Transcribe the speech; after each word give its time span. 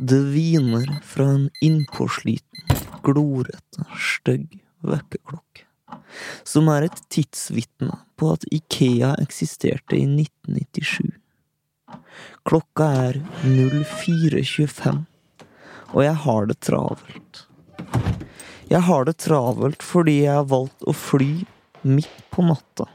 Det 0.00 0.18
hviner 0.30 1.00
fra 1.02 1.24
en 1.34 1.48
innpåsliten, 1.60 2.76
glorete, 3.02 3.82
stygg 3.98 4.60
vekkerklokke, 4.86 5.64
som 6.46 6.70
er 6.70 6.86
et 6.86 7.00
tidsvitne 7.10 7.96
på 8.14 8.30
at 8.36 8.46
Ikea 8.54 9.16
eksisterte 9.18 9.98
i 9.98 10.04
1997. 10.06 11.10
Klokka 12.46 12.86
er 13.08 13.18
04.25, 13.42 15.02
og 15.90 16.00
jeg 16.06 16.16
har 16.28 16.46
det 16.46 16.60
travelt. 16.62 17.44
Jeg 18.70 18.84
har 18.86 19.08
det 19.08 19.18
travelt 19.18 19.82
fordi 19.82 20.20
jeg 20.28 20.36
har 20.36 20.46
valgt 20.46 20.86
å 20.86 20.94
fly 20.94 21.32
midt 21.82 22.22
på 22.30 22.46
natta, 22.46 22.86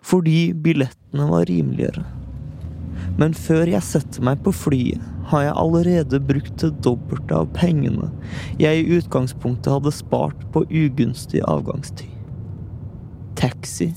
fordi 0.00 0.54
billettene 0.56 1.28
var 1.28 1.50
rimeligere. 1.52 2.06
Men 3.20 3.32
før 3.36 3.68
jeg 3.70 3.84
setter 3.84 4.24
meg 4.28 4.42
på 4.44 4.52
flyet, 4.52 5.02
har 5.30 5.42
jeg 5.42 5.56
allerede 5.58 6.20
brukt 6.22 6.60
det 6.62 6.76
dobbelte 6.84 7.34
av 7.34 7.48
pengene 7.56 8.12
jeg 8.60 8.82
i 8.82 8.98
utgangspunktet 8.98 9.72
hadde 9.72 9.92
spart 9.94 10.44
på 10.54 10.62
ugunstig 10.70 11.40
avgangstid. 11.48 12.12
Taxi. 13.36 13.90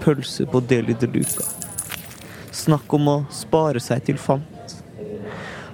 Pølse 0.00 0.46
på 0.48 0.62
Deli 0.64 0.94
de 1.00 1.08
Luca. 1.10 1.44
Snakk 2.56 2.92
om 2.96 3.08
å 3.10 3.16
spare 3.34 3.82
seg 3.82 4.06
til 4.06 4.20
fant. 4.20 4.76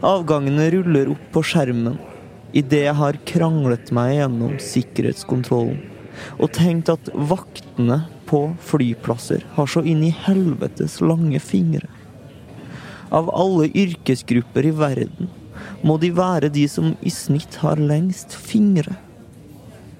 Avgangene 0.06 0.70
ruller 0.74 1.12
opp 1.12 1.28
på 1.34 1.44
skjermen 1.46 1.98
idet 2.56 2.86
jeg 2.86 2.96
har 2.96 3.20
kranglet 3.28 3.92
meg 3.96 4.14
gjennom 4.16 4.56
sikkerhetskontrollen 4.62 5.82
og 6.40 6.52
tenkt 6.56 6.88
at 6.92 7.10
vaktene 7.12 8.04
på 8.26 8.40
flyplasser 8.64 9.44
har 9.56 9.68
så 9.70 9.82
inn 9.86 10.02
i 10.06 10.14
helvetes 10.24 10.98
lange 11.04 11.40
fingre. 11.42 11.88
Av 13.10 13.30
alle 13.30 13.70
yrkesgrupper 13.70 14.66
i 14.66 14.70
verden 14.74 15.28
må 15.86 15.98
de 16.02 16.10
være 16.14 16.48
de 16.52 16.68
som 16.70 16.96
i 17.06 17.10
snitt 17.12 17.54
har 17.62 17.76
lengst 17.78 18.34
fingre. 18.34 18.96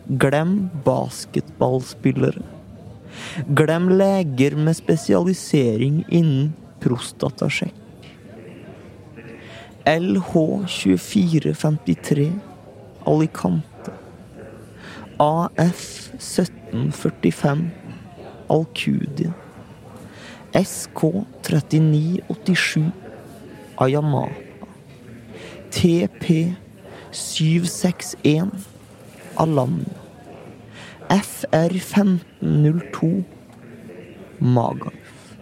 Glem 0.07 0.71
basketballspillere. 0.87 2.43
Glem 3.59 3.89
leger 3.99 4.57
med 4.59 4.77
spesialisering 4.79 6.05
innen 6.09 6.55
prostatasjekk. 6.83 7.75
LH2453 9.87 12.33
Alicante. 13.07 13.93
AF1745 15.23 17.71
Alcudia. 18.51 19.33
SK3987 20.57 22.91
Ayamapa. 23.77 24.33
TP761 25.71 28.51
Alam. 29.37 29.85
FR1502 31.09 33.25
Magalf. 34.39 35.37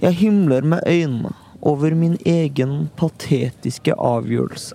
Jeg 0.00 0.12
himler 0.12 0.62
med 0.62 0.80
øynene 0.86 1.30
over 1.62 1.94
min 1.94 2.18
egen 2.26 2.90
patetiske 2.96 3.94
avgjørelse. 3.98 4.74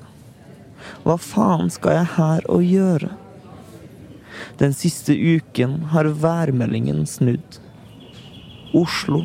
Hva 1.08 1.16
faen 1.16 1.70
skal 1.72 1.92
jeg 2.02 2.08
her 2.18 2.42
å 2.52 2.60
gjøre? 2.60 3.10
Den 4.60 4.74
siste 4.76 5.16
uken 5.16 5.84
har 5.96 6.06
værmeldingen 6.20 7.08
snudd. 7.08 7.64
Oslo 8.76 9.24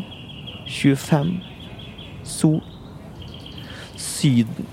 25. 0.68 1.40
Sol. 2.22 2.62
Syden 3.96 4.66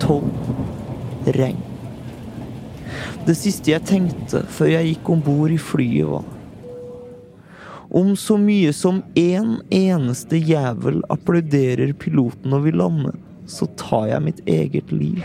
12. 0.00 0.22
Regn. 1.24 1.56
Det 3.26 3.36
siste 3.38 3.70
jeg 3.70 3.86
tenkte 3.86 4.42
før 4.50 4.72
jeg 4.72 4.88
gikk 4.88 5.10
om 5.14 5.22
bord 5.22 5.52
i 5.54 5.58
flyet, 5.60 6.08
var 6.10 6.24
Om 7.90 8.16
så 8.18 8.36
mye 8.38 8.72
som 8.74 9.02
én 9.14 9.60
eneste 9.70 10.38
jævel 10.38 11.02
applauderer 11.10 11.92
piloten 11.92 12.50
når 12.50 12.66
vi 12.66 12.72
lander, 12.74 13.14
så 13.46 13.66
tar 13.78 14.08
jeg 14.10 14.26
mitt 14.26 14.42
eget 14.46 14.90
liv. 14.90 15.22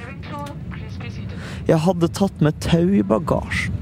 Jeg 1.66 1.82
hadde 1.82 2.12
tatt 2.14 2.42
med 2.42 2.62
tau 2.62 2.86
i 2.94 3.02
bagasjen 3.02 3.82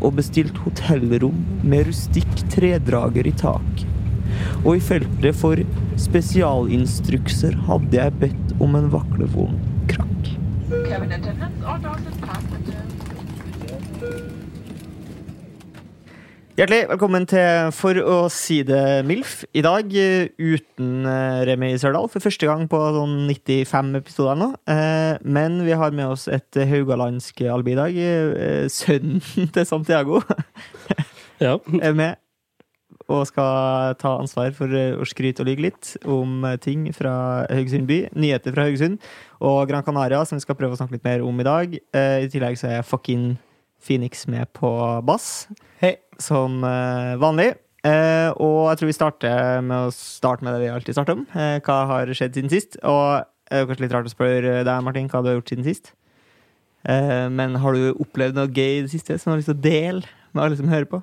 og 0.00 0.16
bestilt 0.18 0.58
hotellrom 0.64 1.38
med 1.62 1.86
rustikk 1.86 2.30
tredrager 2.50 3.26
i 3.30 3.34
tak. 3.36 3.86
Og 4.60 4.76
i 4.76 4.80
feltet 4.84 5.36
for 5.40 5.56
spesialinstrukser 6.00 7.54
hadde 7.64 7.96
jeg 7.96 8.12
bedt 8.20 8.50
om 8.60 8.74
en 8.76 8.90
vaklevond 8.92 9.56
krakk. 9.88 10.28
Hjertelig 16.60 16.82
velkommen 16.90 17.24
til 17.30 17.72
For 17.72 17.96
å 18.04 18.18
si 18.28 18.58
det 18.68 19.00
MILF. 19.08 19.46
I 19.56 19.64
dag 19.64 19.94
eh, 19.96 20.28
uten 20.36 21.08
eh, 21.08 21.40
Remi 21.48 21.72
Sørdal 21.80 22.10
for 22.12 22.20
første 22.20 22.44
gang 22.44 22.66
på 22.68 22.80
sånn 22.98 23.14
95 23.32 23.94
episoder 24.02 24.36
nå. 24.42 24.52
Eh, 24.68 25.16
Men 25.24 25.62
vi 25.64 25.72
har 25.72 25.96
med 25.96 26.12
oss 26.12 26.28
et 26.28 26.60
haugalandsk 26.68 27.46
alibi 27.48 27.72
i 27.72 27.80
dag. 27.80 27.96
Eh, 27.96 28.66
Sønnen 28.68 29.24
til 29.56 29.64
Santiago 29.72 30.20
Ja. 31.40 31.56
er 31.86 31.96
med 31.96 32.20
og 33.10 33.26
skal 33.28 33.96
ta 34.00 34.14
ansvar 34.20 34.52
for 34.56 34.70
eh, 34.76 34.94
å 34.94 35.06
skryte 35.08 35.42
og 35.42 35.48
lyge 35.50 35.66
litt 35.66 35.92
om 36.08 36.44
eh, 36.46 36.58
ting 36.62 36.86
fra 36.94 37.44
Haugesund 37.50 37.88
by. 37.90 38.04
Nyheter 38.14 38.54
fra 38.54 38.68
Haugesund 38.68 39.00
og 39.42 39.62
Gran 39.70 39.84
Canaria, 39.86 40.22
som 40.28 40.38
vi 40.38 40.44
skal 40.44 40.58
prøve 40.58 40.76
å 40.76 40.80
snakke 40.80 40.98
litt 40.98 41.06
mer 41.06 41.24
om 41.26 41.42
i 41.42 41.46
dag. 41.46 41.74
Eh, 41.96 42.16
I 42.26 42.30
tillegg 42.30 42.58
så 42.60 42.70
er 42.70 42.86
fucking 42.86 43.32
Phoenix 43.80 44.26
med 44.30 44.50
på 44.56 44.70
bass, 45.08 45.48
hey. 45.80 45.96
som 46.20 46.58
vanlig. 46.60 47.54
Og 47.80 48.66
jeg 48.68 48.76
tror 48.76 48.90
vi 48.90 48.92
starter 48.92 49.62
med 49.64 49.86
å 49.86 49.94
starte 49.96 50.44
med 50.44 50.52
det 50.52 50.66
vi 50.66 50.68
alltid 50.68 50.98
starter 50.98 51.16
om. 51.16 51.22
Hva 51.64 51.78
har 51.88 52.12
skjedd 52.12 52.36
siden 52.36 52.52
sist? 52.52 52.76
Og 52.84 53.24
det 53.48 53.62
er 53.62 53.64
kanskje 53.70 53.86
litt 53.86 53.94
rart 53.96 54.10
å 54.10 54.12
spørre 54.12 54.58
deg, 54.68 54.84
Martin, 54.84 55.08
hva 55.08 55.22
du 55.24 55.30
har 55.30 55.38
gjort 55.38 55.54
siden 55.54 55.64
sist. 55.64 55.94
Men 56.84 57.56
har 57.64 57.72
du 57.72 57.96
opplevd 58.04 58.36
noe 58.36 58.52
gøy 58.52 58.82
i 58.82 58.84
det 58.84 58.92
siste 58.92 59.16
som 59.16 59.30
du 59.30 59.38
har 59.38 59.40
lyst 59.40 59.48
til 59.48 59.56
å 59.56 59.64
dele 59.64 60.04
med 60.36 60.44
alle 60.44 60.60
som 60.60 60.68
hører 60.68 60.92
på? 60.92 61.00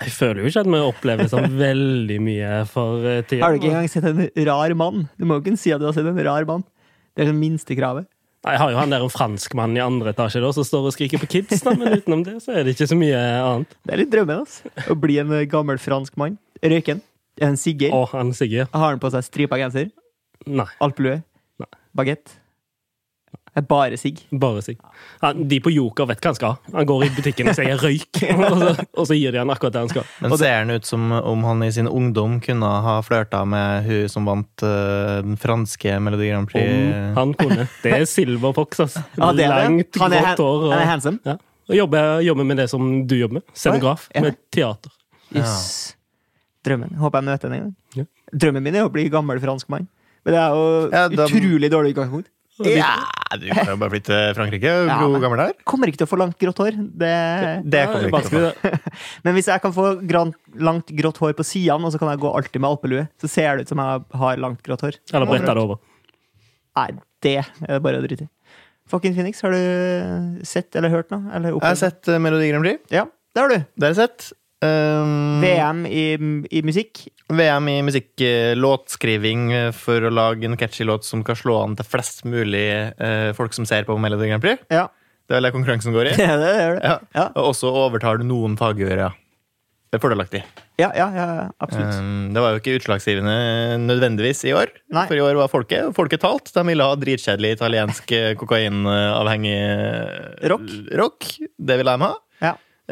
Jeg 0.00 0.14
føler 0.14 0.40
jo 0.40 0.48
ikke 0.48 0.62
at 0.64 0.70
vi 0.72 0.80
opplever 0.80 1.28
sånn 1.28 1.52
veldig 1.66 2.16
mye 2.24 2.50
for 2.70 3.04
eh, 3.04 3.20
tida. 3.28 3.44
Har 3.44 3.52
du 3.54 3.60
ikke 3.60 3.72
engang 3.74 3.90
sett 3.92 4.08
en 4.08 4.24
rar 4.48 4.74
mann? 4.78 5.06
Du 5.20 5.26
må 5.28 5.36
jo 5.38 5.44
ikke 5.44 5.60
si 5.60 5.74
at 5.74 5.82
du 5.82 5.88
har 5.88 5.96
sett 5.96 6.08
en 6.08 6.20
rar 6.24 6.48
mann. 6.48 6.64
Det 7.12 7.26
er 7.26 7.32
det 7.32 7.36
minstekravet. 7.36 8.08
Jeg 8.42 8.58
har 8.58 8.72
jo 8.72 8.78
han 8.80 8.90
der 8.90 9.04
en 9.04 9.12
franskmann 9.12 9.76
i 9.76 9.82
andre 9.84 10.10
etasje 10.10 10.40
da, 10.42 10.48
som 10.56 10.64
står 10.66 10.88
og 10.88 10.94
skriker 10.96 11.20
på 11.22 11.28
kids, 11.30 11.60
da, 11.62 11.76
men 11.78 11.94
utenom 12.00 12.24
det 12.26 12.40
så 12.42 12.56
er 12.56 12.64
det 12.66 12.72
ikke 12.74 12.88
så 12.90 12.98
mye 12.98 13.20
annet. 13.38 13.76
Det 13.86 13.94
er 13.94 14.00
litt 14.00 14.10
drømmen, 14.10 14.40
altså. 14.42 14.72
Å 14.90 14.96
bli 14.98 15.20
en 15.22 15.34
gammel 15.52 15.78
fransk 15.78 16.16
mann. 16.18 16.40
Røyken. 16.58 17.04
En 17.42 17.54
sigger. 17.60 17.94
Å, 17.94 18.02
han 18.16 18.32
sigger. 18.34 18.66
Har 18.74 18.96
han 18.96 19.02
på 19.02 19.12
seg 19.14 19.28
stripa 19.28 19.60
genser? 19.60 19.92
Nei, 20.50 20.66
Alpelue? 20.82 21.20
Nei. 21.62 21.70
Bagett? 21.94 22.34
Det 23.52 23.60
er 23.60 23.66
bare 23.68 23.96
sigg. 24.00 24.20
bare 24.32 24.62
Sig. 24.64 24.78
Han, 25.20 25.42
de 25.48 25.58
på 25.60 25.68
Joker 25.70 26.06
vet 26.08 26.20
hva 26.24 26.30
han 26.30 26.36
skal. 26.38 26.54
Han 26.72 26.86
går 26.88 27.02
i 27.04 27.08
butikken 27.12 27.48
og 27.50 27.54
sier 27.58 27.76
'røyk', 27.76 28.20
og 28.48 28.54
så, 28.62 28.86
og 28.96 29.06
så 29.10 29.14
gir 29.18 29.30
de 29.34 29.38
han 29.42 29.50
akkurat 29.52 29.74
det 29.74 29.82
han 29.82 29.90
skal. 29.92 30.06
Men 30.22 30.38
ser 30.40 30.54
han 30.62 30.70
ut 30.72 30.86
som 30.88 31.12
om 31.12 31.44
han 31.44 31.62
i 31.62 31.70
sin 31.70 31.86
ungdom 31.90 32.38
kunne 32.40 32.64
ha 32.86 32.94
flørta 33.04 33.42
med 33.44 33.84
hun 33.84 34.08
som 34.08 34.24
vant 34.24 34.64
uh, 34.64 35.20
den 35.20 35.36
franske 35.36 35.98
Melodi 36.00 36.30
Grand 36.30 36.48
Prix? 36.48 36.64
Om 36.64 37.16
han 37.20 37.34
kunne. 37.34 37.68
Det 37.82 37.92
er 37.92 38.04
Silver 38.08 38.52
Fox, 38.56 38.80
altså. 38.80 39.02
Ja, 39.20 39.32
det 39.36 39.44
er 39.44 39.52
det. 39.52 39.62
Langt, 39.68 40.00
Han 40.00 40.12
er, 40.12 40.22
godt 40.32 40.38
hår. 40.38 40.70
han 40.70 40.78
er 40.78 40.82
Og, 40.86 40.88
handsome. 40.94 41.18
ja. 41.26 41.36
og 41.68 41.76
jobber, 41.76 42.20
jobber 42.24 42.44
med 42.44 42.56
det 42.56 42.70
som 42.70 43.06
du 43.06 43.16
jobber 43.20 43.34
med. 43.42 43.42
Scenograf. 43.52 44.08
Ja. 44.14 44.20
Med 44.22 44.36
teater. 44.50 44.90
Yes. 45.36 45.94
Drømmen. 46.64 46.94
Håper 46.96 47.18
jeg 47.20 47.24
møter 47.28 47.48
henne 47.50 47.56
en 47.56 47.62
gang. 47.68 47.76
Ja. 48.00 48.38
Drømmen 48.38 48.62
min 48.64 48.76
er 48.80 48.86
å 48.88 48.92
bli 48.92 49.08
gammel 49.12 49.40
fransk 49.44 49.68
mann. 49.68 49.88
Men 50.24 50.34
det 50.34 50.40
er 50.40 50.48
jo 50.56 50.88
Ja, 50.92 51.08
da- 51.08 51.26
utrolig 51.26 51.68
dårlig 51.70 51.92
utgangspunkt. 51.96 52.28
Ja, 52.70 52.92
du 53.40 53.46
kan 53.48 53.70
jo 53.72 53.76
bare 53.80 53.92
flytte 53.94 54.10
til 54.12 54.34
Frankrike. 54.38 54.72
Ja, 54.92 54.98
Hvor 55.02 55.22
gammel 55.22 55.42
er 55.44 55.54
Kommer 55.68 55.90
ikke 55.90 56.02
til 56.02 56.08
å 56.08 56.10
få 56.10 56.18
langt 56.20 56.36
grått 56.40 56.60
hår. 56.62 56.76
Det... 57.02 57.12
Det 57.74 57.84
kommer 57.90 58.08
ikke 58.10 58.22
til 58.28 58.46
å 58.48 58.52
få. 58.52 58.82
Men 59.26 59.36
hvis 59.38 59.48
jeg 59.52 59.64
kan 59.64 59.74
få 59.76 59.86
grant, 60.08 60.36
langt 60.68 60.92
grått 60.98 61.22
hår 61.22 61.34
på 61.38 61.46
sidene, 61.46 61.88
og 61.88 61.94
så 61.94 62.00
kan 62.02 62.12
jeg 62.12 62.22
gå 62.22 62.32
alltid 62.32 62.62
med 62.62 62.70
alpelue, 62.70 63.06
så 63.22 63.30
ser 63.30 63.56
det 63.56 63.66
ut 63.66 63.72
som 63.74 63.82
jeg 63.82 64.04
har 64.24 64.44
langt 64.44 64.62
grått 64.66 64.84
hår. 64.86 65.00
Eller 65.12 65.30
bretta 65.32 65.56
det 65.56 65.64
over. 65.64 65.82
Nei, 66.78 66.88
det 67.24 67.38
er 67.42 67.50
det 67.66 67.82
bare 67.84 68.00
å 68.00 68.04
drite 68.04 68.28
i. 68.28 68.32
Fucking 68.92 69.14
Phoenix, 69.16 69.40
har 69.44 69.54
du 69.54 70.44
sett 70.46 70.76
eller 70.76 70.92
hørt 70.92 71.12
noe? 71.12 71.24
Eller 71.32 71.54
Jeg 71.54 71.64
har 71.64 71.78
sett 71.80 72.08
eh, 72.10 72.20
Melodi 72.20 72.50
Grand 72.50 72.66
Prix. 72.66 72.82
Ja, 72.92 73.06
det 73.32 73.40
har 73.40 73.52
du. 73.52 73.58
Det 73.62 73.86
har 73.86 73.94
jeg 73.94 74.00
sett. 74.02 74.32
Um, 74.62 75.40
VM 75.42 75.84
i, 75.90 76.04
i 76.54 76.62
musikk. 76.62 77.04
VM 77.32 77.68
i 77.72 77.76
musikk, 77.86 78.10
låtskriving 78.58 79.48
for 79.74 80.04
å 80.06 80.12
lage 80.12 80.46
en 80.46 80.56
catchy 80.60 80.84
låt 80.86 81.06
som 81.08 81.24
kan 81.26 81.38
slå 81.38 81.56
an 81.64 81.74
til 81.78 81.88
flest 81.88 82.22
mulig 82.28 82.66
uh, 83.00 83.32
folk 83.38 83.56
som 83.56 83.66
ser 83.68 83.88
på 83.88 83.96
Melody 83.98 84.28
Grand 84.30 84.44
Prix. 84.44 84.62
Ja, 84.70 84.86
Det 85.26 85.34
er 85.34 85.40
vel 85.40 85.48
det 85.48 85.54
konkurransen 85.56 85.96
går 85.96 86.12
i. 86.12 86.14
Ja, 86.22 86.36
det 86.38 86.52
gjør 86.54 86.78
det. 86.78 86.84
Ja. 86.86 86.96
Ja. 87.16 87.26
Og 87.34 87.52
også 87.54 87.72
overtar 87.86 88.20
du 88.22 88.26
noen 88.28 88.54
faggjørere. 88.60 89.10
Det 89.92 89.98
er 89.98 90.02
fordelaktig. 90.06 90.38
Ja, 90.80 90.88
ja, 90.96 91.06
ja, 91.12 91.24
absolutt. 91.60 91.98
Um, 92.00 92.30
det 92.32 92.40
var 92.40 92.54
jo 92.54 92.60
ikke 92.62 92.78
utslagsgivende 92.78 93.34
nødvendigvis 93.82 94.40
i 94.48 94.54
år. 94.56 94.70
Nei. 94.94 95.02
For 95.10 95.18
i 95.18 95.24
år 95.24 95.36
var 95.36 95.50
folket 95.52 95.90
folket 95.98 96.22
talt. 96.22 96.48
De 96.54 96.62
ville 96.70 96.86
ha 96.88 96.94
dritkjedelig 96.96 97.50
italiensk 97.58 98.14
eh, 98.16 98.30
kokainavhengig 98.40 99.52
eh, 99.52 100.48
Rock. 100.54 100.70
rock. 100.96 101.28
Det 101.60 101.76
ville 101.82 101.92
de 101.92 102.06
ha. 102.06 102.14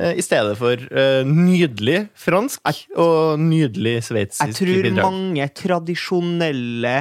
Eh, 0.00 0.17
I 0.20 0.25
stedet 0.25 0.56
for 0.58 0.81
uh, 0.91 1.23
nydelig 1.29 2.08
fransk 2.19 2.64
og 2.97 3.41
nydelig 3.43 3.99
sveitsisk 4.08 4.62
bidrag. 4.64 4.87
Jeg 4.88 4.94
tror 4.94 5.00
mange 5.05 5.49
tradisjonelle 5.62 6.94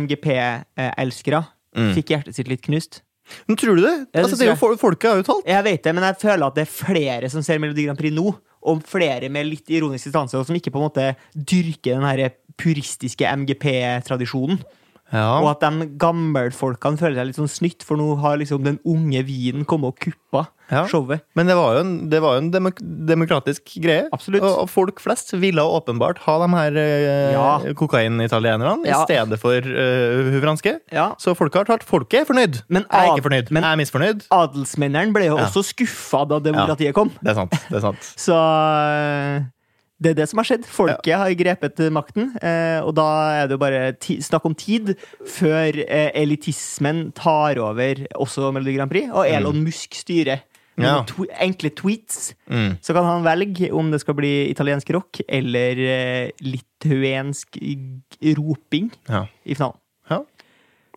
MGP-elskere 0.00 1.44
Mm. 1.76 1.90
fikk 1.92 2.14
hjertet 2.14 2.36
sitt 2.38 2.48
litt 2.48 2.62
knust. 2.64 3.02
Men 3.44 3.58
tror 3.58 3.76
du 3.76 3.82
det? 3.82 4.06
Altså, 4.14 4.36
det 4.38 4.46
er 4.46 4.54
jo, 4.54 4.76
folket 4.80 5.10
har 5.10 5.18
jo 5.20 5.26
talt. 5.26 5.48
Jeg 5.50 5.64
vet 5.66 5.82
det, 5.84 5.92
men 5.96 6.06
jeg 6.06 6.16
føler 6.22 6.46
at 6.46 6.56
det 6.56 6.62
er 6.62 6.70
flere 6.72 7.28
som 7.28 7.42
ser 7.44 7.60
Melodi 7.60 7.84
Grand 7.84 7.98
Prix 7.98 8.14
nå, 8.14 8.30
og 8.66 8.82
flere 8.88 9.28
med 9.28 9.48
litt 9.50 9.68
ironisk 9.74 10.08
distanse, 10.08 10.38
og 10.38 10.46
som 10.48 10.56
ikke 10.56 10.72
på 10.72 10.80
en 10.80 10.86
måte 10.86 11.08
dyrker 11.34 11.98
den 11.98 12.06
her 12.06 12.32
puristiske 12.56 13.28
MGP-tradisjonen. 13.28 14.62
Ja. 15.12 15.38
Og 15.38 15.52
at 15.52 15.60
de 15.62 15.86
gammelfolkene 16.02 16.98
føler 16.98 17.20
seg 17.20 17.28
litt 17.28 17.36
sånn 17.38 17.50
snytt, 17.50 17.84
for 17.86 17.94
nå 18.00 18.16
har 18.24 18.40
liksom 18.40 18.64
den 18.66 18.80
unge 18.84 19.20
vinen 19.28 19.64
kommet 19.68 19.92
og 19.94 20.00
kuppa 20.02 20.48
Ja. 20.66 20.80
showet. 20.90 21.20
Men 21.38 21.46
det 21.46 21.54
var 21.54 21.76
jo 21.76 21.80
en, 21.84 21.92
det 22.10 22.18
var 22.20 22.34
jo 22.34 22.40
en 22.42 22.50
demok 22.50 22.80
demokratisk 22.82 23.76
greie. 23.84 24.08
Absolutt. 24.12 24.42
Og, 24.42 24.64
og 24.64 24.68
folk 24.72 24.98
flest 24.98 25.30
ville 25.38 25.62
åpenbart 25.62 26.18
ha 26.26 26.34
de 26.42 26.48
her 26.56 26.76
eh, 26.82 27.32
Ja. 27.36 27.52
kokainitalienerne 27.78 28.82
Ja. 28.84 28.98
i 28.98 29.06
stedet 29.06 29.38
for 29.38 29.54
uh, 29.62 30.40
franske. 30.42 30.80
Ja. 30.90 31.12
Så 31.22 31.36
folket 31.38 31.62
har 31.62 31.70
talt. 31.70 31.86
Folket 31.86 32.24
er 32.24 32.26
fornøyd. 32.26 32.62
Men 32.68 32.82
jeg 32.90 32.98
er 33.06 33.14
ikke 33.14 33.28
fornøyd. 33.30 33.50
men- 33.54 33.62
jeg 33.62 33.72
er 33.72 33.82
misfornøyd. 33.84 34.26
Adelsmennene 34.34 35.12
ble 35.14 35.26
jo 35.30 35.36
også 35.38 35.62
skuffa 35.70 36.24
da 36.28 36.40
demokratiet 36.40 36.94
kom. 36.94 37.10
Det 37.22 37.30
er 37.30 37.34
sant. 37.38 37.50
det 37.70 37.76
er 37.78 37.86
sant. 37.86 38.02
Så 38.26 38.34
øh, 38.34 39.44
det 40.02 40.10
er 40.12 40.16
det 40.18 40.26
som 40.28 40.38
har 40.42 40.44
skjedd. 40.48 40.66
Folket 40.68 41.16
har 41.16 41.30
grepet 41.38 41.78
makten, 41.94 42.34
eh, 42.44 42.80
og 42.84 42.92
da 42.98 43.06
er 43.42 43.46
det 43.48 43.56
jo 43.56 43.62
bare 43.62 43.80
snakk 44.20 44.44
om 44.44 44.54
tid 44.54 44.92
før 45.24 45.78
eh, 45.86 46.10
elitismen 46.20 47.12
tar 47.16 47.56
over 47.64 48.02
også 48.14 48.50
Melodi 48.52 48.74
Grand 48.76 48.92
Prix, 48.92 49.08
og 49.12 49.24
Elon 49.28 49.62
Musk 49.64 49.94
styrer. 49.96 50.42
Med 50.76 50.84
Ja. 50.90 50.98
to 51.08 51.24
enkle 51.40 51.70
tweets. 51.72 52.34
Mm. 52.52 52.74
Så 52.84 52.92
kan 52.92 53.06
han 53.08 53.22
velge 53.24 53.70
om 53.72 53.88
det 53.90 54.02
skal 54.02 54.12
bli 54.18 54.50
italiensk 54.50 54.90
rock 54.92 55.22
eller 55.26 55.72
eh, 55.80 56.30
litauensk 56.44 57.56
roping 58.36 58.90
Ja. 59.08 59.22
i 59.46 59.54
finalen. 59.56 59.78
Ja. 60.10 60.18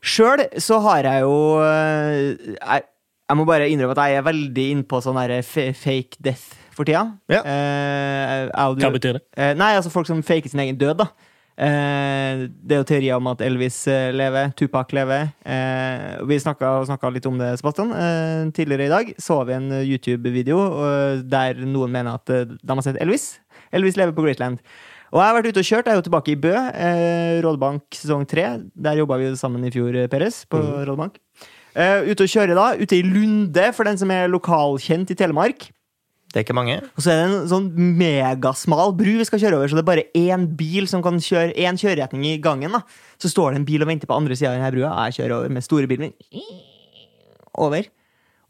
Sjøl 0.03 0.43
så 0.59 0.81
har 0.83 1.03
jeg 1.07 1.21
jo 1.23 1.61
jeg, 1.63 2.83
jeg 3.29 3.37
må 3.37 3.45
bare 3.47 3.69
innrømme 3.71 3.95
at 3.95 4.03
jeg 4.09 4.17
er 4.19 4.27
veldig 4.27 4.65
innpå 4.75 4.99
sånn 5.03 5.19
fake 5.47 6.19
death 6.19 6.57
for 6.79 6.87
tida. 6.87 7.03
Ja. 7.31 7.41
Eh, 7.43 8.49
Hva 8.55 8.93
betyr 8.95 9.19
det? 9.19 9.25
Eh, 9.35 9.51
nei, 9.59 9.73
altså 9.77 9.91
folk 9.93 10.07
som 10.09 10.23
faker 10.25 10.51
sin 10.51 10.63
egen 10.63 10.79
død, 10.79 11.03
da. 11.03 11.09
Eh, 11.59 12.45
det 12.47 12.75
er 12.75 12.79
jo 12.79 12.87
teorier 12.87 13.17
om 13.19 13.27
at 13.33 13.41
Elvis 13.43 13.81
eh, 13.91 14.13
lever, 14.15 14.53
Tupac 14.55 14.93
lever. 14.95 15.33
Eh, 15.43 16.21
vi 16.29 16.37
snakka 16.39 17.11
litt 17.11 17.27
om 17.27 17.39
det, 17.41 17.51
Sebastian. 17.59 17.91
Eh, 17.91 18.45
tidligere 18.55 18.87
i 18.87 18.93
dag 18.93 19.11
så 19.19 19.41
vi 19.47 19.57
en 19.57 19.67
YouTube-video 19.81 20.61
der 21.27 21.59
noen 21.67 21.91
mener 21.91 22.15
at 22.15 22.31
de 22.31 22.77
har 22.79 22.85
sett 22.85 23.01
Elvis. 23.03 23.33
Elvis 23.75 23.99
lever 23.99 24.15
på 24.15 24.23
Greatland. 24.23 24.63
Og 25.09 25.19
jeg 25.19 25.25
har 25.25 25.35
vært 25.35 25.49
ute 25.49 25.61
og 25.61 25.67
kjørt. 25.67 25.87
Jeg 25.89 25.95
er 25.95 25.99
jo 25.99 26.05
tilbake 26.05 26.31
i 26.31 26.39
Bø. 26.39 26.53
Eh, 26.53 27.39
Rådbank 27.43 27.97
sesong 27.97 28.27
tre. 28.29 28.45
Der 28.77 29.01
jobba 29.01 29.17
vi 29.17 29.27
jo 29.31 29.39
sammen 29.39 29.65
i 29.65 29.73
fjor, 29.73 29.97
Peres, 30.11 30.43
på 30.47 30.61
Rådbank. 30.61 31.17
Uh, 31.79 32.09
ute 32.09 32.25
og 32.25 32.31
kjøre 32.31 32.55
da, 32.57 32.71
ute 32.79 32.97
i 32.97 33.05
Lunde, 33.05 33.67
for 33.77 33.87
den 33.87 33.97
som 33.99 34.09
er 34.11 34.29
lokalkjent 34.31 35.13
i 35.13 35.17
Telemark. 35.17 35.67
Det 36.29 36.37
er 36.37 36.45
ikke 36.45 36.53
mange. 36.53 36.75
Og 36.93 37.01
så 37.01 37.09
er 37.09 37.19
det 37.19 37.27
en 37.29 37.47
sånn 37.49 37.69
megasmal 37.97 38.91
bru 38.97 39.15
vi 39.17 39.25
skal 39.25 39.41
kjøre 39.41 39.57
over, 39.57 39.71
så 39.71 39.79
det 39.79 39.81
er 39.81 39.89
bare 39.89 40.07
én 40.13 40.45
bil 40.59 40.85
som 40.89 41.01
kan 41.05 41.17
kjøre 41.17 41.55
én 41.57 41.79
kjøreretning 41.79 42.27
i 42.29 42.35
gangen. 42.43 42.75
da 42.75 42.83
Så 43.17 43.31
står 43.33 43.55
det 43.55 43.61
en 43.63 43.65
bil 43.65 43.81
og 43.81 43.89
venter 43.89 44.09
på 44.09 44.17
andre 44.17 44.37
sida 44.37 44.51
av 44.51 44.59
denne 44.59 44.69
brua. 44.75 44.91
Jeg 45.09 45.17
kjører 45.17 45.37
over 45.39 45.55
med 45.57 45.65
store 45.65 45.89
bilen 45.89 46.11
min. 46.11 46.13
Over. 47.57 47.89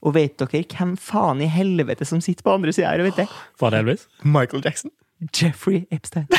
Og 0.03 0.13
vet 0.15 0.35
dere 0.39 0.63
hvem 0.75 0.95
faen 0.99 1.41
i 1.43 1.47
helvete 1.51 2.05
som 2.07 2.19
sitter 2.23 2.43
på 2.43 2.57
andre 2.59 2.75
sida 2.75 2.91
her? 2.91 3.27
Var 3.59 3.71
det 3.71 3.79
Elvis? 3.79 4.07
Michael 4.23 4.63
Jackson. 4.63 4.91
Jeffrey 5.33 5.85
Epstein. 5.91 6.27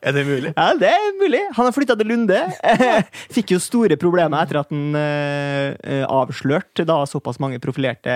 Er 0.00 0.14
det 0.16 0.22
mulig? 0.24 0.50
Ja, 0.56 0.70
det 0.80 0.88
er 0.88 1.10
mulig. 1.20 1.40
Han 1.56 1.66
har 1.66 1.74
flytta 1.76 1.94
til 2.00 2.08
Lunde. 2.08 2.38
Fikk 3.36 3.52
jo 3.52 3.58
store 3.60 3.98
problemer 4.00 4.40
etter 4.40 4.62
at 4.62 4.70
han 4.72 4.96
uh, 4.96 6.06
avslørte 6.08 6.86
da 6.88 7.02
såpass 7.08 7.40
mange 7.42 7.60
profilerte 7.62 8.14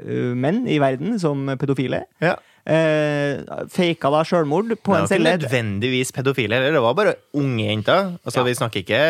uh, 0.00 0.32
menn 0.32 0.64
i 0.64 0.80
verden 0.82 1.18
som 1.20 1.52
pedofile. 1.60 2.06
Ja. 2.24 2.38
Uh, 2.62 3.64
faka 3.72 4.10
da 4.14 4.20
sjølmord 4.22 4.70
på 4.86 4.94
Det 4.94 5.00
en 5.00 5.06
var 5.08 5.16
ikke 5.16 5.24
nødvendigvis 5.26 6.12
pedofile 6.14 6.54
heller. 6.58 6.76
Det 6.76 6.82
var 6.84 6.94
bare 6.94 7.14
unge 7.34 7.64
jenter. 7.66 8.12
Altså, 8.24 8.44
Vi 8.46 8.54
snakker 8.54 8.84
ikke 8.84 9.00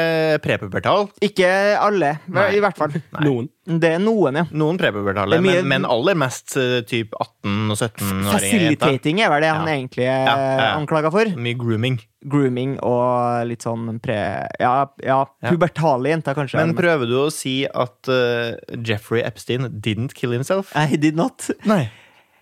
prepubertal. 0.45 1.11
Ikke 1.21 1.51
alle, 1.77 2.15
Nei. 2.33 2.47
i 2.57 2.63
hvert 2.65 2.79
fall. 2.81 2.97
Noen. 3.21 3.51
Det 3.63 3.93
er 3.95 4.01
noen, 4.03 4.35
ja. 4.41 4.45
Noen 4.59 4.79
prepubertale, 4.81 5.37
er 5.37 5.45
mye- 5.45 5.61
men, 5.63 5.69
men 5.69 5.85
aller 5.87 6.17
mest 6.19 6.57
eh, 6.59 6.81
typ 6.89 7.13
18- 7.15 7.71
og 7.71 7.77
17-åringer. 7.79 8.33
Facilitating 8.33 9.21
er 9.23 9.31
vel 9.31 9.45
det 9.45 9.53
han 9.53 9.69
Ja. 9.69 9.75
egentlig 9.77 10.07
er 10.09 10.25
Ja, 10.27 10.35
ja, 10.35 10.57
ja. 10.59 10.73
anklaga 10.81 11.13
for. 11.15 11.31
Mye 11.37 11.55
grooming. 11.61 12.01
Grooming 12.27 12.79
og 12.83 13.47
litt 13.47 13.63
sånn 13.63 14.01
pre... 14.03 14.17
Ja, 14.59 14.87
ja 15.05 15.21
pubertale 15.47 16.11
jenter, 16.11 16.35
kanskje. 16.35 16.59
Men 16.59 16.75
prøver 16.75 17.07
du 17.07 17.19
å 17.23 17.31
si 17.31 17.61
at 17.67 18.09
uh, 18.11 18.57
Jeffrey 18.83 19.23
Epstein 19.23 19.69
didn't 19.81 20.15
kill 20.19 20.33
himself? 20.35 20.73
I 20.75 20.97
did 20.97 21.15
not. 21.15 21.51
Nei. 21.69 21.91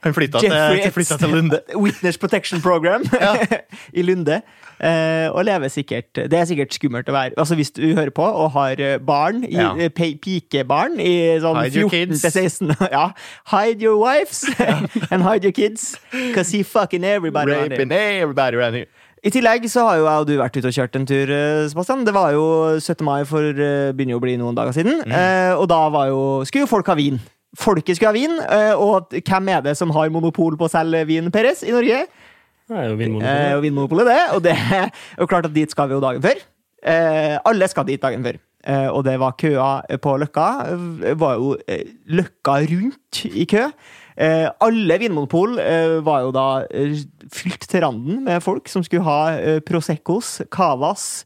Han 0.03 0.15
flytta, 0.17 0.41
til, 0.41 0.93
flytta 0.95 1.17
til 1.21 1.29
Lunde. 1.35 1.59
Witness 1.77 2.17
Protection 2.19 2.63
Program 2.65 3.03
i 3.99 4.03
Lunde. 4.03 4.41
Eh, 4.81 5.27
og 5.37 5.45
lever 5.45 5.69
sikkert 5.69 6.17
Det 6.17 6.33
er 6.39 6.47
sikkert 6.49 6.73
skummelt 6.73 7.09
å 7.11 7.13
være 7.13 7.35
Altså 7.37 7.53
Hvis 7.59 7.69
du 7.77 7.83
hører 7.93 8.09
på 8.17 8.25
og 8.25 8.55
har 8.55 8.81
eh, 8.81 8.95
barn, 8.97 9.43
i, 9.45 9.51
Ja. 9.59 9.75
eh, 9.77 9.91
pikebarn 9.93 10.95
i 11.05 11.37
sånn 11.43 11.59
Hide 11.61 11.83
your 11.83 11.91
14 11.93 12.15
kids. 12.15 12.23
til 12.25 12.33
16 12.33 12.73
Ja, 12.97 13.11
Hide 13.53 13.85
your 13.85 13.99
wives 14.01 14.41
and 15.11 15.21
hide 15.27 15.45
your 15.45 15.53
kids. 15.53 15.99
Cause 16.33 16.49
he 16.57 16.63
fucking 16.65 17.05
everybody 17.05 17.53
around 17.53 17.73
here. 17.73 17.77
Raping 17.85 17.93
everybody 17.93 18.57
around 18.57 18.75
here. 18.81 18.89
I 19.21 19.29
tillegg 19.35 19.67
så 19.69 19.83
har 19.85 19.99
jo 20.01 20.07
jeg 20.09 20.23
og 20.23 20.29
du 20.31 20.33
vært 20.41 20.57
ute 20.57 20.71
og 20.71 20.73
kjørt 20.73 20.97
en 20.97 21.05
tur, 21.05 21.29
Sebastian. 21.69 22.07
Det 22.09 22.15
var 22.17 22.31
jo 22.33 22.45
17. 22.81 23.05
mai 23.05 23.19
for 23.29 23.53
begynner 23.53 24.15
jo 24.17 24.21
å 24.23 24.25
bli 24.25 24.39
noen 24.41 24.57
dager 24.57 24.73
siden. 24.73 25.03
Eh, 25.05 25.53
og 25.61 25.67
da 25.69 25.83
var 25.93 26.09
jo, 26.09 26.23
skulle 26.49 26.65
jo 26.65 26.71
folk 26.73 26.89
ha 26.89 26.97
vin. 26.97 27.21
Folket 27.59 27.97
skulle 27.99 28.13
ha 28.13 28.15
vin, 28.15 28.37
eh, 28.47 28.75
og 28.79 29.11
hvem 29.11 29.49
er 29.51 29.63
det 29.65 29.77
som 29.79 29.91
har 29.91 30.11
monopol 30.15 30.55
på 30.59 30.69
å 30.69 30.71
selge 30.71 31.03
vin, 31.09 31.31
Peres, 31.35 31.65
i 31.67 31.73
Norge? 31.75 32.05
Det 32.71 32.77
er 32.79 32.87
jo 32.87 32.95
Eh, 32.95 33.01
Vinmonopolet. 33.01 33.55
og 33.57 33.63
Vinmonopolet, 33.65 34.07
det. 34.07 34.21
Og 34.37 34.43
det 34.45 34.53
er 34.55 34.91
jo 35.19 35.27
klart 35.27 35.49
at 35.49 35.55
dit 35.55 35.71
skal 35.71 35.89
vi 35.91 35.97
jo 35.97 36.05
dagen 36.05 36.23
før. 36.23 36.39
Eh, 36.87 37.39
alle 37.45 37.67
skal 37.69 37.85
dit 37.89 38.01
dagen 38.01 38.23
før. 38.23 38.39
Eh, 38.63 38.89
og 38.93 39.03
det 39.05 39.17
var 39.19 39.35
køer 39.41 39.99
på 40.05 40.13
Løkka. 40.21 40.47
Det 41.01 41.17
var 41.19 41.35
jo 41.41 41.57
eh, 41.67 41.89
Løkka 42.07 42.61
rundt 42.71 43.25
i 43.27 43.47
kø. 43.49 43.67
Eh, 44.21 44.47
alle 44.61 44.99
vinmonopol 45.01 45.59
eh, 45.59 45.97
var 46.05 46.27
jo 46.27 46.31
da 46.37 46.47
eh, 46.71 46.95
fylt 47.33 47.67
til 47.67 47.83
randen 47.83 48.23
med 48.27 48.43
folk 48.45 48.69
som 48.69 48.85
skulle 48.85 49.07
ha 49.07 49.33
eh, 49.39 49.61
Proseccos, 49.65 50.43
Cavas 50.53 51.25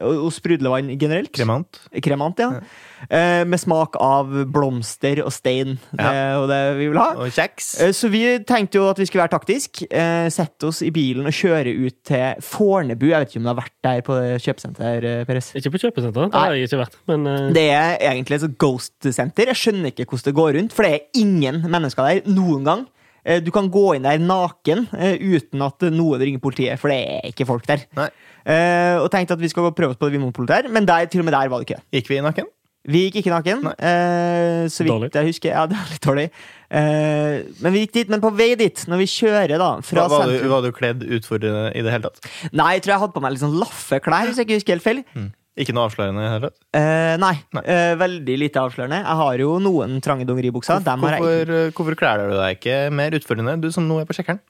og, 0.00 0.28
sprudlevann 0.36 0.92
generelt. 1.00 1.32
Kremant. 1.34 1.80
Kremant, 2.04 2.38
ja. 2.38 2.52
Eh, 2.60 2.95
med 3.10 3.60
smak 3.60 3.96
av 4.02 4.32
blomster 4.52 5.20
og 5.24 5.32
stein. 5.34 5.76
Det 5.92 6.06
er 6.06 6.32
jo 6.36 6.46
det 6.50 6.60
vi 6.78 6.88
vil 6.90 6.98
ha. 7.00 7.08
Og 7.22 7.30
kjeks. 7.34 7.68
Eh, 7.84 7.92
Så 7.96 8.10
vi 8.12 8.22
tenkte 8.46 8.80
jo 8.80 8.88
at 8.90 8.98
vi 8.98 9.06
skulle 9.06 9.24
være 9.24 9.34
taktisk. 9.36 9.82
Eh, 9.90 10.26
sette 10.32 10.66
oss 10.70 10.82
i 10.82 10.90
bilen 10.94 11.26
og 11.28 11.34
kjøre 11.36 11.72
ut 11.86 11.96
til 12.06 12.42
Fornebu. 12.42 13.06
Jeg 13.12 13.22
vet 13.22 13.30
ikke 13.34 13.42
om 13.42 13.46
du 13.46 13.52
har 13.52 13.60
vært 13.62 13.76
der 13.86 14.02
på 14.06 14.16
kjøpesenter, 14.16 14.46
kjøpesenteret, 14.46 15.04
eh, 15.20 15.24
Peres? 15.28 15.52
Ikke 15.56 15.72
på 15.74 15.80
kjøpesenter, 15.84 16.30
det 16.30 16.40
har 16.40 16.52
jeg 16.56 16.68
ikke 16.68 16.82
vært. 16.82 16.98
Men 17.10 17.26
uh... 17.26 17.52
Det 17.56 17.66
er 17.70 17.96
egentlig 18.10 18.40
et 18.42 18.58
ghost-senter. 18.58 19.52
Jeg 19.52 19.60
skjønner 19.62 19.92
ikke 19.92 20.06
hvordan 20.10 20.26
det 20.30 20.36
går 20.40 20.52
rundt, 20.58 20.76
for 20.76 20.86
det 20.86 20.92
er 20.96 21.22
ingen 21.22 21.62
mennesker 21.70 22.06
der 22.08 22.30
noen 22.30 22.64
gang. 22.66 22.86
Eh, 23.26 23.40
Du 23.42 23.50
kan 23.54 23.68
gå 23.70 23.96
inn 23.96 24.06
der 24.06 24.18
naken 24.22 24.86
eh, 24.96 25.16
uten 25.18 25.62
at 25.66 25.86
noen 25.92 26.20
ringer 26.22 26.42
politiet, 26.42 26.78
for 26.82 26.92
det 26.92 27.00
er 27.18 27.30
ikke 27.30 27.46
folk 27.48 27.66
der. 27.68 27.86
Nei. 27.98 28.08
Eh, 28.46 28.96
og 29.02 29.10
tenkte 29.10 29.34
at 29.34 29.42
vi 29.42 29.50
skal 29.50 29.72
prøve 29.74 29.94
oss 29.94 29.98
på 29.98 30.06
det 30.06 30.14
Vinmonopolet 30.14 30.52
der, 30.52 30.68
men 30.70 30.86
der, 30.86 31.08
til 31.10 31.20
og 31.24 31.26
med 31.26 31.34
der 31.34 31.48
var 31.50 31.62
det 31.62 31.66
ikke. 31.70 31.82
Gikk 31.96 32.10
vi 32.12 32.20
i 32.20 32.22
nakken? 32.22 32.46
Vi 32.86 33.06
gikk 33.06 33.18
ikke 33.22 33.32
naken, 33.34 33.64
eh, 33.74 34.66
så 34.70 34.84
vidt 34.86 34.92
Dårlig. 34.92 35.10
jeg 35.14 35.30
husker. 35.32 35.50
Ja, 35.50 35.64
det 35.70 35.78
var 35.78 35.88
litt 35.90 36.04
dårlig. 36.06 36.26
Eh, 36.66 37.46
men 37.62 37.74
vi 37.74 37.82
gikk 37.84 37.96
dit. 37.96 38.12
Men 38.12 38.22
på 38.22 38.30
vei 38.36 38.52
dit, 38.58 38.84
når 38.90 39.02
vi 39.02 39.08
kjører 39.10 39.56
da 39.58 39.70
fra 39.86 40.06
Var, 40.06 40.14
var, 40.14 40.30
du, 40.30 40.46
var 40.52 40.62
du 40.62 40.70
kledd 40.76 41.02
utfordrende 41.02 41.72
i 41.74 41.82
det 41.82 41.94
hele 41.94 42.10
tatt? 42.10 42.30
Nei, 42.52 42.76
jeg 42.76 42.86
tror 42.86 42.96
jeg 42.96 43.04
hadde 43.06 43.16
på 43.18 43.24
meg 43.24 43.34
litt 43.34 43.42
sånn 43.42 43.58
laffeklær, 43.58 44.30
hvis 44.30 44.40
jeg 44.40 44.48
ikke 44.48 44.60
husker 44.60 44.78
helt 44.78 44.86
feil. 44.86 45.02
Mm. 45.18 45.28
Ikke 45.56 45.72
noe 45.72 45.86
avslørende? 45.88 46.20
i 46.20 46.30
hele 46.30 46.48
tatt? 46.50 46.58
Eh, 46.76 47.14
nei. 47.22 47.34
Nei. 47.56 47.62
Eh, 47.72 47.92
veldig 47.98 48.40
lite 48.42 48.60
avslørende. 48.60 48.98
Jeg 49.00 49.20
har 49.22 49.38
jo 49.40 49.54
noen 49.64 50.00
trange 50.04 50.26
dongeribukser. 50.28 50.82
Hvorfor, 50.84 51.54
eh, 51.56 51.70
hvorfor 51.72 51.96
kler 51.96 52.26
du 52.28 52.36
deg 52.36 52.58
ikke 52.58 52.80
mer 52.92 53.16
utfordrende, 53.16 53.56
du 53.64 53.70
som 53.72 53.86
nå 53.88 54.02
er 54.02 54.08
på 54.08 54.18
sjekkeren? 54.18 54.42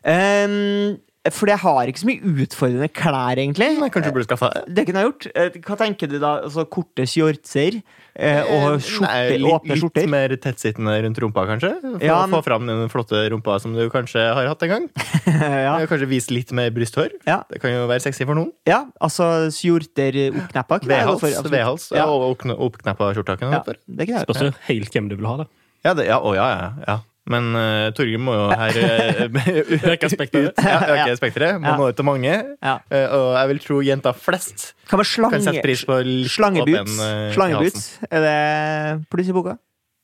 Um, 0.00 0.98
fordi 1.28 1.52
jeg 1.52 1.60
har 1.60 1.90
ikke 1.90 2.00
så 2.00 2.06
mye 2.08 2.30
utfordrende 2.46 2.86
klær, 2.96 3.36
egentlig. 3.42 3.66
Nei, 3.76 3.88
Kanskje 3.92 4.08
du 4.08 4.14
burde 4.16 4.24
skaffe 4.24 4.48
deg? 4.54 4.70
Det 4.78 4.84
kunne 4.88 5.02
jeg 5.02 5.08
gjort. 5.10 5.26
Eh, 5.36 5.58
Hva 5.66 5.76
tenker 5.76 6.08
du 6.08 6.14
da? 6.22 6.30
Altså, 6.46 6.64
korte 6.72 7.04
shortser 7.04 7.76
eh, 8.16 8.40
og 8.56 8.78
skjorter, 8.80 9.04
Nei, 9.04 9.36
litt, 9.42 9.52
åpne 9.52 9.76
skjorter? 9.82 10.06
Litt 10.06 10.12
mer 10.14 10.34
tettsittende 10.40 10.94
rundt 11.04 11.20
rumpa, 11.20 11.44
kanskje? 11.50 11.74
For 11.84 12.06
Ja, 12.08 12.16
å 12.24 12.30
få 12.32 12.40
fram 12.46 12.64
den 12.70 12.88
flotte 12.88 13.20
rumpa 13.34 13.58
som 13.60 13.76
du 13.76 13.82
kanskje 13.92 14.24
har 14.32 14.48
hatt 14.48 14.64
en 14.64 14.72
gang? 14.72 14.88
ja. 15.66 15.76
Kanskje 15.92 16.08
vise 16.08 16.32
litt 16.32 16.54
mer 16.56 16.72
brysthår? 16.72 17.12
Ja. 17.28 17.42
Det 17.52 17.60
kan 17.60 17.76
jo 17.76 17.84
være 17.90 18.00
sexy 18.06 18.24
for 18.24 18.40
noen. 18.40 18.54
ja, 18.70 18.86
altså 19.04 19.28
skjorter 19.52 20.16
oppkneppa. 20.32 20.80
kunne 20.80 20.96
V-hals, 20.96 21.20
for. 21.20 21.52
V-hals 21.52 21.90
Ja. 21.92 22.08
og 22.08 22.30
oppkn- 22.32 22.56
oppkneppa 22.56 23.12
skjorta 23.12 23.36
kan 23.44 23.58
Ja, 23.58 23.62
det 23.68 24.08
Spørs 24.24 24.46
jo 24.48 24.52
helt 24.72 24.96
hvem 24.96 25.12
du 25.12 25.18
vil 25.20 25.28
ha, 25.28 25.36
da. 25.44 25.50
Ja, 25.84 25.94
det, 25.96 26.08
ja, 26.08 26.16
å, 26.20 26.32
ja, 26.36 26.48
ja, 26.56 26.72
ja. 26.88 26.98
Men 27.28 27.50
uh, 27.54 27.90
Torgrim 27.94 28.22
må 28.24 28.32
jo 28.34 28.46
her 28.56 28.76
uh, 28.80 29.24
Øke 29.92 30.08
spekteret. 30.10 30.56
Ja, 30.64 30.78
øke 31.04 31.16
spekteret. 31.20 31.60
Må 31.60 31.68
Ja. 31.68 31.76
nå 31.76 31.88
ut 31.92 31.96
til 32.00 32.04
mange. 32.08 32.32
Ja. 32.64 32.78
Uh, 32.90 33.06
og 33.18 33.26
jeg 33.36 33.48
vil 33.52 33.58
tro 33.66 33.80
jenter 33.84 34.16
flest 34.16 34.70
kan, 34.90 35.02
slange, 35.04 35.36
kan 35.36 35.44
sette 35.44 35.62
pris 35.62 35.84
på 35.86 36.00
slangeboots? 36.32 36.96
åpen, 36.96 37.02
eh, 37.06 37.34
Slangeboots, 37.36 37.84
er 38.10 38.24
det 38.24 39.08
pluss 39.12 39.28
i 39.30 39.36
boka? 39.36 39.58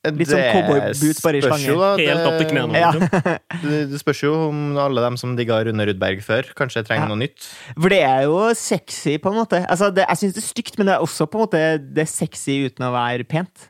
litt 0.06 0.28
sånn 0.30 0.38
Det 0.38 0.50
cowboyboots, 0.54 1.18
bare 1.24 1.34
i 1.34 1.40
slange. 1.42 1.66
jo 1.66 1.78
da, 1.80 1.88
det- 1.98 2.04
Helt 2.06 2.26
opp 2.28 2.36
til 2.38 2.46
knærne. 2.52 2.78
Ja. 2.78 2.90
liksom. 2.94 3.38
Det, 3.66 3.78
det 3.90 3.98
spørs 3.98 4.20
jo 4.22 4.34
om 4.52 4.60
alle 4.78 5.02
dem 5.02 5.16
som 5.18 5.32
digga 5.34 5.56
Rune 5.66 5.82
Rudberg 5.88 6.20
før, 6.22 6.46
kanskje 6.54 6.84
trenger 6.86 7.08
Ja. 7.08 7.10
noe 7.10 7.18
nytt. 7.24 7.48
For 7.74 7.90
det 7.90 8.02
er 8.06 8.22
jo 8.28 8.36
sexy, 8.54 9.16
på 9.18 9.32
en 9.32 9.40
måte. 9.40 9.64
Altså, 9.66 9.88
det, 9.90 10.04
jeg 10.06 10.20
syns 10.20 10.36
det 10.36 10.44
er 10.44 10.46
stygt, 10.52 10.78
men 10.78 10.86
det 10.86 10.94
er 10.94 11.02
også 11.02 11.26
på 11.26 11.40
en 11.40 11.46
måte 11.48 11.64
Det 11.90 12.04
er 12.04 12.12
sexy 12.12 12.60
uten 12.68 12.86
å 12.86 12.92
være 12.94 13.26
pent. 13.26 13.66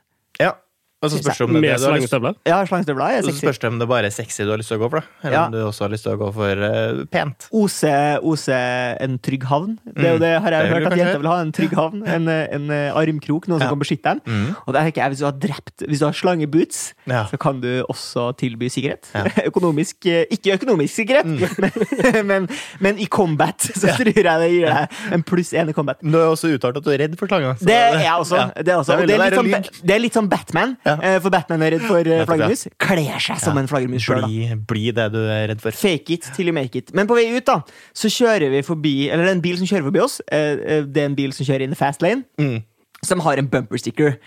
Ja. 0.97 1.05
Og 1.05 1.11
så 1.13 1.19
spørs 1.21 1.37
det 1.37 1.45
om 1.45 1.53
det, 1.53 1.61
Med 1.61 1.69
er 1.69 1.73
det 1.77 1.81
du 1.83 1.85
har 1.85 1.99
lyst 1.99 2.09
slangestøvler. 2.09 2.35
Ja, 2.49 2.55
slangestøvler 2.65 3.03
er 3.05 3.17
og 3.21 3.25
så 3.29 3.37
spørs 3.37 3.59
det 3.61 3.67
om 3.69 3.75
det 3.77 3.87
bare 3.87 4.05
er 4.09 4.13
sexy 4.15 4.41
du 4.41 4.49
har 4.49 4.57
lyst 4.57 4.71
til 4.71 4.79
å 4.79 4.81
gå 4.81 4.87
for, 4.89 4.97
da. 4.97 5.05
Eller 5.27 5.35
Ja. 5.37 5.43
om 5.45 5.51
du 5.53 5.57
også 5.61 5.81
har 5.85 5.89
lyst 5.93 6.03
til 6.07 6.13
å 6.15 6.17
gå 6.17 6.29
for 6.33 6.57
uh, 6.57 7.05
pent. 7.13 7.45
Ose, 7.53 7.91
ose 8.25 8.57
en 9.05 9.19
trygg 9.19 9.43
havn. 9.45 9.75
Det 9.85 9.93
Mm. 10.07 10.19
det 10.23 10.31
har 10.41 10.51
jeg 10.51 10.63
Det 10.63 10.71
hørt 10.73 10.87
at 10.91 10.97
jenter 10.97 11.19
vil 11.21 11.27
ha. 11.29 11.35
En 11.43 11.51
trygg 11.53 11.73
havn. 11.77 12.01
En, 12.07 12.27
en 12.27 12.71
eh, 12.71 12.89
armkrok, 12.97 13.45
noen 13.47 13.61
Ja. 13.61 13.67
som 13.69 13.77
kan 13.77 13.83
beskytte 13.85 14.03
dem. 14.09 14.21
Mm. 14.25 14.55
Og 14.65 14.73
det 14.73 14.81
er 14.81 14.85
ikke 14.89 15.01
jeg, 15.03 15.09
Hvis 15.13 15.19
du 15.21 15.25
har 15.25 15.37
drept 15.37 15.77
Hvis 15.87 15.99
du 15.99 16.05
har 16.05 16.13
slangeboots, 16.17 16.93
Ja. 17.05 17.23
så 17.29 17.37
kan 17.37 17.61
du 17.61 17.83
også 17.85 18.33
tilby 18.35 18.65
sikkerhet. 18.67 19.05
Ja. 19.13 19.23
Økonomisk 19.51 20.05
eh, 20.09 20.25
Ikke 20.33 20.57
økonomisk 20.57 20.95
sikkerhet, 20.97 21.25
men, 21.61 22.25
men, 22.25 22.49
men 22.79 22.97
i 22.97 23.05
combat 23.05 23.59
så 23.61 23.93
tror 23.97 24.09
jeg 24.17 24.25
det 24.25 24.49
gir 24.49 24.65
deg 24.65 25.13
en 25.13 25.21
pluss 25.23 25.53
én 25.53 25.69
i 25.69 25.73
combat. 25.77 26.01
Du 26.01 26.17
har 26.17 26.33
også 26.33 26.49
uttalt 26.57 26.77
at 26.77 26.83
du 26.83 26.89
er 26.89 26.97
redd 27.05 27.17
for 27.19 27.27
slanger. 27.29 27.53
Det 27.61 27.69
er 27.77 28.01
jeg 28.01 28.13
også. 28.17 28.35
Ja. 28.35 28.49
Det 28.57 28.73
er, 28.73 28.77
også. 28.81 28.97
Det 28.97 29.13
er 29.13 29.21
er, 29.21 29.29
litt 29.29 29.37
sånn, 29.37 29.85
det 29.85 29.95
er 29.95 29.99
litt 30.01 30.13
sånn 30.17 30.29
Batman. 30.29 30.75
Ja. 30.87 30.95
eh, 31.03 31.19
For 31.23 31.29
Batman 31.33 31.61
er 31.67 31.75
redd 31.75 31.83
for 31.85 31.99
eh, 32.07 32.23
flaggermus. 32.25 32.65
Kler 32.79 33.19
seg 33.19 33.39
som 33.43 33.53
Ja. 33.57 33.61
en 33.65 33.67
flaggermus 33.67 34.07
sjøl, 34.07 34.21
da. 34.23 34.27
Bli, 34.31 34.55
bli 34.71 34.85
det 34.95 35.09
du 35.13 35.19
er 35.27 35.47
redd 35.51 35.61
for. 35.61 35.75
Fake 35.75 36.09
it 36.15 36.29
till 36.33 36.47
you 36.47 36.55
make 36.55 36.75
it. 36.79 36.93
Men 36.95 37.05
på 37.09 37.15
vei 37.19 37.27
ut, 37.35 37.45
da, 37.45 37.59
så 37.93 38.07
kjører 38.09 38.49
vi 38.55 38.63
forbi 38.65 38.95
Eller 39.11 39.25
det 39.27 39.31
er 39.33 39.35
en 39.37 39.45
bil 39.45 39.57
som 39.59 39.67
kjører 39.67 39.87
forbi 39.91 39.99
oss. 40.03 40.19
eh, 40.31 40.81
Det 40.87 40.97
er 41.03 41.05
en 41.11 41.15
bil 41.19 41.33
som 41.35 41.45
kjører 41.45 41.67
in 41.67 41.69
the 41.75 41.75
fast 41.79 42.01
lane, 42.01 42.23
Mm. 42.39 42.63
som 43.03 43.19
har 43.19 43.37
en 43.37 43.47
bumper 43.47 43.77
sticker. 43.77 44.17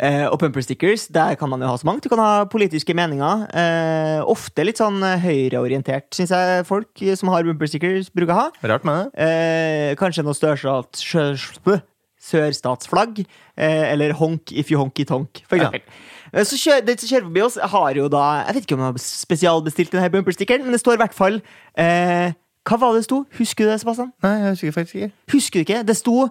Uh, 0.00 0.30
og 0.30 0.38
bumper 0.38 0.62
stickers, 0.62 1.08
der 1.10 1.34
kan 1.34 1.48
man 1.50 1.58
jo 1.60 1.66
ha 1.66 1.74
så 1.74 1.82
mangt. 1.84 2.04
Du 2.04 2.08
kan 2.08 2.20
ha 2.22 2.44
politiske 2.46 2.94
meninger. 2.94 3.48
Uh, 3.50 4.22
ofte 4.30 4.62
litt 4.64 4.78
sånn 4.78 5.00
høyreorientert, 5.02 6.06
syns 6.14 6.30
jeg 6.30 6.66
folk 6.68 7.02
som 7.18 7.28
har 7.32 7.42
bumper 7.42 7.66
stickers, 7.66 8.08
bruker 8.14 8.30
å 8.30 8.38
ha. 8.38 8.50
Rart 8.62 8.84
med 8.86 9.10
det. 9.10 9.18
Uh, 9.18 9.94
kanskje 9.98 10.22
noe 10.22 10.34
sjø, 10.38 11.80
sørstatsflagg. 12.22 13.24
Eh, 13.56 13.92
eller 13.92 14.12
honk 14.18 14.52
if 14.52 14.70
you 14.70 14.78
honky 14.80 15.04
tonk, 15.08 15.42
for 15.48 15.56
eksempel. 15.56 15.80
Eh, 16.32 16.44
Så 16.44 16.56
kjører, 16.60 16.84
det 16.86 16.98
som 17.00 17.08
kjører 17.08 17.28
forbi 17.30 17.40
oss, 17.46 17.58
har 17.62 17.94
jo 17.96 18.08
da 18.08 18.44
Jeg 18.46 18.54
vet 18.54 18.66
ikke 18.66 18.74
om 18.76 18.82
de 18.84 18.90
har 18.90 18.98
spesialbestilt 19.00 19.92
denne 19.92 20.10
bumperstickeren, 20.10 20.62
men 20.64 20.72
det 20.72 20.80
står 20.80 20.98
i 20.98 21.02
hvert 21.02 21.14
fall 21.16 21.40
eh, 21.78 22.32
Hva 22.68 22.76
var 22.76 22.92
det 22.92 23.00
det 23.00 23.04
sto? 23.08 23.22
Husker 23.38 23.64
du 23.64 23.70
det, 23.70 23.80
Sebastian? 23.80 24.12
Nei, 24.22 24.34
jeg 24.42 24.50
husker 24.52 24.72
faktisk 24.76 24.94
ikke. 25.00 25.12
Husker 25.32 25.58
du 25.58 25.64
ikke? 25.64 25.82
Det 25.88 25.96
sto 25.96 26.28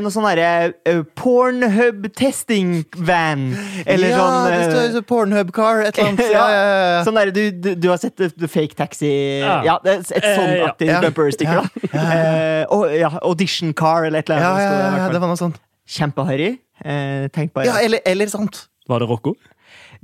noe 0.00 0.10
sånn 0.14 0.24
derre 0.24 0.74
eh, 0.86 1.00
Pornhub 1.18 2.06
testing 2.16 2.84
van. 2.96 3.46
Eller 3.86 4.12
ja, 4.14 4.18
sånn 4.20 4.46
det 4.48 4.58
eh, 4.60 4.68
står 4.70 4.84
jo 4.86 4.92
så 4.94 5.02
Pornhub 5.08 5.50
car, 5.56 5.80
et 5.84 5.98
eller 5.98 6.12
annet. 6.12 6.30
Ja, 6.34 6.44
ja, 6.48 6.62
ja, 6.64 6.86
ja. 6.98 7.00
Sånn 7.04 7.18
der, 7.18 7.32
du, 7.34 7.42
du, 7.50 7.70
du 7.74 7.88
har 7.90 7.98
sett 8.00 8.20
Fake 8.48 8.74
Taxi 8.78 9.10
Ja, 9.42 9.58
Ja. 9.66 9.78
det 9.84 9.96
et 10.10 10.24
Eh, 10.24 10.36
sånn 10.38 10.52
ja. 10.58 10.68
aktig 10.70 10.88
Ja. 10.88 11.00
bumpersticker, 11.04 11.62
da. 11.64 11.88
Eh, 11.92 12.64
og, 12.72 12.86
ja, 12.96 13.10
audition 13.22 13.74
car, 13.74 14.04
eller 14.08 14.18
et 14.24 14.30
eller 14.30 14.40
Ja, 14.40 14.52
annet. 14.52 14.62
ja, 14.62 14.70
det 14.70 14.84
ja, 14.84 15.02
ja, 15.06 15.08
det 15.16 15.20
var 15.24 15.28
noe 15.34 15.40
sånt. 15.42 15.58
Kjempeharry. 15.86 16.52
Eh, 16.84 17.26
tenk 17.34 17.52
bare 17.54 17.66
Ja, 17.68 17.74
eller, 17.84 18.00
eller 18.06 18.26
sant. 18.32 18.68
Var 18.88 19.00
det 19.00 19.08
Rocco? 19.08 19.34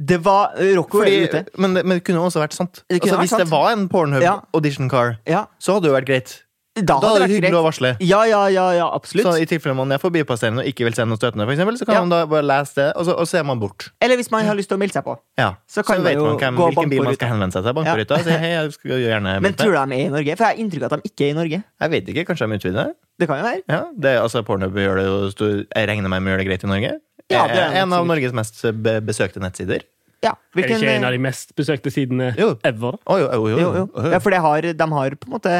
Det 0.00 0.16
var 0.24 0.54
Rocco 0.76 1.00
Fordi, 1.02 1.24
ute. 1.28 1.40
men, 1.60 1.74
det, 1.74 1.82
men 1.84 1.98
det 1.98 2.04
kunne 2.04 2.20
også 2.24 2.40
vært 2.40 2.54
sant. 2.56 2.82
Det 2.88 3.00
kunne 3.02 3.16
Altså, 3.16 3.16
vært 3.20 3.28
hvis 3.28 3.38
det 3.44 3.50
var 3.50 3.72
en 3.72 3.88
Pornhub 3.92 4.22
Ja. 4.24 4.40
audition 4.56 4.88
car, 4.88 5.18
Ja, 5.28 5.46
så 5.60 5.74
hadde 5.76 5.84
det 5.88 5.90
jo 5.92 5.96
vært 5.98 6.06
greit. 6.08 6.36
Da 6.78 7.00
Da 7.02 7.08
er 7.16 7.24
det 7.24 7.30
hyggelig 7.32 7.58
å 7.58 7.64
varsle. 7.66 7.88
Ja, 7.98 8.20
ja, 8.30 8.44
ja, 8.48 8.66
ja, 8.78 8.84
absolutt. 8.94 9.26
Så 9.26 9.32
I 9.42 9.46
tilfelle 9.50 9.74
man 9.74 9.90
er 9.90 9.98
forbipasserende 9.98 10.62
og 10.62 10.68
ikke 10.70 10.86
vil 10.86 10.94
se 10.94 11.02
noe 11.08 11.18
støtende, 11.18 11.42
for 11.48 11.52
eksempel, 11.56 11.76
så 11.80 11.86
kan 11.88 11.94
Ja. 11.96 12.00
man 12.06 12.12
da 12.14 12.20
bare 12.30 12.46
lese 12.46 12.74
det, 12.78 12.86
og 12.96 13.04
så, 13.08 13.16
og 13.18 13.26
så 13.26 13.40
er 13.40 13.44
man 13.44 13.58
bort. 13.58 13.88
Eller 14.00 14.14
hvis 14.16 14.30
man 14.30 14.46
har 14.46 14.54
lyst 14.54 14.70
til 14.70 14.78
å 14.78 14.80
melde 14.80 14.94
seg 14.94 15.04
på. 15.04 15.16
Ja. 15.36 15.56
Så 15.66 15.82
kan 15.84 15.98
man 15.98 16.06
vet 16.06 16.22
man 16.22 16.38
hvem, 16.38 16.56
gå 16.56 16.68
hvilken 16.70 16.90
bil 16.94 17.02
man 17.02 17.14
skal 17.18 17.28
henvende 17.34 17.52
seg 17.52 17.66
til. 17.66 17.74
Bankruta 17.74 18.14
og 18.20 18.24
si 18.24 18.30
hei, 18.30 18.52
jeg 18.54 18.72
skal 18.78 19.02
gjerne 19.02 19.40
Men 19.44 19.54
tror 19.58 19.74
du 19.74 19.78
de 19.80 19.98
er 19.98 20.06
i 20.06 20.08
Norge? 20.14 20.36
For 20.38 20.46
jeg 20.46 20.54
har 20.54 20.62
inntrykk 20.62 20.82
av 20.86 20.92
at 20.92 21.02
de 21.02 21.10
ikke 21.10 21.26
er 21.26 21.30
i 21.34 21.38
Norge. 21.42 21.62
Jeg 21.82 21.90
vet 21.90 22.08
ikke, 22.14 22.24
kanskje 22.30 22.46
de 22.46 22.60
utvider? 22.62 22.94
Det 23.18 23.28
kan 23.28 23.42
jo 23.42 23.44
være. 23.50 23.62
Ja, 23.68 23.82
det, 23.98 24.16
altså 24.22 24.44
Pornhub 24.46 24.78
gjør 24.78 24.96
det 25.02 25.06
jo 25.10 25.50
Jeg 25.74 25.88
regner 25.90 26.08
med 26.08 26.22
de 26.22 26.30
gjør 26.30 26.38
det 26.38 26.46
greit 26.46 26.64
i 26.64 26.70
Norge. 26.70 26.92
Ja, 27.30 27.46
det 27.46 27.58
er 27.58 27.70
en, 27.74 27.76
en 27.90 27.92
av. 27.98 28.06
Norges 28.06 28.32
mest 28.34 28.62
besøkte 29.06 29.42
nettsider. 29.42 29.82
Ja, 30.22 30.34
Er 30.52 30.60
det 30.60 30.66
ikke 30.76 30.88
en 30.92 31.04
av 31.08 31.12
de 31.14 31.18
mest 31.24 31.54
besøkte 31.56 31.88
sidene 31.90 32.34
Jo. 32.36 32.50
ever? 32.68 32.98
Oh, 33.06 33.16
jo, 33.16 33.30
jo, 33.32 33.46
jo. 33.48 33.58
jo, 33.58 33.70
jo. 33.96 34.10
Ja, 34.12 34.18
for 34.20 34.30
det 34.34 34.40
har, 34.44 34.60
de 34.76 34.88
har 34.92 35.14
på 35.16 35.28
en 35.30 35.32
måte 35.32 35.52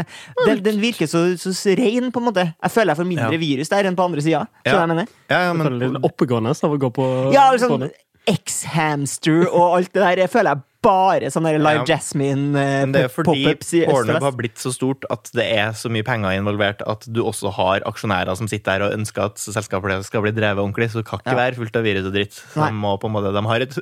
Den, 0.46 0.60
den 0.66 0.80
virker 0.82 1.08
så, 1.08 1.22
så 1.40 1.72
ren, 1.78 2.10
på 2.12 2.20
en 2.20 2.26
måte. 2.28 2.44
Jeg 2.60 2.70
føler 2.74 2.92
jeg 2.92 3.00
får 3.00 3.08
mindre 3.08 3.32
Ja. 3.32 3.40
virus 3.40 3.72
der 3.72 3.88
enn 3.88 3.96
på 3.96 4.04
andre 4.04 4.20
sida. 4.20 4.42
Ja. 4.66 4.76
jeg 4.82 4.88
mener? 4.92 5.08
Ja, 5.30 5.40
ja, 5.46 5.52
men, 5.56 5.96
oppegående 6.04 6.52
av 6.52 6.76
å 6.76 6.78
gå 6.78 6.90
på 6.92 7.32
Ja, 7.32 7.48
liksom. 7.56 7.88
X-hamster 8.28 9.46
og 9.48 9.78
alt 9.78 9.92
det 9.94 10.02
der. 10.02 10.20
Jeg 10.26 10.30
føler 10.30 10.50
jeg 10.54 10.62
bare 10.82 11.28
sånn 11.32 11.44
der 11.48 11.58
Live 11.60 11.82
Ja. 11.84 11.96
Jasmine 11.96 12.56
eh, 12.56 12.76
men 12.86 12.92
det 12.94 13.02
er 13.06 13.12
fordi 13.12 13.42
i 13.44 13.82
Pornhub 13.88 14.22
har 14.24 14.32
blitt 14.38 14.60
så 14.62 14.72
stort 14.72 15.04
at 15.12 15.28
det 15.36 15.44
er 15.58 15.74
så 15.76 15.90
mye 15.92 16.06
penger 16.06 16.36
involvert 16.38 16.80
at 16.88 17.04
du 17.12 17.20
også 17.24 17.52
har 17.56 17.84
aksjonærer 17.88 18.36
som 18.38 18.48
sitter 18.50 18.78
der 18.80 18.86
og 18.88 18.96
ønsker 18.96 19.26
at 19.28 19.40
selskapet 19.42 20.06
skal 20.08 20.24
bli 20.24 20.32
drevet 20.36 20.62
ordentlig. 20.62 20.90
Så 20.92 21.02
det 21.02 21.06
kan 21.10 21.20
ikke 21.22 21.34
Ja. 21.36 21.40
være 21.42 21.58
fullt 21.60 21.76
av 21.76 21.84
virus 21.84 22.08
og 22.08 22.16
dritt. 22.16 22.40
De, 22.54 22.70
må 22.72 22.94
på 23.00 23.10
en 23.10 23.16
måte, 23.18 23.32
de 23.36 23.44
har 23.52 23.60
et 23.66 23.76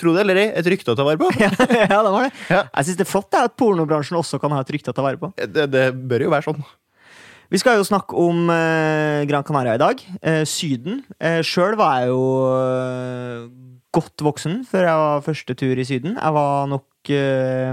tro 0.00 0.12
det 0.16 0.24
eller 0.26 0.42
ei, 0.42 0.48
et 0.58 0.66
rykte 0.74 0.92
å 0.92 0.98
ta 0.98 1.06
vare 1.06 1.18
på. 1.22 1.30
ja, 1.40 1.50
ja, 1.54 2.02
de 2.02 2.12
har 2.16 2.28
det. 2.28 2.34
Ja. 2.50 2.64
Jeg 2.74 2.90
syns 2.90 3.00
det 3.00 3.06
er 3.06 3.12
flott 3.12 3.30
det, 3.30 3.46
at 3.50 3.56
pornobransjen 3.60 4.18
også 4.18 4.40
kan 4.42 4.50
ha 4.56 4.60
et 4.64 4.70
rykte 4.74 4.90
å 4.90 4.96
ta 4.96 5.06
vare 5.06 5.20
på. 5.22 5.32
Det, 5.38 5.66
det 5.70 5.86
bør 5.94 6.26
jo 6.26 6.34
være 6.34 6.48
sånn. 6.50 6.62
Vi 7.50 7.58
skal 7.58 7.80
jo 7.80 7.86
snakke 7.86 8.14
om 8.14 8.44
eh, 8.54 9.24
Gran 9.26 9.42
Canaria 9.42 9.74
i 9.74 9.80
dag. 9.82 10.02
Eh, 10.22 10.44
Syden. 10.46 11.00
Eh, 11.18 11.40
Sjøl 11.42 11.74
var 11.80 11.96
jeg 12.04 12.12
jo 12.12 12.20
eh, 12.54 13.48
godt 13.94 14.24
voksen 14.24 14.60
før 14.68 14.86
jeg 14.86 15.04
var 15.04 15.24
første 15.26 15.56
tur 15.58 15.78
i 15.78 15.86
Syden. 15.86 16.16
Jeg 16.16 16.34
var 16.36 16.66
nok 16.70 17.12
eh, 17.14 17.72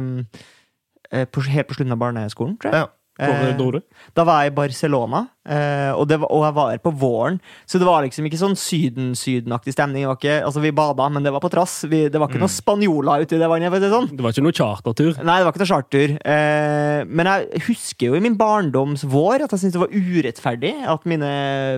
eh, 1.12 1.26
på, 1.30 1.44
helt 1.48 1.70
på 1.70 1.78
slutten 1.78 1.96
av 1.96 2.02
barneskolen, 2.02 2.58
tror 2.62 2.74
jeg. 2.74 2.86
Ja. 2.86 2.94
Eh. 3.18 3.82
Da 4.14 4.26
var 4.28 4.44
jeg 4.44 4.52
i 4.52 4.58
Barcelona, 4.58 5.24
eh, 5.48 5.92
og, 5.96 6.06
det 6.10 6.20
var, 6.22 6.32
og 6.34 6.46
jeg 6.46 6.56
var 6.58 6.72
her 6.74 6.82
på 6.84 6.94
våren. 7.02 7.40
Så 7.66 7.80
det 7.82 7.88
var 7.88 8.04
liksom 8.06 8.28
ikke 8.28 8.40
sånn 8.40 8.58
Syden-Syden-aktig 8.60 9.76
stemning. 9.76 10.08
Ikke, 10.12 10.40
altså 10.46 10.64
Vi 10.64 10.74
bada, 10.76 11.08
men 11.14 11.26
det 11.26 11.34
var 11.34 11.44
på 11.44 11.52
trass. 11.54 11.80
Vi, 11.90 12.06
det 12.12 12.22
var 12.22 12.32
ikke 12.32 12.44
noen 12.44 12.54
spanjoler 12.54 13.26
ute 13.26 13.38
i 13.38 13.42
det 13.42 13.50
vannet. 13.52 13.74
det 13.80 13.92
sånn. 13.94 14.12
Det 14.12 14.26
var 14.26 14.36
ikke 14.36 14.46
noe 14.46 14.58
chartertur. 14.60 15.14
Nei, 15.22 15.40
det 15.40 15.48
var 15.48 15.56
ikke 15.56 15.64
noe 15.64 15.72
chartertur. 15.74 16.16
Uh, 16.22 17.00
men 17.08 17.32
jeg 17.32 17.66
husker 17.70 18.12
jo 18.12 18.20
i 18.20 18.24
min 18.24 18.38
barndoms 18.40 19.06
vår 19.08 19.48
at 19.48 19.56
jeg 19.56 19.64
syntes 19.64 19.78
det 19.78 19.84
var 19.86 19.96
urettferdig 19.96 20.74
at 20.94 21.10
mine 21.10 21.34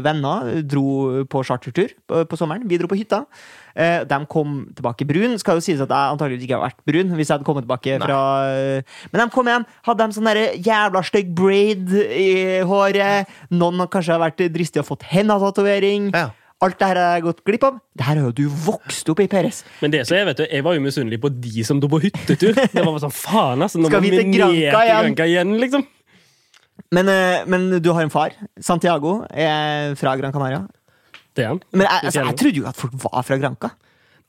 venner 0.06 0.54
dro 0.68 1.26
på 1.30 1.46
chartertur 1.48 1.94
på, 2.10 2.26
på 2.30 2.40
sommeren. 2.40 2.68
Vi 2.70 2.82
dro 2.82 2.90
på 2.92 3.00
hytta. 3.00 3.26
Uh, 3.80 4.02
de 4.10 4.18
kom 4.32 4.60
tilbake 4.76 5.06
brun. 5.08 5.38
Skal 5.40 5.60
jo 5.60 5.64
sies 5.64 5.82
at 5.84 5.92
jeg 5.92 6.14
antakeligvis 6.16 6.48
ikke 6.48 6.58
har 6.58 6.66
vært 6.68 6.82
brun 6.90 7.14
hvis 7.16 7.30
jeg 7.30 7.38
hadde 7.38 7.48
kommet 7.48 7.66
tilbake 7.68 8.00
fra 8.02 8.20
eh, 8.50 8.98
Men 9.12 9.22
de 9.22 9.28
kom 9.34 9.50
hjem, 9.50 9.66
hadde 9.88 10.08
de 10.08 10.18
sånn 10.18 10.30
jævla 10.66 11.04
stygg 11.06 11.32
braid 11.38 11.94
i 11.96 12.30
håret. 12.68 13.30
Noen 13.60 13.84
har 13.84 13.90
kanskje 13.92 14.16
har 14.16 14.22
vært 14.24 14.46
dristige 14.54 14.84
og 14.84 14.90
fått 14.94 15.06
hendetatovering. 15.12 16.10
Ja. 16.16 16.30
Alt 16.60 16.76
det 16.82 16.88
her 16.90 16.98
har 17.00 17.14
jeg 17.16 17.24
gått 17.24 17.44
glipp 17.48 17.64
av. 17.70 17.78
Det 17.96 18.04
her 18.04 18.18
har 18.20 18.26
jo 18.28 18.34
du 18.36 18.56
vokst 18.66 19.08
opp 19.12 19.22
i, 19.24 19.30
Peres. 19.32 19.62
Men 19.80 19.94
det 19.94 20.02
så 20.10 20.18
jeg 20.18 20.28
vet 20.28 20.42
du, 20.42 20.44
jeg 20.44 20.66
var 20.66 20.76
jo 20.76 20.82
misunnelig 20.84 21.22
på 21.24 21.32
de 21.32 21.64
som 21.68 21.80
dro 21.80 21.88
på 21.94 22.02
hyttetur. 22.04 22.52
Det 22.58 22.82
var 22.82 22.90
bare 22.90 23.04
sånn, 23.06 23.16
faen 23.16 23.64
altså, 23.64 23.80
Skal 23.88 24.04
vi 24.04 24.12
til 24.12 24.34
Granca 24.34 24.82
igjen? 24.84 25.06
Granca 25.08 25.30
igjen, 25.30 25.56
liksom. 25.62 25.86
Men, 26.96 27.12
eh, 27.12 27.46
men 27.48 27.70
du 27.80 27.90
har 27.94 28.04
en 28.04 28.12
far. 28.12 28.36
Santiago 28.60 29.22
er 29.32 29.96
fra 30.00 30.18
Gran 30.20 30.36
Canaria. 30.36 30.66
Det 31.38 31.46
er 31.46 31.54
han. 31.54 31.64
Men 31.72 31.86
jeg, 31.86 32.10
altså, 32.10 32.26
jeg 32.28 32.40
trodde 32.42 32.62
jo 32.64 32.68
at 32.68 32.80
folk 32.80 33.00
var 33.06 33.24
fra 33.28 33.40
Granca. 33.40 33.72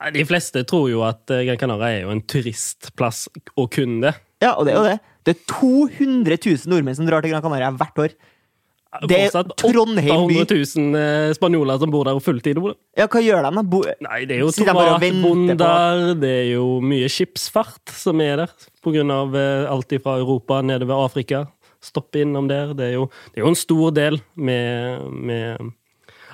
Nei, 0.01 0.15
De 0.15 0.25
fleste 0.29 0.63
tror 0.69 0.87
jo 0.93 1.03
at 1.07 1.35
eh, 1.35 1.43
Gran 1.49 1.59
Canaria 1.61 1.99
er 1.99 2.07
jo 2.07 2.15
en 2.15 2.23
turistplass, 2.31 3.27
og 3.57 3.73
kun 3.75 3.99
det. 4.05 4.15
Ja, 4.41 4.55
og 4.55 4.69
det 4.69 4.77
er 4.77 4.79
jo 4.79 4.87
det. 4.87 4.99
Det 5.27 5.35
er 5.35 5.41
200 5.51 6.39
000 6.47 6.71
nordmenn 6.73 6.97
som 6.97 7.09
drar 7.09 7.25
til 7.25 7.35
Gran 7.35 7.43
Canaria 7.45 7.75
hvert 7.75 8.05
år. 8.07 8.15
Det 9.07 9.19
er 9.29 9.51
Trondheim 9.55 10.25
by. 10.27 10.41
800 10.43 10.57
000 10.75 10.99
eh, 10.99 11.33
spanjoler 11.37 11.79
som 11.79 11.93
bor 11.93 12.09
der 12.09 12.19
og 12.19 12.25
fulltid. 12.27 12.59
Ja, 12.99 13.07
hva 13.07 13.23
gjør 13.23 13.47
de? 13.47 13.63
Bo 13.71 13.85
Nei, 14.03 14.25
det 14.27 14.37
er 14.37 14.43
jo 14.43 14.51
tomatbonder, 14.57 16.15
det 16.19 16.33
er 16.41 16.49
jo 16.57 16.67
mye 16.83 17.11
skipsfart 17.13 17.95
som 17.95 18.23
er 18.25 18.43
der. 18.43 18.55
På 18.83 18.91
grunn 18.95 19.13
av 19.15 19.37
eh, 19.39 19.71
alt 19.71 19.95
fra 20.03 20.17
Europa 20.19 20.59
nedover 20.67 21.05
Afrika. 21.07 21.45
Stoppe 21.81 22.25
innom 22.25 22.51
der. 22.51 22.75
Det 22.77 22.91
er 22.91 22.97
jo, 22.99 23.07
det 23.31 23.41
er 23.41 23.47
jo 23.47 23.53
en 23.55 23.61
stor 23.63 23.95
del 23.95 24.19
med, 24.35 25.07
med 25.15 25.71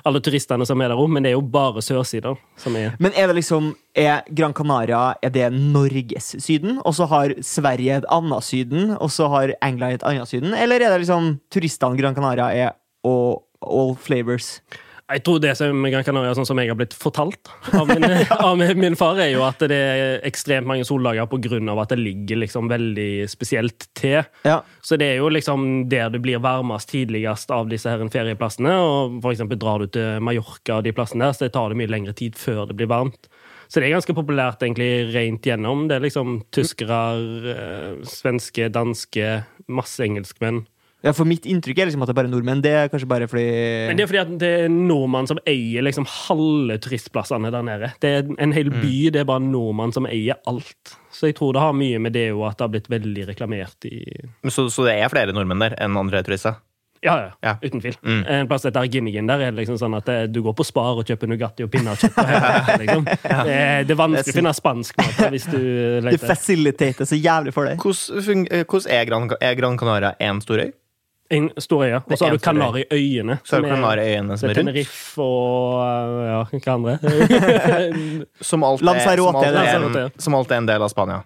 alle 0.07 0.21
turistene 0.23 0.65
som 0.67 0.81
er 0.81 0.91
der 0.91 0.99
òg, 0.99 1.09
men 1.11 1.25
det 1.25 1.33
er 1.33 1.37
jo 1.37 1.43
bare 1.53 1.83
sørsida 1.83 2.33
som 2.59 2.75
er 2.79 2.95
Men 3.03 3.15
er 3.15 3.29
det 3.29 3.37
liksom 3.41 3.73
Er 3.97 4.23
Gran 4.29 4.53
Canaria 4.53 5.15
Er 5.21 5.33
det 5.33 5.51
Norges 5.53 6.35
Syden, 6.43 6.79
og 6.85 6.95
så 6.95 7.07
har 7.11 7.35
Sverige 7.43 7.97
et 8.01 8.09
annet 8.13 8.43
Syden, 8.43 8.95
og 8.97 9.11
så 9.11 9.27
har 9.33 9.55
England 9.61 9.99
et 9.99 10.03
annet 10.07 10.29
Syden? 10.29 10.53
Eller 10.53 10.81
er 10.81 10.93
det 10.93 11.05
liksom 11.05 11.39
turistene 11.53 11.97
Gran 11.99 12.15
Canaria 12.15 12.49
er 12.53 12.75
og 13.03 13.43
all 13.61 13.95
flavors? 13.95 14.61
Jeg 15.07 15.21
tror 15.23 15.39
det 15.39 15.53
som 15.55 15.85
Gran 15.87 16.03
Canaria, 16.03 16.33
sånn 16.35 16.47
som 16.49 16.59
jeg 16.59 16.67
har 16.67 16.75
blitt 16.75 16.95
fortalt 16.97 17.47
av 17.71 17.87
min, 17.87 18.03
av 18.49 18.59
min- 18.59 18.97
far, 18.99 19.19
er 19.23 19.31
jo 19.31 19.45
at 19.47 19.61
det 19.71 19.77
er 19.77 20.17
ekstremt 20.27 20.67
mange 20.67 20.83
soldager 20.87 21.23
av 21.23 21.79
at 21.79 21.93
det 21.93 21.99
ligger 22.01 22.41
liksom 22.43 22.67
veldig 22.67 23.27
spesielt 23.31 23.87
til. 23.95 24.19
Ja. 24.43 24.59
Så 24.83 24.99
det 24.99 25.13
er 25.13 25.21
jo 25.21 25.31
liksom 25.31 25.87
der 25.87 26.11
det 26.11 26.19
blir 26.25 26.43
varmest 26.43 26.91
tidligst 26.91 27.51
av 27.55 27.71
disse 27.71 27.87
her 27.87 28.03
ferieplassene. 28.11 28.75
Og 28.83 29.21
for 29.23 29.31
eksempel 29.31 29.59
drar 29.61 29.79
du 29.79 29.87
til 29.95 30.19
Mallorca 30.19 30.81
og 30.81 30.83
de 30.87 30.95
plassene 30.97 31.29
der, 31.29 31.37
så 31.37 31.47
det 31.47 31.53
tar 31.55 31.71
det 31.71 31.79
mye 31.79 31.91
lengre 31.91 32.15
tid 32.17 32.35
før 32.35 32.67
det 32.67 32.75
blir 32.75 32.91
varmt. 32.91 33.29
Så 33.67 33.79
det 33.79 33.87
er 33.89 33.97
ganske 33.97 34.15
populært 34.15 34.63
egentlig 34.63 35.13
rent 35.13 35.47
gjennom. 35.47 35.87
Det 35.87 35.97
er 35.97 36.03
liksom 36.03 36.41
tyskere, 36.55 36.99
eh, 37.53 38.03
svenske, 38.07 38.69
danske, 38.71 39.43
masse 39.67 40.03
engelskmenn. 40.03 40.65
Ja, 41.07 41.13
for 41.15 41.25
mitt 41.29 41.47
inntrykk 41.47 41.79
er 41.79 41.89
liksom 41.89 42.03
at 42.03 42.09
det 42.11 42.13
er 42.15 42.19
bare 42.19 42.31
nordmenn. 42.31 42.61
Det 42.65 42.73
er 42.75 42.91
kanskje 42.91 43.07
bare 43.09 43.29
fordi 43.31 43.45
Men 43.87 43.97
det 43.97 44.03
er 44.05 44.11
fordi 44.11 44.21
at 44.25 44.35
det 44.43 44.51
er 44.65 44.69
nordmenn 44.75 45.27
som 45.31 45.39
eier 45.47 45.85
liksom 45.87 46.05
halve 46.11 46.77
turistplassene 46.83 47.51
der 47.55 47.63
nede. 47.65 47.91
Det 48.03 48.13
er 48.19 48.29
en 48.43 48.51
hel 48.55 48.69
Mm. 48.73 48.81
by, 48.83 48.93
det 49.15 49.23
er 49.23 49.29
bare 49.31 49.45
nordmenn 49.47 49.93
som 49.95 50.05
eier 50.11 50.35
alt. 50.45 50.97
Så 51.11 51.31
jeg 51.31 51.35
tror 51.39 51.53
det 51.55 51.61
har 51.63 51.73
mye 51.73 51.97
med 52.03 52.13
det 52.13 52.27
jo 52.29 52.43
at 52.45 52.57
det 52.59 52.67
har 52.67 52.75
blitt 52.75 52.89
veldig 52.91 53.27
reklamert 53.31 53.87
i 53.89 54.03
Men 54.43 54.51
Så, 54.53 54.67
så 54.69 54.85
det 54.85 54.99
er 55.01 55.09
flere 55.09 55.33
nordmenn 55.33 55.59
der 55.63 55.75
enn 55.81 55.97
andre 55.97 56.21
turister? 56.27 56.59
Ja, 57.05 57.13
ja, 57.21 57.31
Ja. 57.45 57.51
uten 57.61 57.79
tvil. 57.79 57.93
Mm. 58.01 58.23
En 58.27 58.47
plass 58.49 58.65
etter 58.65 58.83
Ginnigan 58.89 59.27
der 59.29 59.39
er 59.45 59.51
det 59.53 59.59
liksom 59.61 59.77
sånn 59.77 59.95
at 59.95 60.07
eh, 60.09 60.23
du 60.33 60.41
går 60.41 60.55
på 60.57 60.65
Spar 60.65 60.97
og 60.97 61.05
kjøper 61.05 61.29
Nugatti 61.29 61.61
og 61.63 61.69
pinnekjøtt. 61.71 62.17
og 62.17 62.25
hele, 62.25 62.77
liksom. 62.81 63.03
det, 63.45 63.53
er, 63.53 63.83
det 63.85 63.93
er 63.93 63.99
vanskelig 64.01 64.33
å 64.33 64.37
finne 64.39 64.53
spansk 64.57 64.97
mat 64.97 65.19
hvis 65.31 65.45
du 65.45 65.57
det 65.61 66.03
leter. 66.07 66.25
facilitater 66.27 67.05
så 67.05 67.15
jævlig 67.21 67.53
for 67.53 67.69
deg. 67.69 67.77
Hvordan, 67.85 68.47
eh, 68.49 68.65
hvordan 68.65 68.91
er, 68.97 69.05
Gran, 69.11 69.29
er 69.39 69.53
Gran 69.61 69.77
Canaria 69.77 70.15
en 70.19 70.41
stor 70.41 70.57
øy? 70.65 70.71
En 71.29 71.49
stor 71.59 71.83
øye. 71.83 72.01
Og 72.05 72.17
så 72.17 72.25
har 72.25 72.35
du. 72.37 72.39
Kanariøyene. 72.39 73.39
Så 73.43 73.57
som 73.57 73.65
Kanariøyene 73.67 74.37
som 74.37 74.47
er 74.47 74.53
er 74.53 74.61
rundt? 74.61 74.69
Tenerife 74.71 75.23
og 75.23 75.81
eh, 75.83 76.27
ja, 76.29 76.43
hva 76.51 76.75
andre? 76.77 76.97
Som 78.49 78.63
alt, 78.63 78.81
er, 78.81 79.17
som, 79.17 79.35
alt 79.35 79.47
er 79.47 79.57
en, 79.73 80.11
som 80.21 80.37
alt 80.37 80.51
er 80.51 80.61
en 80.61 80.69
del 80.69 80.85
av 80.85 80.93
Spania? 80.93 81.23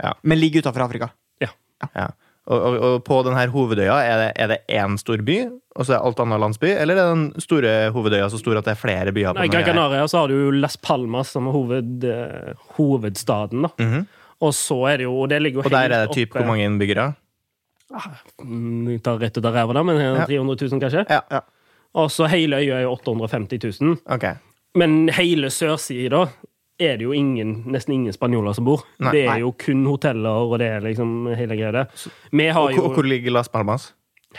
Ja 0.00 0.14
Men 0.22 0.40
ligger 0.40 0.64
utenfor 0.64 0.86
Afrika. 0.86 1.10
Ja. 1.40 2.06
Og, 2.50 2.56
og, 2.58 2.76
og 2.84 2.94
på 3.06 3.18
denne 3.26 3.42
hovedøya, 3.52 3.96
er 4.02 4.20
det, 4.20 4.28
er 4.42 4.48
det 4.52 4.58
én 4.80 4.96
stor 4.98 5.20
by, 5.24 5.36
og 5.76 5.86
så 5.86 5.94
er 5.94 6.06
alt 6.08 6.20
annet 6.24 6.40
landsby? 6.42 6.70
Eller 6.72 6.98
er 6.98 7.12
den 7.12 7.26
store 7.40 7.74
hovedøya 7.94 8.30
så 8.32 8.40
stor 8.40 8.58
at 8.58 8.66
det 8.66 8.74
er 8.74 8.80
flere 8.80 9.14
byer? 9.14 9.36
på 9.36 9.44
Nei, 9.44 9.50
Gran? 9.52 9.66
Canaria 9.68 10.08
så 10.10 10.24
har 10.24 10.32
du 10.32 10.50
Las 10.56 10.76
Palmas 10.80 11.30
som 11.36 11.46
er 11.46 11.54
hoved, 11.54 12.04
eh, 12.04 12.64
hovedstaden. 12.78 13.68
da. 13.68 13.72
Mhm. 13.78 14.08
Og 14.40 14.54
så 14.56 14.78
er 14.88 14.96
det 14.96 15.04
jo 15.04 15.18
Og 15.20 15.28
det 15.28 15.36
ligger 15.42 15.60
jo 15.60 15.66
Og 15.68 15.70
der 15.70 15.84
er 15.84 15.88
det 15.88 15.98
helt 16.00 16.14
typ 16.16 16.32
hvor 16.32 16.46
mange 16.48 16.64
innbyggere? 16.64 17.10
Jeg 17.90 19.02
tar 19.02 19.18
rett 19.18 19.36
ut 19.38 19.44
av 19.44 19.54
ræva, 19.54 19.74
da, 19.74 19.82
men 19.82 19.96
Ja. 19.98 20.26
300 20.26 20.56
000, 20.70 20.80
kanskje. 20.80 21.04
Ja. 21.10 21.20
Ja. 21.30 21.40
Og 21.94 22.10
så 22.10 22.28
hele 22.30 22.56
øya 22.62 22.78
er 22.78 22.82
jo 22.86 22.92
850 22.94 23.80
000. 23.80 23.96
Okay. 24.06 24.34
Men 24.78 25.08
hele 25.08 25.50
sørsida 25.50 26.28
er 26.80 26.96
det 26.96 27.02
jo 27.04 27.12
ingen, 27.12 27.64
nesten 27.66 27.92
ingen 27.94 28.12
spanjoler 28.12 28.54
som 28.54 28.64
bor. 28.64 28.84
Nei. 29.00 29.12
det 29.12 29.24
er 29.28 29.38
jo 29.42 29.50
kun 29.58 29.84
hoteller, 29.86 30.46
og 30.46 30.58
det 30.62 30.68
er 30.68 30.80
liksom 30.80 31.34
hele 31.36 31.56
greia 31.58 31.72
der. 31.72 31.88
Og, 32.56 32.72
jo, 32.72 32.88
hvor- 32.94 33.04
ligger 33.04 33.30
Las 33.32 33.48
Palmas? 33.48 33.92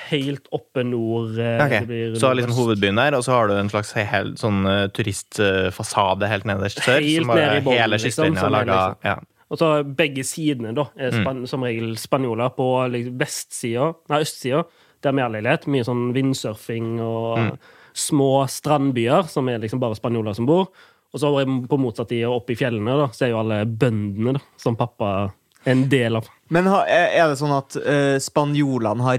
helt 0.07 0.47
oppe 0.53 0.85
nord 0.87 1.31
Okay. 1.35 1.59
Ok, 1.65 1.69
det 1.69 1.87
blir 1.87 2.15
Så 2.15 2.33
liksom 2.33 2.53
hovedbyen 2.55 2.95
der, 2.95 3.13
og 3.17 3.23
så 3.25 3.31
har 3.35 3.47
du 3.49 3.53
en 3.59 3.67
slags 3.69 3.91
hel, 3.91 4.35
sånn 4.39 4.65
eh, 4.65 4.87
turistfasade 4.87 6.27
helt 6.31 6.45
nederst 6.45 6.79
sør. 6.79 7.01
Helt 7.01 7.17
som 7.25 7.27
bare 7.27 7.41
nede 7.41 7.57
i 7.57 7.65
bånn, 7.65 7.75
hele 7.75 7.97
liksom, 7.99 8.07
kystlinja 8.31 8.45
er 8.45 8.49
laga 8.49 8.71
liksom- 8.71 8.95
ja. 9.03 9.15
Og 9.51 9.59
så 9.59 9.69
begge 9.83 10.23
sidene, 10.23 10.71
da, 10.73 10.85
er 10.95 11.11
Mm. 11.11 11.45
som 11.47 11.63
regel 11.67 11.97
spanjoler. 11.99 12.53
På 12.55 12.87
liksom, 12.89 13.17
vestsida, 13.19 13.89
nei, 14.09 14.21
østsida, 14.23 14.63
der 15.03 15.11
vi 15.11 15.21
alle 15.21 15.41
leilighet. 15.41 15.67
Mye 15.67 15.83
sånn 15.83 16.13
vindsurfing 16.15 17.01
og 17.01 17.37
Mm. 17.37 17.57
små 17.93 18.47
strandbyer, 18.47 19.27
som 19.27 19.49
er 19.49 19.59
liksom 19.59 19.79
bare 19.81 19.95
spanjoler 19.99 20.33
som 20.33 20.45
bor. 20.45 20.69
Og 21.13 21.19
så 21.19 21.27
på 21.67 21.77
motsatt 21.77 22.07
side, 22.07 22.23
oppe 22.31 22.51
i 22.53 22.55
fjellene, 22.55 22.95
da, 22.95 23.07
så 23.11 23.25
er 23.25 23.29
jo 23.33 23.39
alle 23.41 23.65
bøndene, 23.65 24.33
da, 24.37 24.39
som 24.55 24.77
pappa 24.77 25.33
er 25.65 25.71
en 25.73 25.89
del 25.89 26.15
av. 26.15 26.29
Men 26.49 26.65
er 26.67 27.27
det 27.27 27.37
sånn 27.37 27.51
at 27.57 27.75
uh, 27.75 28.17
spanjolene 28.17 29.03
har 29.03 29.17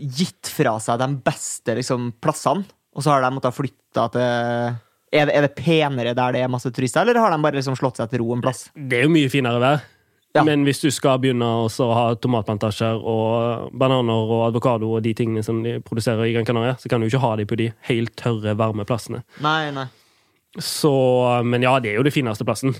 gitt 0.00 0.48
fra 0.48 0.78
seg 0.80 0.98
de 0.98 1.08
beste 1.22 1.76
liksom, 1.76 2.14
plassene, 2.22 2.64
og 2.96 3.02
så 3.02 3.10
har 3.12 3.20
de 3.20 3.36
måttet 3.36 3.52
flytte 3.54 4.10
til 4.12 4.76
er 5.14 5.28
det, 5.28 5.34
er 5.38 5.46
det 5.46 5.54
penere 5.56 6.14
der 6.16 6.34
det 6.34 6.44
er 6.44 6.52
masse 6.52 6.70
turister, 6.74 7.04
eller 7.04 7.20
har 7.22 7.34
de 7.34 7.40
bare 7.44 7.60
liksom 7.60 7.76
slått 7.78 8.00
seg 8.00 8.10
til 8.10 8.24
ro 8.24 8.32
en 8.34 8.42
plass? 8.44 8.66
Det 8.74 8.98
er 8.98 9.06
jo 9.06 9.12
mye 9.14 9.30
finere 9.32 9.62
vær. 9.62 9.84
Ja. 10.34 10.42
Men 10.42 10.64
hvis 10.66 10.80
du 10.82 10.88
skal 10.90 11.20
begynne 11.22 11.46
å 11.46 11.90
ha 11.94 12.06
tomatplantasjer 12.18 12.98
og 12.98 13.68
bananer 13.78 14.32
og 14.34 14.48
advokado 14.48 14.88
og 14.96 15.04
de 15.04 15.12
tingene 15.14 15.44
som 15.46 15.60
de 15.62 15.76
produserer 15.86 16.26
i 16.26 16.32
Gran 16.34 16.48
Canaria, 16.48 16.74
så 16.80 16.90
kan 16.90 16.98
du 16.98 17.06
ikke 17.06 17.22
ha 17.22 17.36
de 17.38 17.46
på 17.46 17.58
de 17.60 17.68
helt 17.86 18.16
tørre, 18.18 18.56
varme 18.58 18.86
plassene. 18.88 19.22
Nei, 19.44 19.70
nei. 19.76 19.86
Så, 20.58 20.90
men 21.46 21.62
ja, 21.62 21.76
det 21.82 21.92
er 21.92 22.00
jo 22.00 22.06
det 22.06 22.14
fineste 22.14 22.46
plassen. 22.46 22.74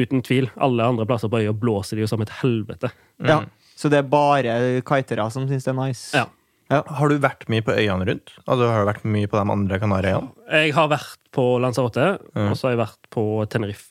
Uten 0.00 0.24
tvil. 0.24 0.48
Alle 0.56 0.88
andre 0.88 1.04
plasser 1.08 1.28
på 1.28 1.42
øya 1.42 1.52
blåser 1.52 2.00
de 2.00 2.06
jo 2.06 2.08
som 2.08 2.24
et 2.24 2.32
helvete. 2.40 2.88
Ja. 3.28 3.42
Så 3.76 3.92
det 3.92 4.00
er 4.00 4.08
bare 4.08 4.56
kitere 4.86 5.28
som 5.32 5.48
syns 5.48 5.68
det 5.68 5.74
er 5.74 5.80
nice? 5.82 6.08
Ja. 6.16 6.26
Har 6.70 7.08
du 7.10 7.16
vært 7.18 7.48
mye 7.50 7.64
på 7.66 7.74
øyene 7.74 8.06
rundt? 8.06 8.30
Altså, 8.46 8.68
har 8.70 8.84
du 8.84 8.90
vært 8.92 9.06
mye 9.10 9.26
på 9.30 9.38
de 9.40 9.50
andre 9.56 9.78
Kanariøyene? 9.82 10.28
Jeg 10.54 10.74
har 10.76 10.88
vært 10.92 11.18
på 11.34 11.46
Lanzarote, 11.62 12.18
Mm. 12.34 12.50
og 12.50 12.56
så 12.56 12.68
har 12.68 12.76
jeg 12.76 12.82
vært 12.86 13.10
på 13.10 13.24
Tenerife. 13.50 13.88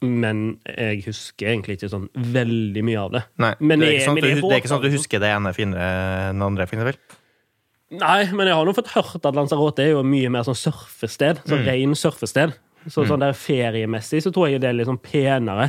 Men 0.00 0.58
jeg 0.64 1.02
husker 1.04 1.50
egentlig 1.52 1.76
ikke 1.76 1.90
sånn 1.92 2.06
veldig 2.16 2.82
mye 2.88 3.00
av 3.02 3.10
det. 3.12 3.22
Nei, 3.36 3.50
Men 3.60 3.80
det, 3.82 3.88
er 3.88 3.92
ikke 3.98 4.06
sånn 4.08 4.16
det 4.16 4.22
du, 4.22 4.40
det 4.40 4.52
er 4.56 4.60
ikke 4.62 4.70
sånn 4.72 4.80
at 4.80 4.86
du 4.88 4.94
husker 4.96 5.20
det 5.20 5.28
ene 5.36 5.52
finere 5.52 5.88
enn 6.30 6.40
det 6.40 6.46
andre. 6.46 6.66
For 6.70 6.78
eksempel. 6.78 7.18
Nei, 8.00 8.20
men 8.32 8.46
jeg 8.48 8.54
har 8.56 8.64
nå 8.64 8.72
fått 8.78 8.92
hørt 8.94 9.26
at 9.28 9.36
Lanzarote 9.36 9.84
er 9.84 9.90
jo 9.92 10.02
mye 10.06 10.30
mer 10.32 10.46
sånn 10.48 10.56
surfested. 10.56 11.42
Sånn 11.44 11.66
ren 11.66 11.92
surfested. 11.98 12.54
Så 12.88 13.04
sånn 13.04 13.20
der 13.20 13.34
feriemessig 13.36 14.22
så 14.24 14.32
tror 14.32 14.48
jeg 14.48 14.62
det 14.62 14.70
er 14.70 14.78
litt 14.78 14.88
sånn 14.88 15.02
penere. 15.04 15.68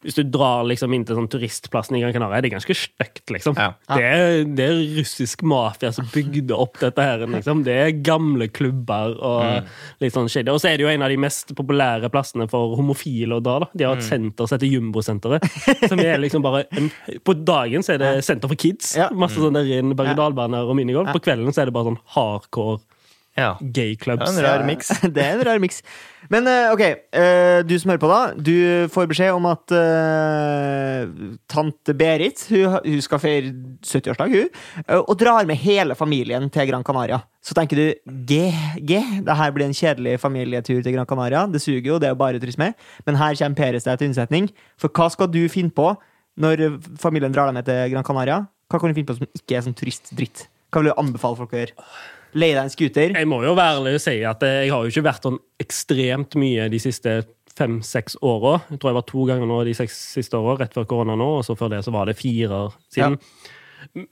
Hvis 0.00 0.16
du 0.16 0.22
drar 0.32 0.64
liksom 0.64 0.94
inn 0.96 1.02
til 1.04 1.18
sånn 1.18 1.28
turistplassen 1.28 1.98
i 1.98 2.00
Gran 2.00 2.14
Canaria, 2.14 2.40
det 2.40 2.48
er 2.48 2.54
ganske 2.54 2.76
stygt, 2.76 3.26
liksom. 3.34 3.58
Ja. 3.60 3.74
Det, 3.90 4.04
er, 4.06 4.44
det 4.48 4.64
er 4.64 4.78
russisk 4.96 5.42
mafia 5.44 5.90
som 5.92 6.08
bygde 6.08 6.56
opp 6.56 6.78
dette 6.80 7.04
her, 7.04 7.26
liksom. 7.28 7.60
Det 7.66 7.74
er 7.82 7.90
gamle 8.06 8.48
klubber 8.48 9.18
og 9.18 9.68
litt 10.00 10.16
sånn 10.16 10.30
shady. 10.32 10.48
Og 10.54 10.62
så 10.62 10.70
er 10.70 10.80
det 10.80 10.86
jo 10.86 10.92
en 10.92 11.04
av 11.04 11.12
de 11.12 11.18
mest 11.20 11.52
populære 11.58 12.08
plassene 12.14 12.48
for 12.48 12.78
homofile 12.80 13.36
å 13.36 13.44
dra, 13.44 13.58
da. 13.66 13.70
De 13.74 13.88
har 13.88 14.00
et 14.00 14.06
senter 14.06 14.48
som 14.48 14.56
heter 14.56 14.72
Jumbosenteret. 14.72 15.44
Som 15.90 16.00
er 16.00 16.16
liksom 16.22 16.44
bare 16.44 16.64
en, 16.76 16.88
På 17.26 17.34
dagen 17.36 17.84
så 17.84 17.94
er 17.94 18.00
det 18.00 18.12
senter 18.24 18.48
for 18.48 18.60
kids. 18.60 18.94
Ja. 18.96 19.10
Masse 19.12 19.36
sånne 19.40 19.66
inn 19.68 19.92
berg-og-dal-baner 19.98 20.64
og 20.70 20.80
minigolf. 20.80 21.12
På 21.12 21.20
kvelden 21.28 21.52
så 21.52 21.62
er 21.62 21.68
det 21.68 21.76
bare 21.76 21.92
sånn 21.92 22.00
hardcore 22.16 22.80
Ja. 23.40 23.54
gay 23.60 23.96
Ja, 23.96 24.16
en 24.28 24.40
rar 24.44 24.64
miks. 24.68 24.90
det 25.16 25.22
er 25.24 25.38
en 25.38 25.44
rar 25.48 25.60
miks. 25.62 25.80
Men 26.32 26.46
eh, 26.46 26.68
ok, 26.74 26.82
eh, 27.16 27.60
du 27.64 27.72
som 27.80 27.90
hører 27.90 28.02
på, 28.02 28.10
da. 28.10 28.18
Du 28.36 28.54
får 28.92 29.08
beskjed 29.10 29.32
om 29.34 29.48
at 29.48 29.72
uh, 29.72 31.08
tante 31.50 31.94
Berit 31.96 32.44
hun, 32.52 32.76
hun 32.84 33.02
skal 33.02 33.22
feire 33.22 33.54
70-årsdag, 33.86 34.36
hun. 34.36 34.60
og 35.00 35.16
drar 35.18 35.48
med 35.48 35.58
hele 35.62 35.96
familien 35.98 36.46
til 36.52 36.68
Gran 36.68 36.84
Canaria. 36.86 37.22
Så 37.42 37.56
tenker 37.56 37.80
du 37.80 38.12
G, 38.28 38.52
G, 38.84 39.00
det 39.24 39.38
her 39.40 39.56
blir 39.56 39.66
en 39.66 39.74
kjedelig 39.76 40.18
familietur 40.20 40.84
til 40.84 40.94
Gran 40.94 41.08
Canaria. 41.08 41.46
Det 41.50 41.62
suger 41.64 41.94
jo, 41.94 41.98
det 41.98 42.10
er 42.10 42.14
jo 42.14 42.20
bare 42.20 42.42
turisme. 42.42 42.72
Men 43.08 43.18
her 43.18 43.34
kommer 43.40 43.62
Peres 43.64 43.88
deg 43.88 43.98
til 43.98 44.12
unnsetning. 44.12 44.52
For 44.78 44.92
hva 44.92 45.08
skal 45.10 45.32
du 45.32 45.42
finne 45.50 45.72
på 45.74 45.94
når 46.40 46.68
familien 47.00 47.32
drar 47.34 47.50
deg 47.50 47.58
med 47.58 47.68
til 47.68 47.96
Gran 47.96 48.06
Canaria? 48.06 48.42
Hva 48.70 48.78
kan 48.78 48.92
du 48.92 48.94
finne 48.94 49.08
på 49.08 49.18
som 49.18 49.26
ikke 49.26 49.56
er 49.58 49.66
sånn 49.66 49.76
turistdritt? 49.76 50.46
Hva 50.70 50.82
vil 50.82 50.92
du 50.92 51.00
anbefale 51.00 51.38
folk 51.40 51.56
å 51.56 51.62
gjøre? 51.64 51.90
Leie 52.38 52.54
deg 52.54 52.62
en 52.64 52.72
scooter? 52.72 53.14
Jeg 53.18 53.28
må 53.28 53.42
jo 53.44 53.56
være 53.58 53.80
ærlig 53.80 53.94
og 53.98 54.02
si 54.04 54.16
at 54.26 54.42
jeg 54.46 54.72
har 54.72 54.86
jo 54.86 54.92
ikke 54.92 55.06
vært 55.06 55.28
sånn 55.28 55.38
ekstremt 55.62 56.36
mye 56.40 56.68
de 56.72 56.82
siste 56.82 57.20
fem-seks 57.58 58.18
åra. 58.24 58.60
Jeg 58.70 58.80
tror 58.80 58.92
jeg 58.92 59.00
var 59.00 59.08
to 59.08 59.28
ganger 59.28 59.50
nå 59.50 59.62
de 59.68 59.76
seks 59.76 59.96
siste 60.16 60.38
åra, 60.38 60.58
rett 60.62 60.76
før 60.76 60.88
korona 60.88 61.16
nå, 61.18 61.30
og 61.40 61.46
så 61.46 61.56
før 61.58 61.74
det 61.74 61.82
så 61.86 61.94
var 61.94 62.08
det 62.08 62.18
fire 62.20 62.66
år 62.66 62.76
siden. 62.92 63.18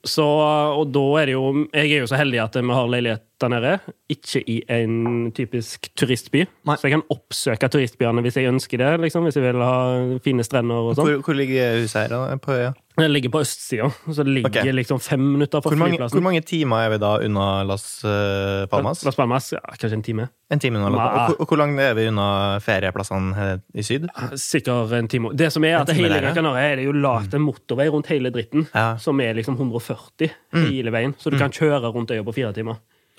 Så, 0.07 0.25
og 0.25 0.89
da 0.95 1.03
er 1.21 1.29
det 1.29 1.35
jo 1.35 1.49
Jeg 1.77 1.91
er 1.93 2.01
jo 2.01 2.07
så 2.09 2.17
heldig 2.17 2.39
at 2.41 2.57
vi 2.57 2.73
har 2.73 2.89
leilighet 2.89 3.25
der 3.39 3.53
nede. 3.53 3.73
Ikke 4.11 4.41
i 4.49 4.57
en 4.73 5.29
typisk 5.37 5.91
turistby. 5.95 6.47
Nei. 6.67 6.77
Så 6.81 6.89
jeg 6.89 6.97
kan 6.97 7.05
oppsøke 7.13 7.69
turistbyene 7.71 8.25
hvis 8.25 8.41
jeg 8.41 8.49
ønsker 8.51 8.81
det. 8.81 8.95
Liksom, 9.05 9.29
hvis 9.29 9.37
jeg 9.39 9.45
vil 9.45 9.63
ha 9.63 9.77
fine 10.25 10.47
strender 10.47 10.89
og 10.89 10.97
sånn. 10.97 11.11
Hvor, 11.11 11.27
hvor 11.29 11.39
ligger 11.39 11.83
huset 11.83 12.01
her 12.01 12.15
da, 12.17 12.41
på 12.43 12.57
øya? 12.57 12.73
Den 12.99 13.13
ligger 13.15 13.31
på 13.31 13.41
østsida, 13.45 13.89
så 14.11 14.25
det 14.27 14.33
ligger 14.35 14.51
okay. 14.51 14.73
liksom 14.75 14.99
fem 15.01 15.21
minutter 15.21 15.61
fra 15.63 15.71
Hvor 15.71 15.79
mange, 15.79 15.95
flyplassen. 15.97 16.17
hvor 16.19 16.25
mange 16.27 16.41
timer 16.43 16.77
er 16.85 16.91
vi 16.91 16.99
da 16.99 17.11
unna 17.25 17.47
Las 17.69 17.85
eh, 18.05 18.67
Palmas? 18.73 19.05
Las 19.07 19.15
Palmas, 19.17 19.53
ja, 19.55 19.61
kanskje 19.79 19.95
en 20.01 20.03
time. 20.03 20.29
En 20.51 20.59
time 20.59 20.79
unna 20.81 20.89
Las 20.91 20.99
Palmas. 21.05 21.31
Og, 21.37 21.41
og 21.41 21.47
hvor 21.53 21.61
langt 21.63 21.81
er 21.85 21.95
vi 21.95 22.09
unna 22.11 22.27
ferieplassene 22.65 23.49
i 23.75 23.83
syd? 23.87 24.09
Sikkert 24.35 24.93
en 24.99 25.09
time. 25.09 25.31
Det 25.39 25.51
som 25.55 25.65
er 25.65 25.79
at 25.81 25.93
hele. 25.95 26.19
Gran 26.21 26.35
Canaria 26.35 26.73
er 26.73 26.77
det 26.83 26.85
jo 26.89 26.93
lagd 26.99 27.35
en 27.39 27.45
motorvei 27.47 27.89
rundt 27.93 28.11
hele 28.13 28.31
dritten, 28.35 28.67
Ja. 28.75 28.97
som 28.99 29.21
er 29.21 29.35
liksom 29.39 29.57
140 29.57 30.31
Mm. 30.53 30.65
hele 30.73 30.91
veien. 30.91 31.15
Så 31.21 31.31
du 31.31 31.39
kan 31.39 31.51
kjøre 31.53 31.93
rundt 31.93 32.11
øya 32.11 32.23
på 32.25 32.33
fire 32.35 32.53
timer. 32.57 32.77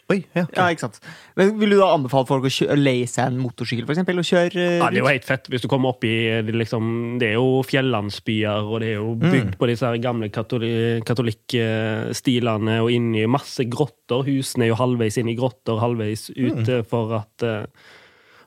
Oi, 0.09 0.23
ja. 0.33 0.41
okay. 0.47 0.55
Ja, 0.57 0.63
ikke 0.73 0.81
sant. 0.87 0.95
Men 1.37 1.51
Vil 1.61 1.69
du 1.69 1.77
da 1.77 1.91
anbefale 1.93 2.25
folk 2.25 2.47
å 2.47 2.49
kjø- 2.49 2.73
leie 2.79 3.05
seg 3.05 3.27
en 3.29 3.35
motorsykkel, 3.43 3.85
for 3.85 3.93
eksempel, 3.93 4.17
og 4.17 4.25
kjøre 4.25 4.57
eh, 4.57 4.77
Ja, 4.79 4.87
det 4.89 4.97
er 4.97 5.03
jo 5.03 5.09
helt 5.11 5.27
fett 5.27 5.45
hvis 5.53 5.61
du 5.61 5.67
kommer 5.69 5.91
opp 5.93 6.03
i 6.09 6.13
det 6.47 6.55
liksom, 6.57 6.87
Det 7.21 7.27
er 7.29 7.35
jo 7.37 7.59
fjellandsbyer, 7.69 8.65
og 8.65 8.81
det 8.81 8.89
er 8.95 8.97
jo 8.97 9.11
bygd 9.21 9.53
på 9.61 9.69
disse 9.69 9.85
her 9.85 10.01
gamle 10.01 10.31
katoli, 10.33 10.71
katolikkestilene 11.05 12.79
og 12.83 12.89
i 12.95 13.25
masse 13.29 13.65
grotter. 13.69 14.25
Husene 14.27 14.65
er 14.67 14.71
jo 14.73 14.79
halvveis 14.79 15.19
inn 15.21 15.29
i 15.31 15.37
grotter, 15.37 15.79
halvveis 15.81 16.29
ute 16.35 16.81
for 16.89 17.13
at 17.21 17.45
eh, 17.45 17.65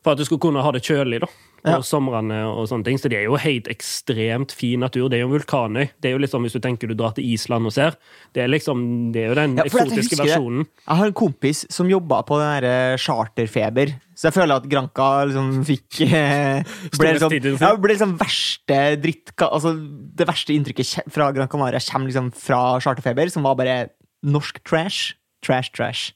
For 0.02 0.12
at 0.16 0.18
du 0.18 0.24
skulle 0.26 0.42
kunne 0.42 0.62
ha 0.66 0.70
det 0.74 0.82
kjølig, 0.82 1.20
da. 1.22 1.28
Ja. 1.64 1.76
somrene 1.86 2.40
og 2.50 2.66
sånne 2.66 2.84
ting. 2.84 2.98
Så 2.98 3.08
det 3.08 3.20
er 3.20 3.28
jo 3.28 3.36
helt 3.38 3.68
ekstremt 3.70 4.50
fin 4.56 4.80
natur. 4.82 5.08
Det 5.08 5.18
er 5.18 5.22
jo 5.22 5.28
en 5.30 5.36
vulkanøy. 5.36 5.84
Det 6.02 6.10
er 6.10 6.16
jo 6.16 6.22
liksom 6.24 6.42
hvis 6.42 6.56
du 6.56 6.60
tenker 6.64 6.90
du 6.90 6.94
drar 6.98 7.14
til 7.14 7.24
Island 7.30 7.68
og 7.68 7.74
ser. 7.74 7.94
Det 8.34 8.42
er 8.42 8.48
liksom 8.50 9.12
Det 9.14 9.22
er 9.22 9.28
jo 9.30 9.36
den 9.38 9.56
Ja, 9.60 9.66
eksotiske 9.68 10.16
jeg 10.16 10.18
det. 10.18 10.26
versjonen. 10.26 10.66
Jeg 10.88 10.96
har 10.96 11.06
en 11.06 11.12
kompis 11.12 11.64
som 11.70 11.90
jobba 11.90 12.22
på 12.26 12.38
den 12.40 12.64
der 12.64 12.96
charterfeber, 12.98 13.94
så 14.14 14.28
jeg 14.30 14.34
føler 14.34 14.56
at 14.56 14.68
Granca 14.68 15.24
liksom 15.30 15.64
fikk 15.64 16.00
eh, 16.10 16.62
ble 16.98 17.12
liksom, 17.14 17.36
ja, 17.60 17.74
ble 17.76 17.94
liksom 17.94 18.16
verste 18.20 18.80
dritt... 19.02 19.32
Altså, 19.38 19.74
det 20.18 20.26
verste 20.28 20.54
inntrykket 20.54 21.10
fra 21.12 21.30
Gran 21.32 21.48
Canaria 21.48 21.80
kommer 21.80 22.10
liksom 22.10 22.32
fra 22.34 22.80
charterfeber, 22.82 23.30
som 23.30 23.42
var 23.46 23.54
bare 23.58 23.78
norsk 24.22 24.58
trash. 24.64 25.14
Trash, 25.42 25.70
trash. 25.74 26.12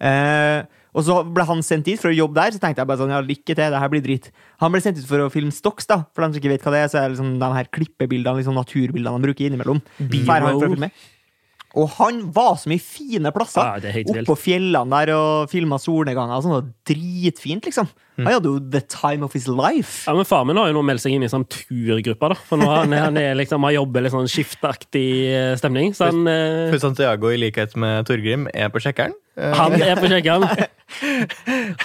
Eh, 0.00 0.64
og 0.90 1.06
så 1.06 1.20
ble 1.22 1.44
han 1.46 1.62
sendt 1.66 1.86
dit 1.86 2.00
for 2.00 2.10
å 2.10 2.16
jobbe 2.16 2.40
der, 2.40 2.56
så 2.56 2.62
tenkte 2.62 2.82
jeg 2.82 2.90
bare 2.90 3.00
sånn, 3.02 3.14
ja, 3.14 3.20
lykke 3.22 3.54
til, 3.54 3.62
det 3.74 3.82
her 3.82 3.92
blir 3.92 4.02
drit. 4.04 4.30
Han 4.62 4.74
ble 4.74 4.82
sendt 4.82 4.98
ut 4.98 5.06
for 5.08 5.22
å 5.22 5.30
filme 5.32 5.54
stocks, 5.54 5.86
da, 5.90 6.02
for 6.14 6.24
dem 6.24 6.34
som 6.34 6.42
ikke 6.42 6.52
vet 6.56 6.66
hva 6.66 6.74
det 6.74 6.82
er, 6.82 6.90
så 6.92 7.00
er 7.00 7.06
det 7.08 7.14
liksom 7.14 7.38
de 7.42 7.50
her 7.56 7.70
klippebildene, 7.78 8.40
liksom 8.42 8.58
naturbildene 8.58 9.14
de 9.20 9.28
bruker 9.28 9.48
innimellom. 9.50 9.82
Fær 10.28 10.42
Og 11.78 11.86
han 12.00 12.22
var 12.34 12.56
så 12.58 12.70
mye 12.72 12.82
fine 12.82 13.30
plasser. 13.34 13.78
Ja. 13.78 14.04
Oppå 14.10 14.34
fjellene 14.38 14.90
der 15.04 15.12
og 15.14 15.50
filma 15.52 15.78
solnedganger. 15.78 16.40
og 16.40 16.46
Sånn, 16.46 16.70
dritfint, 16.90 17.68
liksom. 17.68 17.86
Mm. 18.20 18.24
Han 18.26 18.34
hadde 18.34 18.50
jo 18.50 18.58
the 18.74 18.80
time 18.90 19.24
of 19.24 19.32
his 19.36 19.46
life. 19.48 20.02
Ja, 20.08 20.14
men 20.18 20.26
Far 20.28 20.42
min 20.44 20.58
har 20.58 20.68
jo 20.68 20.74
nå 20.76 20.82
meldt 20.84 21.04
seg 21.04 21.14
inn 21.14 21.24
i 21.24 21.30
sånn 21.30 21.46
turgruppa. 21.48 22.32
da 22.34 22.38
For 22.48 22.60
nå 22.60 22.66
han, 22.68 22.92
han 22.92 23.16
er 23.20 23.38
liksom, 23.38 23.62
han 23.64 23.76
jobber 23.78 24.04
litt 24.04 24.14
sånn 24.16 24.28
skiftaktig 24.30 25.06
eh, 25.30 25.54
stemning. 25.60 25.94
Så 25.96 26.10
han, 26.10 26.26
eh, 26.28 26.66
For 26.74 26.82
Santiago, 26.82 27.30
i 27.32 27.38
likhet 27.40 27.76
med 27.80 28.08
Torgrim, 28.10 28.48
er 28.52 28.72
på 28.74 28.82
sjekkeren. 28.82 29.14
Eh, 29.38 29.54
han 29.56 29.78
er 29.78 29.94
på 30.00 30.10
sjekkeren. 30.12 30.48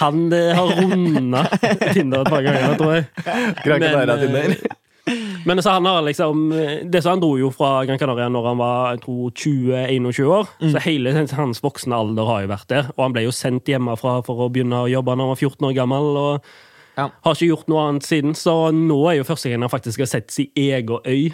Han 0.02 0.26
eh, 0.34 0.50
har 0.58 0.74
runda 0.82 1.44
Tinder 1.94 2.26
et 2.26 2.32
par 2.34 2.42
ganger, 2.42 2.74
tror 2.80 2.98
jeg. 2.98 3.06
Gran 3.62 3.86
Canaria 3.86 4.82
Men, 5.46 5.60
så 5.62 5.70
han 5.76 5.84
har 5.86 6.02
liksom 6.02 6.48
Det 6.90 6.98
så 7.02 7.12
Han 7.12 7.20
dro 7.22 7.36
jo 7.38 7.52
fra 7.54 7.84
Gran 7.86 7.98
Canaria 8.00 8.26
når 8.32 8.46
han 8.48 8.58
var 8.58 8.88
jeg 8.96 9.02
tror 9.04 9.30
20-21 9.30 10.30
år. 10.34 10.48
Mm. 10.60 10.70
Så 10.72 10.82
hele 10.82 11.12
hans 11.38 11.62
voksne 11.62 11.94
alder 11.94 12.26
har 12.26 12.40
jo 12.42 12.50
vært 12.50 12.68
der. 12.72 12.88
Og 12.96 13.04
han 13.04 13.14
ble 13.14 13.22
jo 13.28 13.34
sendt 13.34 13.70
hjemmefra 13.70 14.16
for 14.26 14.42
å 14.46 14.50
begynne 14.50 14.82
å 14.82 14.90
jobbe 14.90 15.14
når 15.14 15.28
han 15.28 15.34
var 15.34 15.42
14 15.44 15.68
år 15.70 15.76
gammel. 15.78 16.10
Og 16.16 16.50
Ja. 16.96 17.10
har 17.22 17.34
ikke 17.36 17.50
gjort 17.52 17.68
noe 17.68 17.86
annet 17.88 18.02
siden. 18.08 18.34
Så 18.34 18.72
nå 18.74 18.98
er 19.10 19.18
jo 19.20 19.24
første 19.28 19.50
gang 19.52 19.60
han 19.62 19.70
faktisk 19.70 20.00
har 20.00 20.06
sett 20.10 20.30
sin 20.32 20.48
egen 20.56 20.98
øy 21.04 21.30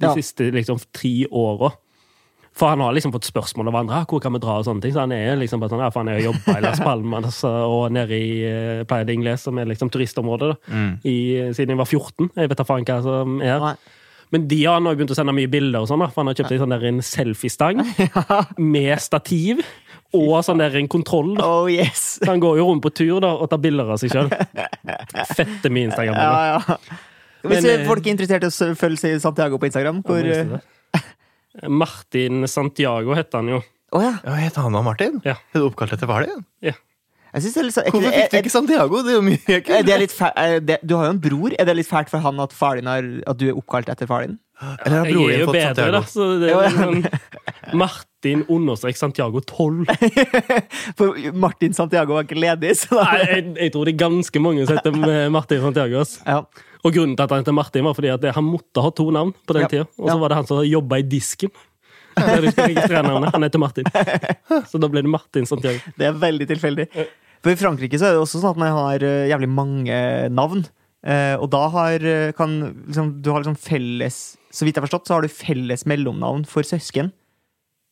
de 0.00 0.06
Ja. 0.06 0.14
siste 0.14 0.50
liksom 0.54 0.78
tre 0.94 1.26
åra. 1.30 1.72
For 2.58 2.72
han 2.72 2.80
har 2.82 2.92
liksom 2.92 3.12
fått 3.14 3.28
spørsmål 3.28 3.68
av 3.70 3.76
andre. 3.80 4.00
«Ah, 4.02 4.06
Hvor 4.10 4.20
kan 4.20 4.34
vi 4.34 4.40
dra 4.42 4.56
og 4.58 4.64
sånne 4.66 4.82
ting. 4.82 4.92
Så 4.92 5.00
han 5.04 5.12
er 5.14 5.36
liksom 5.38 5.60
bare 5.62 5.70
sånn, 5.72 5.80
ja, 5.84 5.90
for 5.94 6.02
han 6.02 6.10
har 6.12 6.18
jobba 6.24 6.56
i 6.58 6.64
Las 6.64 6.80
Palmas 6.82 7.38
og 7.46 7.92
nede 7.94 8.18
i 8.18 8.32
uh, 8.42 8.82
Playa 8.90 9.06
de 9.06 9.14
Ingles, 9.16 9.44
som 9.46 9.56
er 9.62 9.70
liksom 9.70 9.88
turistområdet, 9.94 10.50
da, 10.50 10.80
i, 11.06 11.14
siden 11.56 11.76
jeg 11.76 11.80
var 11.80 11.88
14. 11.88 12.32
Jeg 12.36 12.50
vet 12.50 12.58
da 12.60 12.66
faen 12.68 12.84
hva 12.88 12.98
som 13.06 13.38
er. 13.40 13.62
Nei. 13.62 13.76
Men 14.30 14.44
de 14.50 14.58
har 14.62 14.82
nå 14.82 14.92
begynt 14.94 15.10
å 15.10 15.16
sende 15.18 15.32
mye 15.34 15.50
bilder, 15.50 15.82
og 15.82 15.88
sånn 15.90 16.02
for 16.06 16.20
han 16.22 16.30
har 16.30 16.36
kjøpt 16.38 16.52
seg 16.52 16.60
sånn 16.62 16.74
der 16.74 16.84
en 16.90 17.00
selfiestang 17.02 17.80
med 18.74 19.00
stativ 19.02 19.62
og 20.14 20.36
sånn 20.46 20.60
der 20.62 20.74
en 20.78 20.90
kontroll. 20.90 21.32
da. 21.38 21.46
Oh 21.46 21.70
yes! 21.70 22.18
Så 22.20 22.28
han 22.30 22.42
går 22.42 22.58
jo 22.60 22.66
rundt 22.68 22.82
på 22.84 22.92
tur 22.94 23.18
da, 23.24 23.32
og 23.38 23.50
tar 23.50 23.62
bilder 23.62 23.90
av 23.94 23.98
seg 24.02 24.14
sjøl. 24.14 24.30
Fette 25.34 25.70
mye 25.70 25.88
Instagram. 25.90 26.18
Ja, 26.18 26.58
ja. 26.58 26.98
Hvis 27.40 27.62
Men, 27.62 27.70
eh, 27.72 27.86
folk 27.88 28.06
er 28.06 28.12
interessert 28.14 28.44
i 28.44 28.50
å 28.50 28.74
følge 28.78 29.14
Santiago 29.22 29.58
på 29.58 29.70
Instagram, 29.70 30.02
hvor 30.06 30.20
Ja, 30.20 30.42
eh, 30.44 30.46
må 30.50 30.60
jeg 30.60 31.06
Martin 31.68 32.44
Santiago 32.48 33.14
heter 33.18 33.40
han 33.42 33.48
jo. 33.56 33.62
Å 33.90 34.00
ja. 34.04 34.12
Ja, 34.22 34.36
Heter 34.38 34.62
han 34.68 34.76
da 34.76 34.84
Martin? 34.86 35.16
Ja. 35.26 35.34
Er 35.50 35.64
du 35.64 35.66
oppkalt 35.66 35.92
etter 35.96 36.06
far 36.06 36.22
din? 36.28 36.44
Ja. 36.62 36.76
Jeg 37.30 37.42
synes 37.44 37.54
det 37.54 37.60
er 37.60 37.66
litt 37.66 37.74
så, 37.76 37.82
er, 37.86 37.92
Hvorfor 37.94 38.14
fikk 38.14 38.30
du 38.32 38.36
ikke 38.40 38.50
Santiago? 38.50 39.00
Det 39.06 39.10
er 39.12 39.16
jo 39.16 39.22
mye 39.22 39.58
kult. 39.62 39.86
det 39.86 39.96
litt 40.02 40.14
fæ- 40.14 40.30
er 40.38 40.56
det, 40.66 40.76
Du 40.82 40.96
har 40.98 41.04
jo 41.08 41.14
en 41.14 41.20
bror. 41.22 41.54
Er 41.58 41.66
det 41.68 41.74
litt 41.78 41.86
fælt 41.90 42.10
for 42.10 42.22
han 42.24 42.40
at, 42.42 42.54
far 42.54 42.78
din 42.78 42.88
har, 42.90 43.06
at 43.30 43.38
du 43.38 43.44
er 43.50 43.58
oppkalt 43.58 43.90
etter 43.92 44.08
far 44.10 44.24
din? 44.26 44.38
Eller 44.60 44.96
har 44.98 45.10
broren 45.10 45.36
din 45.38 45.46
fått 45.46 45.58
bedre, 45.58 45.74
Santiago? 45.74 45.92
da. 45.94 46.02
Så 46.10 46.26
det 46.42 46.50
er 46.50 46.64
ja. 46.66 46.70
sånn 46.74 47.78
Martin 47.82 48.42
understrek 48.50 48.98
Santiago 48.98 49.42
12. 49.46 49.86
For 50.98 51.30
Martin 51.46 51.74
Santiago 51.76 52.18
var 52.18 52.26
ikke 52.26 52.38
ledig, 52.42 52.74
så 52.82 52.98
da 52.98 53.06
Nei, 53.12 53.20
jeg, 53.30 53.44
jeg 53.66 53.74
tror 53.76 53.86
det 53.88 53.94
er 53.94 54.00
ganske 54.02 54.42
mange 54.42 54.66
som 54.66 54.78
heter 54.80 55.30
Martin 55.38 55.62
Santiago. 55.66 56.04
ja. 56.26 56.42
Og 56.84 56.94
grunnen 56.94 57.16
til 57.16 57.24
at 57.26 57.30
han 57.34 57.42
heter 57.42 57.56
Martin, 57.56 57.84
var 57.84 57.94
fordi 57.96 58.08
at 58.14 58.22
han 58.34 58.46
måtte 58.46 58.80
ha 58.84 58.90
to 58.96 59.10
navn 59.12 59.34
på 59.46 59.52
den 59.56 59.62
Ja. 59.66 59.68
tida. 59.68 59.86
Og 59.98 60.08
så 60.08 60.18
var 60.18 60.28
det 60.32 60.36
han 60.40 60.46
som 60.48 60.62
jobba 60.64 60.98
i 61.02 61.02
disken. 61.02 61.50
Han 62.16 63.42
heter 63.44 63.58
Martin. 63.58 63.84
Så 64.68 64.80
da 64.80 64.88
ble 64.90 65.02
det 65.04 65.10
Martin 65.12 65.46
Santiago. 65.48 65.80
Det 65.98 66.08
er 66.08 66.16
veldig 66.20 66.48
tilfeldig. 66.50 66.88
For 67.40 67.52
I 67.54 67.56
Frankrike 67.60 67.96
så 68.00 68.10
er 68.10 68.16
det 68.16 68.22
også 68.24 68.40
sånn 68.42 68.52
at 68.52 68.60
man 68.60 68.72
har 68.76 69.04
eh, 69.06 69.28
jævlig 69.30 69.48
mange 69.48 69.96
navn. 70.34 70.64
Eh, 71.00 71.36
og 71.40 71.48
da 71.52 71.62
har, 71.72 72.02
eh, 72.04 72.32
kan 72.36 72.58
liksom, 72.88 73.14
du 73.24 73.30
har 73.32 73.40
liksom 73.40 73.56
felles 73.56 74.36
Så 74.52 74.66
vidt 74.66 74.76
jeg 74.76 74.82
har 74.82 74.88
forstått, 74.90 75.06
så 75.08 75.14
har 75.16 75.22
du 75.24 75.30
felles 75.32 75.86
mellomnavn 75.88 76.42
for 76.50 76.66
søsken. 76.66 77.12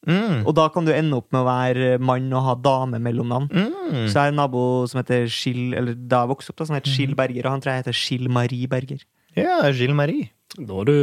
Mm. 0.06 0.44
Og 0.46 0.54
da 0.54 0.68
kan 0.72 0.86
du 0.86 0.92
ende 0.94 1.18
opp 1.18 1.32
med 1.34 1.42
å 1.42 1.48
være 1.48 1.88
mann 1.98 2.30
og 2.30 2.44
ha 2.46 2.54
dame-mellomnavn. 2.64 3.48
Mm. 3.50 4.06
Så 4.06 4.14
jeg 4.14 4.20
har 4.20 4.32
en 4.32 4.38
nabo 4.38 4.62
som 4.88 5.00
heter 5.02 5.26
Gill 5.26 5.74
Eller 5.76 5.96
da 5.98 6.22
jeg 6.22 6.32
vokste 6.34 6.54
opp, 6.54 6.60
da, 6.60 6.68
som 6.68 6.78
heter 6.78 6.94
Gill 6.94 7.16
Berger, 7.18 7.48
og 7.48 7.56
han 7.56 7.64
tror 7.64 7.74
jeg 7.74 7.84
heter 7.84 7.98
Gill 7.98 8.30
Marie 8.32 8.70
Berger. 8.70 9.02
Ja, 9.36 9.60
Gilles 9.70 9.96
Marie. 9.98 10.30
Da 10.56 10.80
er 10.82 10.88
du 10.88 10.98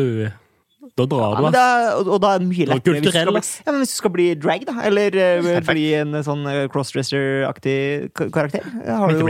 Da 0.96 1.06
drar 1.10 1.36
du, 1.40 1.46
ass. 1.50 1.56
er, 1.60 1.88
og, 2.00 2.10
og 2.16 2.22
da 2.24 2.34
er 2.36 2.44
det 2.44 2.48
mye 2.50 2.66
er 2.66 2.70
lettere 2.74 3.00
hvis 3.00 3.06
du, 3.06 3.32
bli, 3.32 3.42
ja, 3.66 3.72
men 3.74 3.82
hvis 3.82 3.94
du 3.94 3.98
skal 4.00 4.14
bli 4.14 4.26
drag, 4.38 4.66
da. 4.70 4.76
Eller 4.86 5.18
uh, 5.18 5.60
bli 5.68 5.86
en 5.98 6.20
sånn 6.28 6.46
eh, 6.52 6.62
crossdresser-aktig 6.74 7.76
karakter. 8.20 8.68
Har 8.86 9.16
du, 9.16 9.26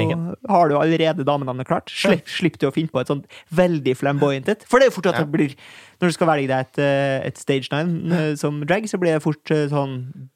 har 0.51 0.69
du 0.71 0.75
allerede 0.79 1.25
damenavnet 1.27 1.67
klart? 1.69 1.89
Slipp, 1.93 2.27
slipp 2.29 2.59
du 2.61 2.67
å 2.69 2.73
finne 2.75 2.91
på 2.91 2.99
et 3.01 3.11
sånt 3.11 3.25
veldig 3.55 3.95
flamboyant 3.97 4.49
et. 4.51 4.65
For 4.69 4.79
det 4.81 4.87
er 4.87 4.91
jo 4.93 4.97
fort 4.99 5.11
at 5.13 5.19
Ja. 5.19 5.23
det 5.25 5.31
blir 5.31 5.55
Når 6.01 6.11
du 6.11 6.13
skal 6.17 6.27
velge 6.27 6.49
deg 6.51 6.59
et, 6.65 6.79
eh, 6.83 7.27
et 7.29 7.37
stage 7.39 7.71
name 7.71 8.11
eh, 8.11 8.33
som 8.35 8.57
drag, 8.67 8.83
så 8.91 8.99
blir 8.99 9.15
det 9.15 9.23
fort 9.23 9.51
eh, 9.55 9.67
sånn 9.71 9.93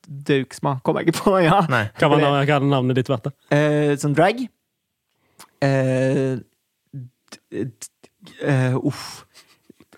Dauksma. 0.08 0.78
Kommer 0.88 1.04
jeg 1.04 1.12
ikke 1.12 1.26
på. 1.26 1.36
Ja. 1.50 1.60
Nei. 1.70 1.84
Hva 2.00 2.08
er 2.48 2.64
navnet- 2.64 2.96
ditt 2.96 3.12
vært? 3.12 3.28
da? 3.28 3.34
Uh, 3.52 3.96
som 4.00 4.16
drag 4.16 4.46
Uff. 5.60 6.40
eh, 8.42 8.76
Uff. 8.80 9.26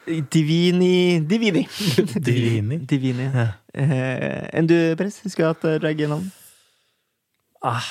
Divini 0.08 1.22
Divini. 1.28 1.68
Divini. 2.26 2.78
Divini. 2.90 3.28
Ja. 3.30 3.48
Eh, 3.74 4.48
enn 4.58 4.68
du, 4.68 4.76
Press? 4.98 5.22
Husker 5.24 5.46
du 5.46 5.50
at 5.52 5.68
uh, 5.68 5.76
drag 5.82 6.02
er 6.02 6.10
navn? 6.12 6.32
Ah, 7.62 7.86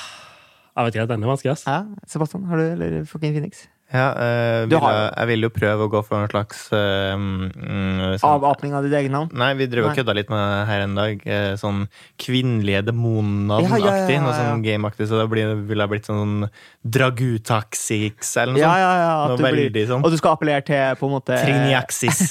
jeg 0.75 0.85
vet 0.85 0.97
ikke, 0.97 1.07
den 1.13 1.23
er 1.23 1.31
vanskelig, 1.31 1.51
ass. 1.53 1.63
Ja, 1.67 1.85
Sebastian, 2.07 2.43
har 2.49 2.59
du, 2.59 2.65
eller 2.75 3.05
fucking 3.07 3.33
Phoenix? 3.33 3.63
Ja, 3.93 4.05
øh, 4.15 4.69
vil 4.71 4.79
har- 4.79 4.93
jeg, 4.93 5.13
jeg 5.17 5.27
vil 5.27 5.41
jo 5.41 5.49
prøve 5.49 5.85
å 5.87 5.89
gå 5.91 6.01
for 6.07 6.23
en 6.23 6.29
slags 6.31 6.61
øh, 6.71 7.15
mm, 7.17 8.17
sånn, 8.21 8.29
Avapning 8.31 8.73
av 8.77 8.83
ditt 8.85 8.93
eget 8.95 9.11
navn? 9.11 9.29
Nei, 9.35 9.49
vi 9.59 9.67
drev 9.67 9.89
og 9.89 9.95
kødda 9.97 10.15
litt 10.15 10.29
med 10.31 10.39
det 10.39 10.67
her 10.69 10.81
en 10.85 10.95
dag. 10.95 11.25
Sånn 11.59 11.81
kvinnelige 12.21 12.85
demonnavn-aktig. 12.87 13.83
Ja, 13.83 13.91
ja, 13.91 13.97
ja, 14.07 14.13
ja, 14.15 14.21
Noe 14.23 14.33
sånn 14.37 14.49
sånn 14.53 14.63
gameaktig. 14.63 15.07
Så 15.11 15.19
da 15.19 15.25
ville 15.27 15.83
jeg 15.83 15.89
blitt 15.91 16.07
sånn 16.07 16.47
Dragutaxix 16.87 18.31
eller 18.37 18.53
noe 18.55 18.61
Ja, 18.61 18.71
sånt. 18.71 18.79
ja, 18.79 18.93
ja. 19.01 19.27
Noe 19.27 19.37
du 19.37 19.69
blir, 19.71 19.87
sånn. 19.89 20.03
og 20.05 20.11
du 20.13 20.17
skal 20.19 20.35
appellere 20.37 20.63
til 20.65 20.95
på 20.99 21.09
en 21.09 21.13
måte 21.17 21.37
Triniaxis. 21.41 22.21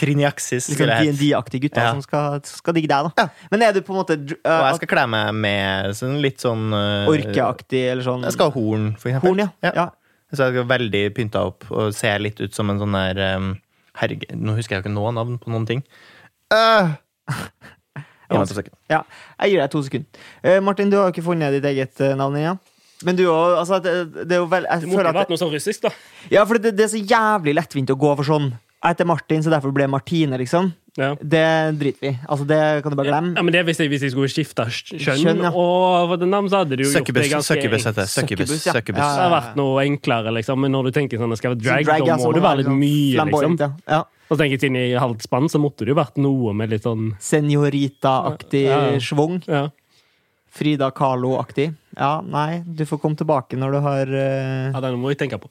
Triniaxis 0.00 0.68
Liksom 0.72 0.88
hett. 0.88 1.04
DND-aktige 1.12 1.62
gutter 1.68 1.84
Ja. 1.84 1.92
som 1.92 2.02
skal, 2.02 2.40
skal 2.48 2.74
digge 2.74 2.88
deg, 2.88 3.10
da. 3.16 3.28
Men 3.52 3.62
er 3.68 3.72
du 3.76 3.80
på 3.82 3.92
en 3.94 4.00
måte 4.02 4.16
dr- 4.16 4.40
Og 4.44 4.50
uh, 4.52 4.66
jeg 4.72 4.80
skal 4.82 4.92
kle 4.94 5.06
meg 5.08 5.34
med 5.34 5.94
sånn 5.98 6.18
litt 6.22 6.40
sånn 6.42 6.68
eh, 6.72 7.08
orkeaktig, 7.12 7.84
eller 7.92 8.02
sånn 8.06 8.22
Jeg 8.24 8.32
skal 8.36 8.50
ha 8.50 8.54
horn, 8.58 8.90
for 8.98 9.10
eksempel. 9.12 9.36
Horn, 9.36 9.50
ja. 9.62 9.88
Ja. 10.28 10.36
ja. 10.36 10.36
Så 10.36 10.48
jeg 10.48 10.60
er 10.60 10.68
veldig 10.68 11.02
pynta 11.16 11.46
opp 11.48 11.66
og 11.72 11.94
ser 11.96 12.20
litt 12.20 12.40
ut 12.40 12.54
som 12.54 12.70
en 12.70 12.80
sånn 12.82 12.96
der 12.96 13.20
um, 13.38 13.54
Herregud, 13.98 14.30
nå 14.36 14.54
husker 14.54 14.76
jeg 14.76 14.82
jo 14.82 14.86
ikke 14.86 14.94
noe 14.94 15.10
navn 15.16 15.38
på 15.42 15.50
noen 15.50 15.64
ting. 15.66 15.80
Uh, 16.54 16.94
sekund. 18.46 18.76
Ja, 18.92 19.02
jeg 19.40 19.54
gir 19.54 19.62
deg 19.64 19.72
to 19.72 19.82
sekunder. 19.82 20.26
Uh, 20.44 20.58
Martin, 20.62 20.92
du 20.92 20.98
har 21.00 21.08
jo 21.08 21.16
ikke 21.16 21.24
funnet 21.26 21.56
ditt 21.56 21.66
eget 21.66 22.04
uh, 22.04 22.12
navn 22.18 22.36
ennå. 22.38 22.58
Men 23.06 23.18
du 23.18 23.24
òg, 23.30 23.56
altså 23.60 23.78
det, 23.82 23.92
det 24.26 24.34
er 24.34 24.40
jo 24.40 24.48
vel 24.50 24.64
Jeg 24.66 24.82
Det 24.82 24.88
må 24.90 24.96
ikke 24.96 25.06
ha 25.06 25.14
vært 25.20 25.28
noe 25.30 25.38
sånn 25.38 25.52
russisk, 25.52 25.84
da. 25.84 25.92
Ja, 26.34 26.42
for 26.48 26.58
det, 26.58 26.72
det 26.78 26.88
er 26.88 26.90
så 26.90 26.98
jævlig 26.98 27.54
lettvint 27.54 27.92
å 27.94 27.98
gå 27.98 28.10
for 28.18 28.26
sånn 28.26 28.48
Jeg 28.50 28.88
heter 28.88 29.06
Martin, 29.06 29.44
så 29.44 29.52
derfor 29.54 29.74
ble 29.74 29.86
jeg 29.86 29.92
Martine, 29.92 30.40
liksom. 30.40 30.72
Ja. 30.98 31.12
Det 31.22 31.44
driter 31.78 32.02
vi 32.02 32.10
i. 32.10 32.16
Altså, 32.26 32.44
det 32.50 32.58
kan 32.82 32.92
du 32.92 32.96
bare 32.98 33.12
glemme. 33.12 33.32
Ja, 33.38 33.44
men 33.46 33.54
det 33.54 33.60
er 33.60 33.66
hvis 33.68 33.78
jeg, 33.78 33.90
hvis 33.92 34.02
jeg 34.02 34.12
skulle 34.14 34.30
skifte 34.32 34.64
kjønn, 34.66 35.22
Kjønn, 35.22 35.42
ja. 35.46 35.52
og 35.54 36.10
for 36.10 36.20
den 36.20 36.32
navn, 36.34 36.50
så 36.50 36.64
hadde 36.64 36.74
du 36.74 36.82
gjort 36.82 36.90
det 36.90 36.98
Søkkebuss, 36.98 37.30
ganske 37.32 37.54
søkkebuss 37.54 37.86
heter 37.86 38.02
det. 38.02 38.08
Søkkebuss. 38.10 38.50
Søkkebuss, 38.50 38.66
ja. 38.66 38.74
søkkebuss. 38.76 39.02
Ja, 39.04 39.10
Det 39.14 39.24
har 39.24 39.34
vært 39.36 39.58
noe 39.60 39.84
enklere, 39.86 40.34
liksom. 40.40 40.62
Men 40.64 40.74
når 40.74 40.90
du 40.90 40.96
tenker 40.98 41.22
sånn, 41.22 41.34
det 41.34 41.40
skal 41.40 41.54
være 41.54 41.62
drag, 41.62 41.86
Så 41.86 41.90
drag, 41.92 42.06
da 42.10 42.16
må 42.24 42.32
du 42.34 42.40
være 42.42 42.60
litt 42.60 42.70
sånn 42.70 42.80
mye, 42.82 43.28
liksom. 43.30 43.58
Ja. 43.62 43.70
ja. 43.94 44.00
Og 44.28 44.36
så 44.36 44.42
tenker 44.42 44.58
jeg 44.58 44.64
siden 44.66 44.76
jeg 44.76 44.92
er 44.92 45.00
halvt 45.06 45.24
spann, 45.24 45.48
så 45.48 45.60
måtte 45.62 45.86
det 45.86 45.94
jo 45.94 45.98
vært 46.02 46.18
noe 46.20 46.52
med 46.56 46.74
litt 46.74 46.84
sånn 46.84 47.12
Senorita-aktig 47.24 48.64
Ja, 48.66 48.80
ja. 48.92 48.98
schwung. 49.00 49.38
Ja. 49.48 49.68
Frida 50.58 50.90
Kahlo-aktig. 50.92 51.70
Ja, 51.96 52.18
nei, 52.24 52.60
du 52.66 52.84
får 52.88 53.00
komme 53.02 53.16
tilbake 53.20 53.56
når 53.60 53.76
du 53.76 53.80
har 53.86 54.12
uh... 54.12 54.74
ja, 54.74 54.82
den 54.84 54.98
må 55.00 55.12
jeg 55.14 55.20
tenke 55.22 55.38
på. 55.40 55.48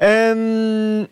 em, 0.00 1.06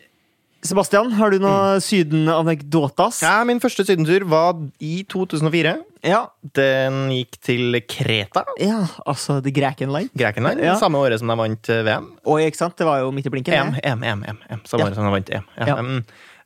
Sebastian, 0.68 1.10
har 1.16 1.32
du 1.32 1.38
noen 1.42 1.80
Syden-anekdotas? 1.84 3.22
Ja, 3.24 3.38
min 3.48 3.60
første 3.62 3.84
sydentur 3.86 4.26
var 4.28 4.58
i 4.84 5.00
2004. 5.08 5.72
Ja. 6.06 6.20
Den 6.54 7.08
gikk 7.14 7.38
til 7.44 7.78
Kreta. 7.90 8.44
ja, 8.60 8.84
altså 9.08 9.40
The 9.42 9.50
Grekenland. 9.56 10.10
Grekenland. 10.18 10.60
Ja. 10.62 10.76
Samme 10.80 11.00
året 11.00 11.18
som 11.22 11.28
de 11.32 11.36
vant 11.40 11.70
eh, 11.72 11.82
VM. 11.88 12.10
Og 12.28 12.42
ikke 12.44 12.60
sant, 12.60 12.76
det 12.78 12.86
var 12.86 13.00
jo 13.02 13.10
midt 13.14 13.26
i 13.26 13.32
blinken. 13.34 13.54
M, 13.54 13.74
M, 13.74 13.80
EM, 13.82 14.04
EM, 14.04 14.24
EM, 14.28 14.42
EM. 14.50 14.62
Samme 14.68 14.84
Ja. 14.84 14.90
året 14.90 15.00
som 15.00 15.08
de 15.08 15.14
vant 15.16 15.30
EM. 15.40 15.48
Ja. 15.58 15.78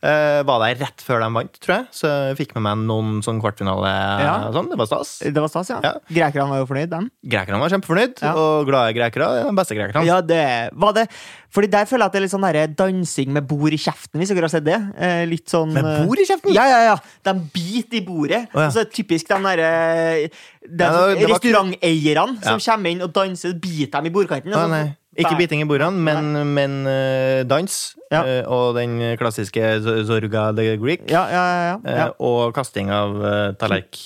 Eh, 0.03 0.41
var 0.43 0.59
der 0.65 0.81
rett 0.83 1.03
før 1.07 1.21
de 1.23 1.29
vant, 1.31 1.59
tror 1.63 1.77
jeg. 1.77 1.85
Så 1.95 2.09
jeg 2.11 2.39
fikk 2.41 2.57
med 2.57 2.65
meg 2.67 2.81
noen 2.89 3.21
sånn 3.23 3.39
kvartfinale. 3.39 3.91
Ja. 4.19 4.33
Sånn. 4.51 4.67
Det 4.73 4.79
var 4.81 4.89
stas. 4.91 5.13
Det 5.23 5.39
var 5.45 5.47
stas, 5.53 5.69
ja. 5.71 5.77
Ja. 5.85 5.93
Grekerne 6.11 6.49
var 6.51 6.59
jo 6.59 6.67
fornøyd, 6.67 6.91
dem. 6.91 7.07
Grekerne 7.23 7.61
var 7.63 7.71
kjempefornøyd, 7.71 8.17
Ja. 8.25 8.33
og 8.35 8.67
glade 8.67 8.97
grekere 8.97 9.29
er 9.39 9.45
de 9.47 9.55
beste 9.61 9.77
grekerne. 9.79 10.03
Ja, 10.09 10.21
det 10.21 10.71
var 10.75 10.93
det. 10.97 11.07
Fordi 11.55 11.69
der 11.71 11.85
føler 11.87 12.03
jeg 12.03 12.07
at 12.07 12.13
det 12.13 12.19
er 12.19 12.25
litt 12.27 12.33
sånn 12.35 12.47
der 12.49 12.67
dansing 12.75 13.29
med 13.37 13.47
bord 13.47 13.73
i 13.73 13.79
kjeften, 13.79 14.19
hvis 14.19 14.33
dere 14.33 14.49
har 14.49 14.49
sett 14.49 14.65
det. 14.67 14.81
Eh, 14.99 15.23
litt 15.31 15.47
sånn 15.53 15.73
Med 15.73 15.85
eh, 15.85 16.07
bord 16.07 16.19
i 16.19 16.27
kjeften? 16.27 16.55
Ja, 16.57 16.65
ja, 16.67 16.81
ja. 16.91 16.97
De 17.23 17.35
biter 17.55 18.01
i 18.01 18.05
bordet. 18.07 18.49
Oh, 18.57 18.63
ja. 18.65 18.71
Det 18.75 18.89
typisk 18.91 19.29
de 19.29 19.39
derre 19.39 20.31
de 20.67 20.83
Ja, 20.83 21.27
Restauranteierne 21.31 22.43
som 22.43 22.59
kommer 22.59 22.91
inn 22.91 23.03
og 23.03 23.13
danser, 23.15 23.55
biter 23.55 24.01
dem 24.01 24.11
i 24.11 24.15
bordkanten. 24.15 24.55
Oh. 24.57 24.93
Ikke 25.21 25.35
biting 25.37 25.61
i 25.61 25.67
bordene, 25.69 26.01
men, 26.01 26.33
men 26.57 26.77
uh, 26.89 27.43
dans. 27.45 27.75
Ja. 28.13 28.23
Uh, 28.25 28.43
og 28.49 28.79
den 28.79 28.97
klassiske 29.21 29.75
Zorga 30.09 30.47
the 30.57 30.77
Greek. 30.81 31.05
Ja, 31.11 31.27
ja, 31.29 31.43
ja. 31.53 31.77
ja. 31.85 32.07
eh, 32.07 32.15
og 32.25 32.55
kasting 32.57 32.89
av 32.93 33.19
uh, 33.21 33.53
tallerk. 33.61 33.99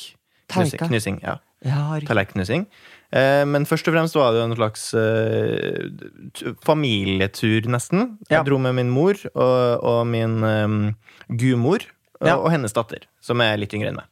Knusing. 0.51 1.21
Ja. 1.23 1.39
Eh, 1.67 3.43
men 3.47 3.67
først 3.67 3.87
og 3.87 3.95
fremst 3.95 4.19
var 4.19 4.35
det 4.35 4.43
en 4.45 4.55
slags 4.59 4.89
familietur, 6.67 7.71
nesten. 7.71 8.17
Jeg 8.31 8.47
dro 8.47 8.59
med 8.63 8.77
min 8.79 8.91
mor 8.91 9.19
og, 9.33 9.57
og 9.87 10.01
min 10.11 10.43
um, 10.43 10.79
gudmor 11.31 11.87
og, 12.21 12.31
og 12.35 12.51
hennes 12.55 12.75
datter, 12.75 13.07
som 13.23 13.43
er 13.43 13.59
litt 13.59 13.75
yngre 13.75 13.91
enn 13.91 13.99
meg. 14.03 14.11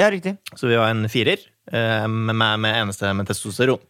ja, 0.00 0.08
riktig. 0.12 0.36
Så 0.56 0.68
vi 0.68 0.80
var 0.80 0.92
en 0.92 1.08
firer, 1.12 1.40
med 1.72 2.36
meg 2.36 2.58
med 2.64 2.80
eneste 2.82 3.12
med 3.16 3.28
testosteron. 3.28 3.80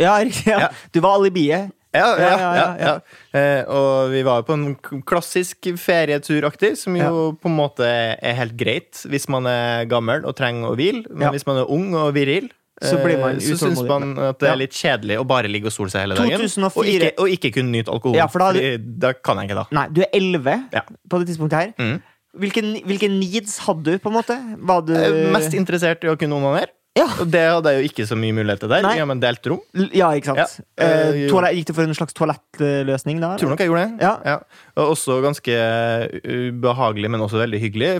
Ja, 0.00 0.16
riktig. 0.18 0.48
Ja. 0.50 0.66
Ja. 0.66 0.72
Du 0.94 1.02
var 1.04 1.18
alibiet. 1.18 1.70
Ja, 1.94 2.08
ja, 2.18 2.30
Ja, 2.38 2.66
ja. 2.78 2.92
Eh, 3.34 3.64
og 3.66 4.12
vi 4.12 4.22
var 4.26 4.40
jo 4.40 4.46
på 4.46 4.54
en 4.54 5.02
klassisk 5.06 5.66
ferieturaktig, 5.80 6.76
som 6.78 6.94
jo 6.98 7.32
på 7.40 7.50
en 7.50 7.56
måte 7.58 7.86
er 7.90 8.36
helt 8.38 8.54
greit 8.60 9.02
hvis 9.10 9.26
man 9.32 9.48
er 9.50 9.88
gammel 9.90 10.22
og 10.28 10.36
trenger 10.38 10.70
å 10.70 10.76
hvile. 10.78 11.04
Men 11.10 11.34
hvis 11.34 11.46
man 11.48 11.62
er 11.64 11.70
ung 11.70 11.92
og 11.98 12.12
viril, 12.14 12.50
Så 12.80 12.96
blir 13.02 13.18
man 13.20 13.34
eh, 13.36 13.42
så 13.44 13.58
syns 13.60 13.82
man 13.84 14.14
at 14.16 14.38
det 14.40 14.48
er 14.48 14.56
litt 14.56 14.72
kjedelig 14.72 15.18
å 15.20 15.24
bare 15.28 15.50
ligge 15.52 15.68
og 15.68 15.74
sole 15.74 15.92
seg 15.92 16.06
hele 16.06 16.14
dagen. 16.16 16.40
2004 16.40 16.80
Og 16.80 16.86
ikke, 16.88 17.10
og 17.20 17.34
ikke 17.34 17.50
kunne 17.58 17.74
nyte 17.74 17.92
alkohol. 17.92 18.16
Ja, 18.16 18.24
for 18.32 18.40
da 18.40 18.52
du, 18.56 18.86
da 19.02 19.10
kan 19.12 19.36
jeg 19.42 19.50
ikke, 19.50 19.58
da. 19.58 19.64
Nei, 19.76 19.82
du 19.92 20.00
er 20.06 20.08
elleve 20.16 20.54
Ja. 20.72 20.86
på 21.10 21.20
det 21.20 21.28
tidspunktet 21.28 21.58
her. 21.58 21.74
Mm. 21.76 21.98
Hvilke, 22.40 22.62
hvilke 22.86 23.10
needs 23.10 23.58
hadde 23.66 23.84
du, 23.84 23.98
på 23.98 24.08
en 24.08 24.16
måte? 24.16 24.38
Var 24.56 24.80
du 24.86 24.94
er 24.96 25.18
mest 25.34 25.52
interessert 25.58 26.06
i 26.06 26.08
å 26.08 26.16
kunne 26.16 26.38
onanere. 26.38 26.70
Ja. 27.00 27.06
Og 27.24 27.30
det 27.32 27.42
hadde 27.48 27.72
jeg 27.74 27.80
jo 27.82 27.88
ikke 27.90 28.06
så 28.10 28.18
mye 28.20 28.36
muligheter 28.36 28.68
der. 28.70 28.84
Nei. 28.86 28.94
Ja, 29.00 29.06
men 29.08 29.20
delt 29.22 29.46
rom. 29.50 29.60
L- 29.74 29.90
Ja, 29.96 30.10
ikke 30.18 30.30
sant? 30.34 30.38
Ja. 30.44 30.48
Eh, 30.76 30.98
Eh, 31.00 31.28
toalett, 31.32 31.56
gikk 31.58 31.70
det 31.70 31.74
for 31.80 31.88
en 31.88 31.96
slags 31.96 32.14
toalettløsning 32.16 33.20
da? 33.22 33.34
Tror 33.40 33.54
nok 33.54 33.62
jeg 33.64 33.70
gjorde 33.70 33.86
det. 33.98 34.04
Ja. 34.04 34.36
Og 34.76 34.92
også 34.94 35.18
ganske 35.24 35.54
ubehagelig, 36.24 37.10
men 37.12 37.22
også 37.24 37.40
veldig 37.40 37.60
hyggelig, 37.62 37.90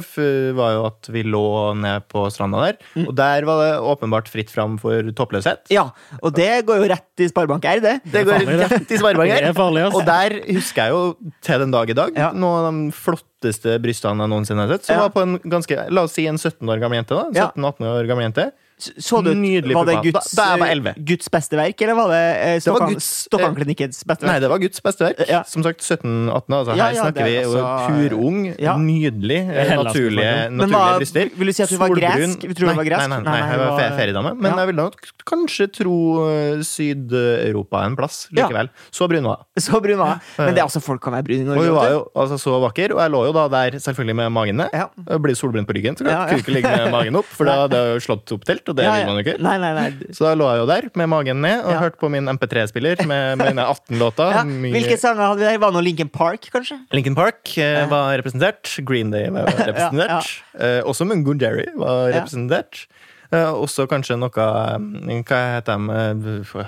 var 0.56 0.74
jo 0.76 0.84
at 0.88 1.10
vi 1.12 1.22
lå 1.26 1.42
ned 1.80 2.06
på 2.10 2.24
stranda 2.32 2.62
der. 2.66 2.78
Mm. 2.96 3.06
Og 3.08 3.14
der 3.18 3.46
var 3.48 3.62
det 3.64 3.72
åpenbart 3.92 4.30
fritt 4.32 4.52
fram 4.52 4.76
for 4.80 5.10
toppløshet. 5.16 5.66
Ja, 5.72 5.88
og 6.22 6.34
det 6.36 6.50
går 6.68 6.82
jo 6.84 6.90
rett 6.92 7.24
i 7.24 7.28
Sparebank 7.30 7.64
R, 7.70 7.82
det. 7.84 7.96
Det 8.10 8.24
går 8.28 8.40
farlig, 8.40 8.60
rett 8.64 8.94
i 8.94 9.00
Sparebank 9.00 9.34
er 9.34 9.50
ass. 9.50 9.94
Og 9.96 10.04
der 10.08 10.36
husker 10.50 10.86
jeg 10.88 10.94
jo 10.96 11.32
til 11.46 11.64
den 11.66 11.74
dag 11.74 11.90
i 11.90 11.96
dag 11.96 12.16
Ja. 12.16 12.30
noen 12.32 12.64
av 12.64 12.72
de 12.72 12.96
flotteste 12.96 13.78
brystene 13.82 14.24
jeg 14.26 14.32
noensinne 14.32 14.66
har 14.66 14.74
sett. 14.76 14.86
Som 14.86 14.96
Ja. 14.96 15.08
var 15.08 15.10
på 15.10 15.22
en 15.22 15.38
ganske, 15.40 15.90
la 15.90 16.02
oss 16.02 16.12
si 16.12 16.26
en 16.26 16.36
17 16.38 16.68
år 16.68 16.80
gammel 16.80 16.98
jente. 17.02 17.14
da 17.16 17.30
17-18 17.54 17.86
år 17.86 18.06
gammel 18.06 18.24
jente 18.30 18.52
Så 18.98 19.22
du, 19.24 19.30
Nydelig 19.34 19.74
var 19.74 19.84
det. 19.88 19.96
Guds, 20.12 20.30
Da- 20.32 20.56
da 20.56 20.64
var 20.64 20.94
Guds 21.04 21.28
beste 21.28 21.56
verk, 21.56 21.80
eller 21.82 21.94
var 21.94 22.08
det 22.08 22.22
eh, 22.36 22.54
Det 22.54 22.62
Stokkan- 22.64 23.00
Stokkanklinikkens 23.00 24.04
beste 24.06 24.26
Nei, 24.26 24.38
det 24.40 24.48
var 24.50 24.58
Guds 24.58 24.80
beste 24.80 25.04
verk. 25.06 25.22
Ja. 25.28 25.42
Som 25.44 25.62
sagt 25.62 25.80
17-18. 25.80 26.30
Altså, 26.50 26.76
Ja, 26.76 26.84
her 26.84 26.94
ja, 26.94 27.02
snakker 27.04 27.24
det 27.24 27.30
vi 27.30 27.36
altså- 27.44 27.88
purung, 27.90 28.38
Ja. 28.58 28.76
nydelig, 28.76 29.40
eh, 29.50 29.76
naturlige, 29.76 30.50
naturlige 30.50 30.98
bryster. 30.98 31.30
vil 31.36 31.46
du 31.46 31.52
si 31.52 31.62
at 31.62 31.68
du 31.70 31.76
var 31.76 31.88
gresk? 31.88 32.42
Nei, 32.48 33.06
nei, 33.06 33.08
nei, 33.08 33.22
Nei, 33.22 33.38
jeg 33.50 33.58
var 33.58 33.66
det 33.66 33.78
fe- 33.78 33.90
var- 33.90 33.98
feriedame. 33.98 34.36
Men 34.40 34.50
Ja. 34.52 34.56
jeg 34.58 34.66
vil 34.66 34.76
nok 34.76 34.94
kanskje 35.26 35.72
tro 35.72 35.96
eh, 36.30 36.62
Syd-Europa 37.10 37.84
en 37.86 37.96
plass 37.96 38.28
Ja. 38.32 38.46
likevel. 38.48 38.68
Så 38.92 39.08
brun 39.08 39.24
var 39.24 39.38
jeg. 39.56 39.62
Så 39.64 39.80
brun 39.82 39.98
var 39.98 40.08
jeg. 40.14 40.20
Men 40.38 40.54
det 40.54 40.58
er 40.62 40.66
altså 40.66 40.82
folk 40.82 41.00
kan 41.02 41.12
være 41.14 41.24
brune 41.24 41.40
i 41.40 41.44
Norge. 41.44 41.58
Og 41.60 41.64
hun 41.66 41.74
var 41.74 41.90
jo 41.90 42.00
altså, 42.16 42.38
så 42.40 42.60
vakker, 42.62 42.94
og 42.94 43.00
jeg 43.00 43.10
lå 43.14 43.22
jo 43.26 43.32
da 43.36 43.44
der 43.48 43.78
selvfølgelig 43.78 44.16
med 44.16 44.32
magen 44.32 44.56
ned. 44.56 44.70
Ja. 44.72 44.86
Blir 45.20 45.36
solbrent 45.38 45.66
på 45.68 45.74
ryggen, 45.76 45.96
så 45.98 46.06
Ja, 46.06 46.26
ja. 46.26 46.26
kunne 46.28 46.40
ikke 46.42 46.54
ligge 46.54 46.76
med 46.76 46.90
magen 46.92 47.16
opp, 47.16 47.26
for 47.26 47.44
da 47.44 47.66
hadde 47.66 47.76
jeg 47.76 48.00
jo 48.00 48.04
slått 48.06 48.32
opp 48.36 48.44
telt, 48.44 48.68
og 48.70 48.76
det 48.78 48.85
Ja, 48.87 48.92
vil 48.96 49.06
man 49.11 49.18
jo 49.18 49.24
ikke. 49.24 49.35
Nei, 49.42 49.56
nei, 49.62 49.70
nei. 49.76 49.88
Så 50.16 50.24
da 50.28 50.33
lå 50.38 50.46
jeg 50.52 50.62
jo 50.62 50.68
der 50.70 50.88
med 51.00 51.11
magen 51.12 51.42
ned 51.44 51.64
og 51.64 51.72
Ja. 51.74 51.80
hørte 51.83 52.00
på 52.00 52.11
min 52.14 52.30
MP3-spiller 52.33 53.02
med 53.11 53.38
mine 53.42 53.66
18 53.66 53.98
låter. 54.00 54.33
Ja. 54.38 54.44
Hvilke 54.46 54.96
sanger 55.02 55.26
hadde 55.33 55.42
vi 55.42 55.48
der? 55.50 55.59
Var 55.62 55.76
det 55.76 55.85
Lincoln 55.88 56.12
Park, 56.14 56.48
kanskje? 56.54 56.78
Lincoln 56.96 57.18
Park 57.18 57.52
eh, 57.59 57.85
var 57.90 58.14
representert. 58.22 58.72
Green 58.88 59.11
Day 59.14 59.28
var 59.35 59.50
representert. 59.68 60.33
Eh, 60.59 60.80
også 60.87 61.04
Mungo 61.11 61.35
Jerry 61.40 61.66
var 61.76 62.09
representert. 62.16 62.87
Eh, 63.30 63.46
også 63.52 63.85
kanskje 63.90 64.16
noe 64.18 64.30
eh, 64.35 65.20
Hva 65.28 65.42
heter 65.59 65.87
de? 66.24 66.64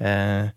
eh, 0.00 0.50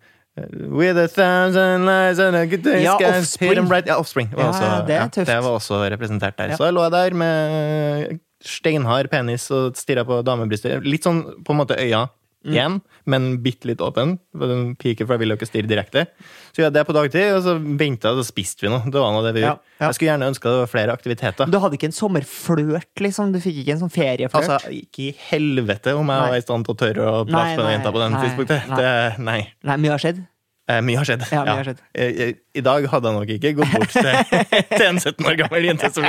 With 0.69 0.97
a 1.01 1.07
thousand 1.07 1.85
lies 1.87 2.19
and 2.19 2.35
a 2.35 2.45
good 2.45 2.61
day 2.63 2.83
Ja, 2.83 2.95
Offspring. 2.97 3.67
right. 3.69 3.87
Ja, 3.87 3.97
Offspring. 3.97 4.29
Var 4.33 4.43
Ja, 4.43 4.49
også, 4.51 4.63
ja, 4.63 4.81
det 4.85 4.95
er 4.95 5.07
tøft. 5.09 5.27
det 5.31 5.37
var 5.43 5.51
også 5.57 5.79
representert 5.91 6.37
der. 6.37 6.49
Ja. 6.53 6.55
Så 6.59 6.65
jeg 6.69 6.73
lå 6.77 6.89
der 6.93 7.13
med 7.13 8.19
steinhard 8.45 9.09
penis 9.09 9.49
og 9.51 9.75
stirra 9.75 10.03
på 10.05 10.19
damebryster. 10.23 10.79
Litt 10.85 11.03
sånn 11.07 11.23
på 11.43 11.55
en 11.55 11.57
måte 11.63 11.77
øya 11.81 12.07
Mm. 12.47 12.53
igjen, 12.55 12.75
men 13.05 13.25
bitte 13.43 13.67
litt 13.67 13.81
åpen. 13.83 14.17
Den 14.39 14.75
piker, 14.79 15.05
for 15.05 15.13
jeg 15.17 15.19
ville 15.23 15.35
jo 15.35 15.39
ikke 15.41 15.49
stirre 15.49 15.67
direkte. 15.67 16.05
Så 16.53 16.61
gjorde 16.61 16.69
jeg 16.71 16.75
det 16.77 16.85
på 16.87 16.95
dagtid, 16.95 17.25
og 17.35 17.41
så 17.43 17.55
venta 17.59 18.07
jeg, 18.07 18.15
og 18.15 18.21
så 18.23 18.27
spiste 18.31 18.63
vi 18.63 18.71
noe. 18.71 18.85
Det 18.87 19.01
var 19.03 19.11
noe 19.11 19.25
det 19.27 19.33
vi 19.35 19.43
Ja, 19.43 19.51
gjorde. 19.53 19.75
ja. 19.81 19.85
Jeg 19.89 19.97
skulle 19.97 20.11
gjerne 20.13 20.29
ønske 20.31 20.47
det 20.53 20.61
var 20.63 20.71
flere 20.71 20.95
aktiviteter. 20.95 21.51
Du 21.51 21.59
hadde 21.59 21.75
ikke 21.77 21.89
en 21.91 21.97
sommerflørt, 21.99 22.93
liksom? 23.03 23.33
Du 23.35 23.39
fikk 23.43 23.59
ikke 23.63 23.75
en 23.75 23.83
sånn 23.83 23.93
ferieflørt? 23.93 24.47
Altså, 24.55 24.71
ikke 24.71 25.09
i 25.09 25.11
helvete 25.29 25.93
om 25.97 26.07
jeg 26.07 26.21
Nei. 26.23 26.29
var 26.31 26.37
i 26.39 26.45
stand 26.47 26.65
til 26.65 26.73
å 26.75 26.79
tørre 26.79 27.11
å 27.11 27.25
prate 27.27 27.57
med 27.57 27.65
den 27.65 27.75
jenta 27.77 27.91
på 27.91 28.01
den 28.05 28.17
tidspunktet. 28.21 28.67
nei. 28.71 28.77
Det, 28.81 29.19
nei. 29.19 29.39
Nei, 29.63 29.77
mye 29.83 29.91
har 29.97 29.99
skjedd? 30.07 30.23
Eh, 30.67 30.81
mye 30.83 30.99
har 30.99 31.07
skjedd. 31.07 31.21
Ja, 31.31 31.45
mye 31.47 31.61
har 31.61 31.67
skjedd. 31.69 31.77
Eh, 31.95 32.17
eh, 32.25 32.31
I 32.59 32.61
dag 32.65 32.83
hadde 32.91 33.07
jeg 33.07 33.15
nok 33.15 33.29
ikke 33.37 33.51
gått 33.55 33.69
bort 33.71 33.93
til, 33.93 34.07
til 34.77 34.83
en 34.83 34.97
17 34.99 35.27
år 35.29 35.37
gammel 35.39 35.67
jente 35.69 35.89
som. 35.95 36.07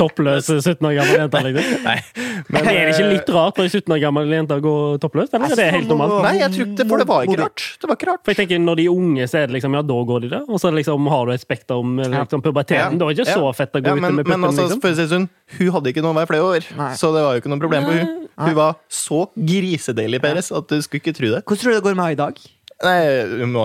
Toppløs 0.00 0.46
17 0.48 0.86
år 0.88 0.94
gammel 0.96 1.18
jente, 1.18 1.42
liksom. 1.44 1.74
Nei. 1.84 1.96
Men 2.48 2.70
er 2.72 2.78
det 2.88 2.94
ikke 2.94 3.10
litt 3.10 3.32
rart 3.36 3.60
når 3.60 3.68
en 3.68 3.74
17 3.74 3.94
år 3.98 4.00
gammel 4.06 4.32
jente 4.32 4.56
går 4.64 4.64
gå 4.68 5.02
toppløs? 5.02 5.28
Eller 5.36 5.52
er 5.52 5.60
det 5.60 5.66
helt 5.76 5.92
normalt? 5.92 6.22
Nei, 6.24 6.34
jeg 6.40 6.54
tror 6.56 6.70
det, 6.80 6.88
for 6.88 7.02
det 7.04 7.08
var 7.10 7.28
ikke 7.28 7.38
rart. 7.42 7.66
Det 7.82 7.90
var 7.90 8.00
ikke 8.00 8.10
rart. 8.10 8.22
For 8.24 8.32
jeg 8.32 8.40
tenker, 8.40 8.64
Når 8.64 8.80
de 8.80 8.88
er 8.88 8.96
unge, 8.96 9.28
så 9.28 9.42
er 9.42 9.50
det 9.50 9.58
liksom, 9.58 9.76
ja, 9.76 9.84
da 9.92 9.98
går 10.12 10.24
de 10.24 10.32
det. 10.32 10.42
Og 10.48 10.62
så 10.64 10.72
liksom, 10.72 11.12
har 11.12 11.28
du 11.28 11.34
et 11.36 11.44
spekter 11.44 11.84
om 11.84 12.00
liksom, 12.00 12.44
puberteten. 12.48 12.96
Det 12.96 13.10
var 13.10 13.18
ikke 13.18 13.28
så 13.28 13.52
fett 13.60 13.76
å 13.76 13.82
gå 13.84 13.92
Ja, 13.92 13.98
ute 13.98 14.06
men, 14.06 14.16
med 14.16 14.24
men 14.24 14.32
puppen. 14.32 14.48
altså, 14.48 14.68
liksom. 14.70 14.84
for 14.86 14.96
å 14.96 14.98
si 15.02 15.08
sånn, 15.12 15.28
hun 15.58 15.74
hadde 15.76 15.92
ikke 15.92 16.04
noe 16.08 16.16
hver 16.16 16.32
flere 16.32 16.48
år, 16.56 16.70
Nei. 16.80 16.92
så 16.96 17.12
det 17.12 17.24
var 17.26 17.36
jo 17.36 17.44
ikke 17.44 17.52
noe 17.52 17.64
problem 17.66 17.90
for 17.90 18.00
hun. 18.00 18.14
Hun 18.38 18.54
var 18.56 18.76
så 18.88 19.24
grisedeilig, 19.34 20.22
Peres, 20.24 20.52
at 20.54 20.70
du 20.70 20.78
skulle 20.80 21.04
ikke 21.04 21.16
tro 21.16 21.34
det. 21.34 21.42
Hvordan 21.44 21.60
tror 21.60 21.74
du 21.74 21.76
det 21.76 21.84
går 21.90 21.98
med 21.98 22.06
henne 22.06 22.16
i 22.16 22.22
dag? 22.24 22.46
Nei, 22.78 22.98
Hun 23.40 23.50
må 23.56 23.62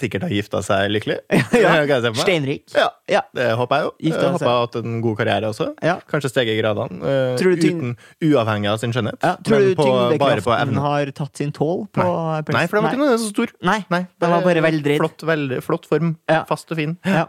sikkert 0.00 0.22
ha 0.24 0.30
gifta 0.32 0.62
seg 0.64 0.88
lykkelig. 0.94 1.18
Ja. 1.60 1.72
Steinrik? 2.16 2.62
Ja, 2.72 2.86
Ja. 3.10 3.20
det 3.36 3.50
håper 3.58 3.76
jeg 3.76 3.84
jo. 3.84 3.90
Gifta 4.06 4.30
håper 4.32 4.46
jeg 4.46 4.54
har 4.54 4.62
hatt 4.64 4.78
en 4.80 4.94
god 5.04 5.16
karriere 5.18 5.50
også. 5.52 5.66
Ja. 5.84 5.96
Kanskje 6.08 6.30
steget 6.32 6.54
i 6.56 6.62
gradene. 6.62 7.02
eh, 7.04 7.36
uten, 7.36 7.92
uavhengig 8.24 8.70
av 8.72 8.78
sin 8.80 8.94
skjønnhet. 8.96 9.18
Ja, 9.20 9.34
tror 9.44 9.60
du 9.66 9.74
tyngdekraften 9.82 10.80
har 10.86 11.12
tatt 11.20 11.36
sin 11.42 11.52
tål 11.52 11.84
på 11.92 12.00
Nei. 12.06 12.40
Nei, 12.56 12.64
for 12.70 12.78
den 12.80 12.86
var 12.88 12.94
ikke 12.96 13.02
noe 13.04 13.18
så 13.20 13.28
stor. 13.34 13.52
Nei, 13.62 13.78
Nei, 13.92 14.02
den 14.24 14.34
var 14.36 14.46
bare 14.48 14.64
veldreid. 14.64 15.02
Flott, 15.04 15.26
veldig, 15.28 15.60
flott 15.66 15.88
form. 15.90 16.14
Ja. 16.30 16.40
Fast 16.48 16.72
og 16.72 16.80
fin. 16.80 16.96
Ja. 17.04 17.26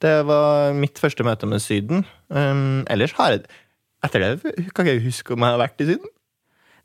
Det 0.00 0.16
var 0.26 0.72
mitt 0.74 0.98
første 0.98 1.22
møte 1.26 1.46
med 1.46 1.60
Syden. 1.62 2.06
Um, 2.32 2.82
ellers 2.90 3.12
har 3.20 3.36
jeg 3.36 3.46
Etter 4.02 4.22
det 4.24 4.72
kan 4.72 4.86
jeg 4.88 4.96
ikke 4.96 5.10
huske 5.10 5.34
om 5.36 5.42
jeg 5.44 5.52
har 5.52 5.58
vært 5.60 5.82
i 5.84 5.86
Syden. 5.90 6.08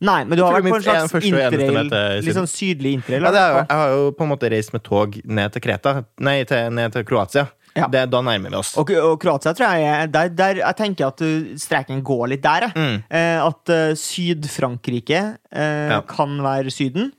Nei, 0.01 0.23
men 0.25 0.37
du 0.37 0.43
har 0.43 0.57
vært 0.57 0.67
på 0.67 0.75
en 0.75 0.83
slags 0.83 1.13
interrail, 1.23 1.91
litt 2.25 2.35
sånn 2.35 2.49
sydlig 2.49 2.97
interrail? 2.97 3.23
Ja, 3.23 3.29
eller? 3.29 3.59
jeg 3.69 3.77
har 3.79 3.93
jo 3.95 4.09
på 4.17 4.25
en 4.25 4.31
måte 4.33 4.49
reist 4.51 4.73
med 4.75 4.83
tog 4.83 5.15
ned 5.23 5.53
til 5.55 5.61
Kreta. 5.63 5.93
Nei, 6.19 6.43
til, 6.49 6.67
ned 6.75 6.91
til 6.91 7.05
Kroatia. 7.07 7.45
Ja. 7.75 7.87
Det, 7.91 8.05
da 8.07 8.21
nærmer 8.23 8.53
vi 8.53 8.55
oss. 8.55 8.73
Og, 8.79 8.91
og 8.95 9.17
Kroatia 9.19 9.51
tror 9.55 9.73
jeg 9.75 9.83
er- 9.91 10.07
der, 10.07 10.29
der, 10.31 10.55
Jeg 10.63 10.75
tenker 10.79 11.07
at 11.07 11.19
uh, 11.21 11.55
streken 11.59 12.03
går 12.07 12.27
litt 12.31 12.43
der. 12.43 12.69
jeg. 12.69 12.71
Mm. 12.75 13.01
Eh, 13.09 13.39
at 13.43 13.71
uh, 13.75 13.91
Syd-Frankrike 13.99 15.21
eh, 15.51 15.89
Ja. 15.91 16.01
kan 16.07 16.37
være 16.43 16.71
Syden. 16.71 17.11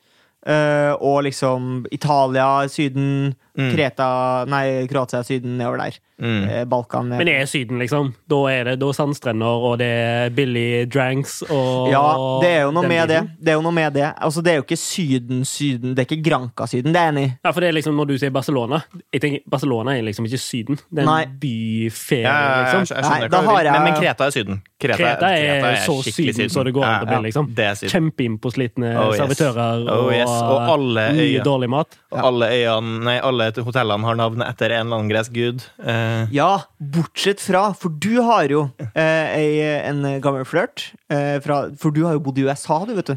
Eh, 0.46 0.92
og 1.02 1.24
liksom 1.26 1.86
Italia, 1.92 2.68
Syden, 2.70 3.34
Mm. 3.56 3.70
Kreta 3.74 4.44
Nei, 4.52 4.86
Kroatia, 4.90 5.22
Syden, 5.24 5.56
nedover 5.58 5.78
der. 5.80 5.94
Mm. 6.20 6.44
Eh, 6.48 6.64
Balkan. 6.64 7.08
Men 7.12 7.28
er 7.28 7.44
Syden, 7.48 7.78
liksom? 7.80 8.14
Da 8.28 8.36
er 8.52 8.64
det 8.70 8.74
da 8.80 8.88
sandstrender, 8.96 9.64
og 9.68 9.78
det 9.80 9.88
er 9.88 10.30
billig 10.36 10.86
dranks 10.92 11.42
og 11.50 11.90
Ja, 11.92 12.02
det 12.40 12.50
er 12.54 12.62
jo 12.66 12.70
noe 12.76 12.88
med 12.88 13.08
det. 13.12 13.20
Det 13.40 13.52
er 13.52 13.58
jo 13.58 13.64
noe 13.64 13.72
med 13.76 13.92
det. 13.96 14.06
Altså, 14.24 14.40
det 14.44 14.52
er 14.54 14.56
jo 14.60 14.64
ikke 14.64 14.78
Syden-Syden. 14.80 15.94
Det 15.96 16.04
er 16.04 16.08
ikke 16.08 16.22
Granca-Syden, 16.30 16.92
det 16.94 17.00
er 17.00 17.08
jeg 17.10 17.14
enig 17.14 17.24
i. 17.26 17.32
Ja, 17.44 17.52
for 17.52 17.60
det 17.64 17.68
er 17.68 17.76
liksom 17.76 17.96
når 18.00 18.10
du 18.12 18.14
sier 18.20 18.32
Barcelona 18.32 18.82
jeg 19.12 19.20
tenker, 19.22 19.40
Barcelona 19.50 19.96
er 19.96 20.06
liksom 20.06 20.26
ikke 20.28 20.40
Syden. 20.40 20.80
Det 20.90 21.02
er 21.02 21.06
en 21.06 21.10
Nei. 21.12 21.26
byferie, 21.42 22.22
Ja, 22.24 22.32
ja, 22.32 22.40
ja, 22.40 22.56
jeg 22.56 22.64
liksom. 22.64 22.86
skjønner 22.90 23.08
Nei, 23.10 23.20
hva 23.20 23.28
du 23.28 23.50
har. 23.50 23.70
Men, 23.72 23.84
men 23.88 23.98
Kreta 24.00 24.26
er 24.30 24.34
Syden. 24.36 24.62
Kreta, 24.80 24.98
Kreta 25.00 25.30
er 25.36 25.76
så 25.84 25.96
skikkelig 26.04 26.34
Syden 26.36 26.52
så 26.56 26.64
det 26.68 26.74
går 26.76 26.84
an 26.88 27.04
å 27.06 27.10
bli, 27.10 27.20
liksom. 27.28 27.50
Det 27.56 27.68
er 27.70 27.92
Kjempeinnpåslitne 27.92 28.92
Oh, 28.96 29.10
yes. 29.12 29.20
servitører 29.20 29.84
Oh, 29.86 30.06
og, 30.06 30.12
yes. 30.16 30.32
Og 30.32 30.72
alle 30.76 31.06
mye 31.16 31.28
øyer. 31.36 31.44
dårlig 31.46 31.70
mat. 31.72 31.98
Og 32.12 32.20
alle 32.30 32.50
øyene, 32.56 32.98
nei, 33.06 33.16
alle 33.20 33.45
hotellene 33.54 34.04
har 34.08 34.16
navn 34.18 34.42
etter 34.42 34.72
en 34.74 34.86
eller 34.86 34.96
annen 34.98 35.10
gresk 35.12 35.32
gud. 35.36 35.62
Eh, 35.82 36.26
Ja, 36.34 36.64
bortsett 36.80 37.40
fra 37.40 37.68
For 37.78 37.88
du 37.90 38.20
har 38.22 38.48
jo 38.50 38.66
eh, 38.94 39.86
en 39.88 40.02
gammel 40.20 40.44
flørt. 40.44 40.92
Eh, 41.10 41.38
fra- 41.44 41.70
for 41.78 41.90
du 41.94 42.04
har 42.04 42.12
jo 42.18 42.20
bodd 42.26 42.38
i 42.38 42.46
USA, 42.48 42.84
du, 42.84 42.94
vet 42.98 43.06
du. 43.06 43.16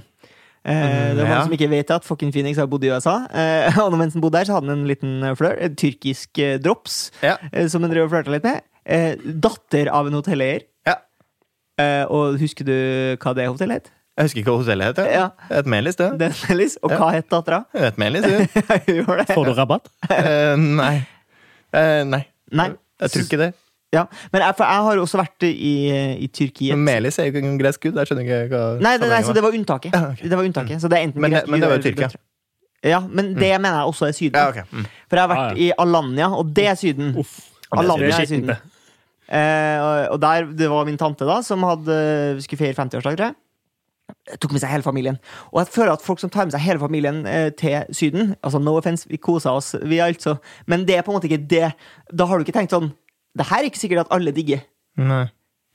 Eh, 0.70 1.16
det 1.16 1.24
er 1.24 1.26
mange 1.26 1.36
ja. 1.38 1.44
som 1.48 1.54
ikke 1.56 1.70
vet 1.72 1.92
at 1.96 2.06
fucking 2.06 2.32
Phoenix 2.36 2.58
har 2.60 2.68
bodd 2.68 2.84
i 2.84 2.92
USA. 2.94 3.26
Eh, 3.34 3.78
og 3.84 3.98
mens 3.98 4.14
han 4.14 4.22
bodde 4.22 4.38
der, 4.38 4.46
så 4.50 4.58
hadde 4.60 4.70
han 4.70 4.80
en 4.84 4.88
liten 4.90 5.24
eh, 5.24 5.36
flørt. 5.40 5.60
En 5.66 5.76
tyrkisk 5.80 6.42
drops 6.64 7.10
ja. 7.24 7.38
som 7.72 7.82
han 7.84 7.92
drev 7.94 8.06
og 8.08 8.14
flørta 8.14 8.34
litt 8.36 8.46
med. 8.46 8.62
Eh, 8.90 9.16
datter 9.22 9.90
av 9.94 10.08
en 10.10 10.18
hotelleier. 10.20 10.66
Ja. 10.88 10.96
Eh, 11.80 12.04
og 12.12 12.40
husker 12.42 12.66
du 12.68 12.76
hva 13.22 13.34
det 13.38 13.48
hotellet 13.50 13.82
het? 13.84 13.92
Jeg 14.20 14.28
husker 14.28 14.42
ikke 14.42 14.52
hva 14.52 14.60
hotellet 14.60 14.90
heter. 14.92 15.06
Ja. 15.16 15.26
Et 15.62 15.68
Melis, 15.72 15.96
det. 15.96 16.10
det 16.20 16.28
er 16.28 16.34
et 16.36 16.42
melis. 16.52 16.74
Og 16.84 16.92
hva 16.92 17.08
het 17.16 17.30
dattera? 17.32 17.62
Et 17.88 17.98
Melis, 18.02 18.26
det? 18.28 18.50
Får 19.32 19.48
du 19.48 19.54
rabatt? 19.56 19.88
Uh, 20.12 20.60
nei. 20.60 20.96
Uh, 21.72 22.04
nei. 22.10 22.20
Nei. 22.52 22.66
Jeg 23.00 23.14
tror 23.14 23.24
ikke 23.30 23.40
det. 23.46 23.50
Ja. 23.96 24.04
Men 24.34 24.44
jeg, 24.44 24.54
for 24.60 24.68
jeg 24.70 24.84
har 24.90 25.00
også 25.02 25.18
vært 25.22 25.46
i, 25.48 25.72
i 26.28 26.72
Men 26.74 26.84
Melis 26.84 27.16
er 27.18 27.30
jo 27.30 27.32
ikke 27.34 27.46
en 27.48 27.56
gresk 27.62 27.86
gud. 27.88 27.96
Jeg 27.98 28.10
skjønner 28.12 28.28
ikke 28.28 28.42
hva 28.52 28.64
Nei, 28.84 28.92
det, 29.02 29.08
nei, 29.10 29.22
så 29.26 29.34
det 29.34 29.42
var 29.46 29.56
unntaket. 29.56 29.96
Ja. 29.96 30.12
Det 30.20 30.36
var 30.38 30.44
unntaket. 30.46 30.82
Så 30.84 30.92
det 30.92 31.00
er 31.00 31.08
enten 31.08 31.22
Men 31.24 31.32
det- 31.32 31.40
gresk 31.40 31.50
men 31.56 31.64
det 31.64 31.70
var 31.72 31.80
jo 31.80 31.86
Tyrkia. 31.88 32.12
Ja, 32.86 33.00
men 33.08 33.34
det 33.36 33.50
mener 33.60 33.80
jeg 33.82 33.88
også 33.94 34.06
er 34.12 34.14
Syden. 34.20 34.38
Ja, 34.40 34.50
ok. 34.52 34.70
Mm. 34.72 34.86
For 35.10 35.18
jeg 35.20 35.24
har 35.26 35.32
Ah, 35.32 35.48
vært 35.50 35.58
i 35.64 35.72
Alanya, 35.84 36.30
og 36.38 36.52
det 36.56 36.68
er 36.70 36.78
Syden. 36.80 37.10
Uff. 37.20 37.34
Alanya 37.72 38.12
er 38.12 38.22
er 38.22 38.30
Syden. 38.30 38.52
Eh, 39.30 39.78
og- 39.84 40.14
og 40.14 40.22
der, 40.22 40.46
det 40.58 40.70
var 40.70 40.86
min 40.86 40.98
tante 40.98 41.26
da 41.28 41.42
som 41.46 41.64
hadde, 41.64 42.42
skulle 42.42 42.58
feire 42.62 42.74
50-årsdag, 42.78 43.18
tror 43.18 43.26
jeg. 43.32 43.36
Tok 44.42 44.54
med 44.54 44.62
seg 44.64 44.72
hele 44.72 44.86
familien. 44.86 45.18
Og 45.52 45.62
jeg 45.62 45.72
føler 45.74 45.94
at 45.94 46.06
folk 46.06 46.22
som 46.22 46.32
tar 46.34 46.48
med 46.48 46.56
seg 46.56 46.64
hele 46.64 46.82
familien 46.82 47.24
eh, 47.30 47.50
til 47.58 47.86
Syden 47.96 48.36
Altså 48.46 48.62
No 48.62 48.76
offense, 48.78 49.08
vi 49.10 49.18
koser 49.22 49.52
oss, 49.52 49.74
vi 49.82 50.02
altså. 50.04 50.38
Men 50.70 50.86
det 50.88 50.98
er 50.98 51.06
på 51.06 51.14
en 51.14 51.20
måte 51.20 51.30
ikke 51.30 51.48
det. 51.50 51.72
Da 52.14 52.28
har 52.30 52.38
du 52.38 52.46
ikke 52.46 52.58
tenkt 52.58 52.76
sånn 52.76 52.92
Det 53.38 53.48
her 53.50 53.62
er 53.62 53.70
ikke 53.70 53.82
sikkert 53.82 54.06
at 54.06 54.14
alle 54.16 54.34
digger. 54.36 54.62
Nei. 55.00 55.26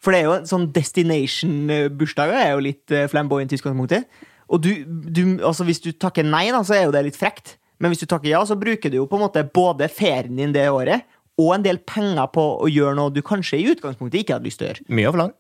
For 0.05 0.13
det 0.13 0.21
er 0.21 0.29
jo 0.29 0.39
sånn 0.51 0.69
destination-bursdager 0.75 2.37
er 2.37 2.51
jo 2.53 2.65
litt 2.67 2.93
eh, 2.93 3.09
flamboyant 3.09 3.55
i 3.55 3.59
utgangspunktet. 3.59 4.09
Og 4.53 4.61
du, 4.61 4.71
du, 4.85 5.23
altså 5.41 5.65
hvis 5.65 5.81
du 5.81 5.95
takker 5.97 6.27
nei, 6.27 6.51
da, 6.53 6.61
så 6.67 6.77
er 6.77 6.85
jo 6.85 6.93
det 6.93 7.07
litt 7.07 7.17
frekt. 7.17 7.57
Men 7.81 7.91
hvis 7.91 8.05
du 8.05 8.09
takker 8.11 8.29
ja, 8.29 8.43
så 8.47 8.59
bruker 8.59 8.93
du 8.93 8.99
jo 9.01 9.07
på 9.09 9.17
en 9.17 9.25
måte 9.25 9.47
både 9.49 9.89
ferien 9.91 10.37
din 10.37 10.53
det 10.55 10.67
året 10.71 11.07
og 11.41 11.55
en 11.57 11.65
del 11.65 11.81
penger 11.83 12.29
på 12.35 12.43
å 12.63 12.69
gjøre 12.71 12.95
noe 12.99 13.13
du 13.13 13.23
kanskje 13.27 13.59
i 13.59 13.71
utgangspunktet 13.73 14.21
ikke 14.21 14.37
hadde 14.37 14.47
lyst 14.47 14.61
til 14.61 14.69
å 14.69 14.71
gjøre. 14.71 14.87
Mye 14.95 15.09
å 15.09 15.15
forlange. 15.17 15.35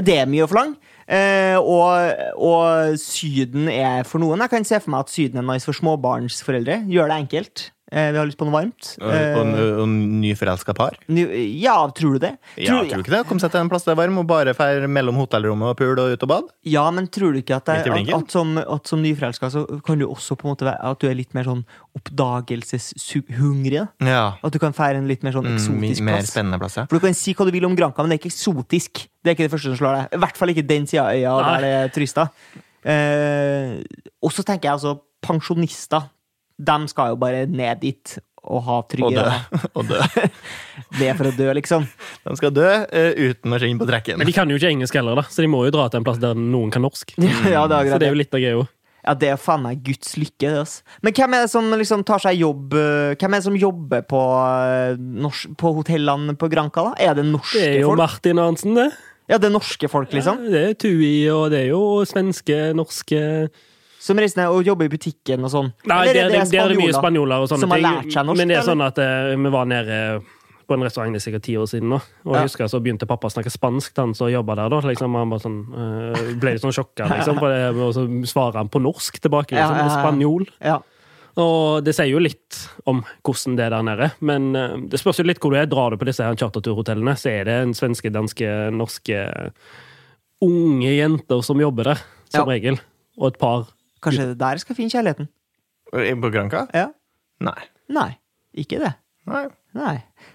Det 0.00 0.16
er 0.20 0.28
mye 0.28 0.44
å 0.44 0.50
forlange. 0.50 0.91
Eh, 1.08 1.58
og, 1.58 2.14
og 2.38 2.98
Syden 3.00 3.68
er 3.72 4.06
for 4.08 4.22
noen. 4.22 4.42
Jeg 4.44 4.52
kan 4.52 4.66
se 4.68 4.80
for 4.82 4.94
meg 4.94 5.06
at 5.06 5.14
Syden 5.14 5.42
er 5.42 5.46
nice 5.48 5.68
for 5.68 5.76
småbarnsforeldre. 5.76 6.82
Gjør 6.90 7.12
det 7.12 7.20
enkelt. 7.24 7.64
Eh, 7.92 8.06
vi 8.08 8.16
har 8.16 8.24
lyst 8.24 8.38
på 8.40 8.46
noe 8.48 8.54
varmt. 8.56 8.86
Og, 9.02 9.10
og, 9.12 9.48
Eh, 9.52 9.80
og 9.82 9.88
nyforelska 9.92 10.72
par. 10.74 10.94
ny- 11.12 11.28
ja, 11.60 11.74
tror 11.92 12.14
du 12.14 12.18
det? 12.24 12.30
Ja, 12.56 12.78
tror 12.80 12.88
du 12.88 13.02
ikke 13.04 13.12
det? 13.12 13.26
Kom 13.28 13.38
seg 13.38 13.50
til 13.52 13.60
en 13.60 13.68
plass 13.68 13.84
det 13.84 13.92
er 13.92 13.98
varm, 14.00 14.16
og 14.22 14.26
bare 14.30 14.54
fer 14.56 14.86
mellom 14.88 15.14
hotellrommet 15.20 15.74
og 15.74 15.76
pool 15.76 16.00
og 16.00 16.14
ut 16.16 16.22
og 16.24 16.28
bad? 16.30 16.48
Ja, 16.64 16.86
men 16.90 17.06
tror 17.12 17.34
du 17.36 17.42
ikke 17.42 17.56
at, 17.60 17.66
det, 17.68 17.84
at, 17.92 18.14
at, 18.16 18.30
som, 18.32 18.56
at 18.56 18.88
som 18.88 19.02
nyforelska 19.04 19.50
så 19.52 19.66
kan 19.84 19.98
du 20.00 20.06
også 20.08 20.38
på 20.40 20.48
en 20.48 20.54
måte 20.54 20.64
være 20.64 20.80
At 20.92 20.98
du 21.04 21.06
er 21.10 21.14
litt 21.20 21.34
mer 21.36 21.44
sånn 21.44 21.64
oppdagelseshungrig? 21.94 23.84
Ja. 24.00 24.24
At 24.42 24.52
du 24.54 24.58
kan 24.62 24.72
fære 24.72 24.96
en 25.02 25.08
litt 25.10 25.22
mer 25.22 25.32
sånn 25.36 25.42
Mm, 25.52 25.56
eksotisk 25.58 26.02
mer 26.06 26.16
plass? 26.20 26.30
spennende 26.32 26.58
plass, 26.62 26.76
ja. 26.78 26.86
For 26.88 26.96
du 26.98 27.04
kan 27.06 27.14
si 27.14 27.34
hva 27.34 27.44
du 27.44 27.52
vil 27.52 27.64
om 27.66 27.74
Granca, 27.76 28.02
men 28.02 28.10
det 28.10 28.20
er 28.20 28.22
ikke 28.22 28.32
eksotisk. 28.32 29.06
Det 29.22 29.30
er 29.32 29.34
ikke 29.36 29.48
det 29.48 29.52
første 29.52 29.72
som 29.74 29.78
slår 29.80 29.96
deg. 29.98 30.14
I 30.16 30.20
hvert 30.22 30.36
fall 30.38 30.48
ikke 30.52 30.66
den 30.66 30.86
sida 30.86 31.02
av 31.04 31.12
øya 31.12 31.34
der 31.44 31.60
det 31.60 31.72
er 31.76 31.88
turister. 31.94 32.28
Eh, 32.84 33.82
og 34.22 34.32
så 34.32 34.42
tenker 34.44 34.70
jeg 34.70 34.78
altså 34.78 35.00
pensjonister. 35.22 36.08
De 36.62 36.76
skal 36.92 37.12
jo 37.12 37.18
bare 37.20 37.46
ned 37.50 37.82
dit 37.82 38.18
og 38.42 38.62
ha 38.66 38.76
tryggere. 38.90 39.38
trygge 39.46 39.70
og 39.78 39.88
dø. 39.90 40.28
Det 40.98 41.08
er 41.08 41.18
for 41.18 41.30
å 41.30 41.34
dø, 41.36 41.48
liksom. 41.58 41.86
De 42.26 42.36
skal 42.38 42.54
dø 42.54 42.68
uh, 42.68 43.10
uten 43.30 43.54
å 43.54 43.62
skinne 43.62 43.82
på 43.82 43.88
trekken. 43.88 44.20
Men 44.20 44.28
de 44.28 44.36
kan 44.36 44.50
jo 44.50 44.58
ikke 44.58 44.72
engelsk 44.72 44.98
heller, 44.98 45.18
da, 45.22 45.26
så 45.30 45.44
de 45.44 45.50
må 45.50 45.64
jo 45.68 45.74
dra 45.74 45.88
til 45.90 46.02
en 46.02 46.06
plass 46.06 46.22
der 46.22 46.38
noen 46.38 46.72
kan 46.74 46.84
norsk. 46.84 47.14
ja, 47.54 47.66
det 47.70 47.78
er 47.78 47.92
Så 47.94 48.00
det 48.02 48.08
er 48.08 48.16
jo 48.16 48.22
litt 48.22 48.34
av 48.34 48.42
greia. 48.42 48.64
Ja, 49.02 49.16
det 49.18 49.32
er 49.32 49.38
faen 49.40 49.64
meg 49.64 49.80
Guds 49.82 50.12
lykke, 50.14 50.46
det, 50.46 50.58
altså. 50.62 50.98
Men 51.02 51.14
hvem 51.16 51.34
er 51.34 51.44
det 51.44 51.50
som 51.50 51.70
liksom 51.74 52.04
tar 52.06 52.22
seg 52.22 52.36
jobb 52.38 52.76
eh, 52.78 53.14
Hvem 53.18 53.34
er 53.34 53.40
det 53.40 53.46
som 53.48 53.56
jobber 53.58 54.04
på, 54.06 54.20
norsk, 55.24 55.56
på 55.58 55.72
hotellene 55.80 56.36
på 56.38 56.46
Granca, 56.52 56.84
da? 56.86 56.92
Er 57.02 57.16
det 57.18 57.24
norske 57.26 57.50
folk? 57.50 57.64
Det 57.64 57.72
er 57.72 57.80
jo 57.80 57.88
folk? 57.90 58.02
Martin 58.04 58.42
Arntzen, 58.42 58.78
det. 58.78 58.86
Ja, 59.30 59.40
det 59.42 59.48
er 59.48 59.54
norske 59.56 59.90
folk, 59.90 60.14
liksom? 60.14 60.44
Ja, 60.46 60.54
det 60.54 60.62
er 60.62 60.78
Tui, 60.78 61.10
og 61.34 61.50
det 61.50 61.64
er 61.64 61.68
jo 61.72 61.82
svenske, 62.06 62.60
norske 62.78 63.22
Som 64.02 64.18
reiser 64.18 64.40
ned 64.42 64.50
og 64.50 64.66
jobber 64.66 64.88
i 64.88 64.90
butikken 64.90 65.44
og 65.46 65.50
sånn? 65.52 65.72
Nei, 65.86 66.00
det, 66.08 66.14
det, 66.16 66.22
det, 66.32 66.44
det, 66.50 66.58
er 66.58 66.72
det 66.72 66.78
mye 66.80 66.94
spanjoler? 66.96 67.44
og 67.44 67.50
sånne 67.52 67.62
Som 67.66 67.74
har 67.76 67.82
lært 67.84 68.08
seg 68.14 68.26
norsk, 68.26 68.38
Men 68.40 68.50
det 68.50 68.56
er 68.58 68.64
sånn 68.66 68.82
at 68.82 68.98
eh, 68.98 69.34
vi 69.38 69.52
var 69.54 69.68
nede 69.70 69.98
på 70.66 70.74
en 70.78 70.84
restaurant 70.86 71.12
det 71.14 71.18
er 71.20 71.24
sikkert 71.26 71.44
ti 71.46 71.54
år 71.58 71.66
siden 71.70 71.90
nå. 71.92 71.98
Og 72.24 72.32
Ja. 72.32 72.40
jeg 72.40 72.48
husker 72.50 72.70
så 72.70 72.80
begynte 72.82 73.06
pappa 73.06 73.28
å 73.28 73.32
snakke 73.34 73.50
spansk, 73.52 73.92
til 73.94 74.02
han 74.06 74.14
som 74.18 74.30
jobba 74.30 74.54
der. 74.58 74.68
da 74.72 74.80
liksom, 74.88 75.14
Han 75.18 75.34
sånn, 75.42 75.58
eh, 75.74 76.32
ble 76.40 76.54
litt 76.56 76.62
sånn 76.64 76.74
sjokka, 76.74 77.06
liksom, 77.10 77.38
og 77.42 77.92
så 77.94 78.04
svarer 78.30 78.58
han 78.62 78.68
på 78.72 78.80
norsk 78.82 79.20
tilbake. 79.20 79.52
Ja, 79.54 79.68
liksom, 79.68 79.76
ja, 79.78 79.86
ja. 79.86 80.00
Spanjol. 80.00 80.46
Ja. 80.62 80.78
Og 81.42 81.84
det 81.84 81.94
sier 81.96 82.10
jo 82.12 82.18
litt 82.20 82.58
om 82.86 83.02
hvordan 83.24 83.56
det 83.56 83.64
er 83.66 83.70
der 83.70 83.82
nede. 83.86 84.10
Men 84.20 84.54
eh, 84.56 84.76
det 84.88 85.00
spørs 85.00 85.18
jo 85.22 85.24
litt 85.28 85.38
hvor 85.40 85.50
du 85.54 85.58
er. 85.60 85.66
Drar 85.70 85.90
du 85.90 85.96
på 86.00 86.08
disse 86.08 86.24
her 86.26 86.34
charterturhotellene, 86.34 87.14
så 87.16 87.30
er 87.32 87.44
det 87.48 87.54
en 87.62 87.74
svenske, 87.76 88.10
danske, 88.12 88.50
norske 88.72 89.22
unge 90.42 90.90
jenter 90.96 91.42
som 91.46 91.60
jobber 91.62 91.84
der, 91.92 92.02
som 92.32 92.48
Ja. 92.48 92.54
regel. 92.54 92.80
Og 93.18 93.32
et 93.34 93.38
par 93.38 93.66
Kanskje 94.02 94.26
det 94.32 94.38
der 94.40 94.60
skal 94.62 94.76
finne 94.78 94.92
kjærligheten? 94.92 95.28
På 96.22 96.30
Granka? 96.32 96.66
Ja. 96.74 96.88
Nei. 97.42 97.58
Nei, 97.92 98.10
ikke 98.58 98.78
det. 98.82 98.94
Nei. 99.28 99.44
Nei. 99.76 99.94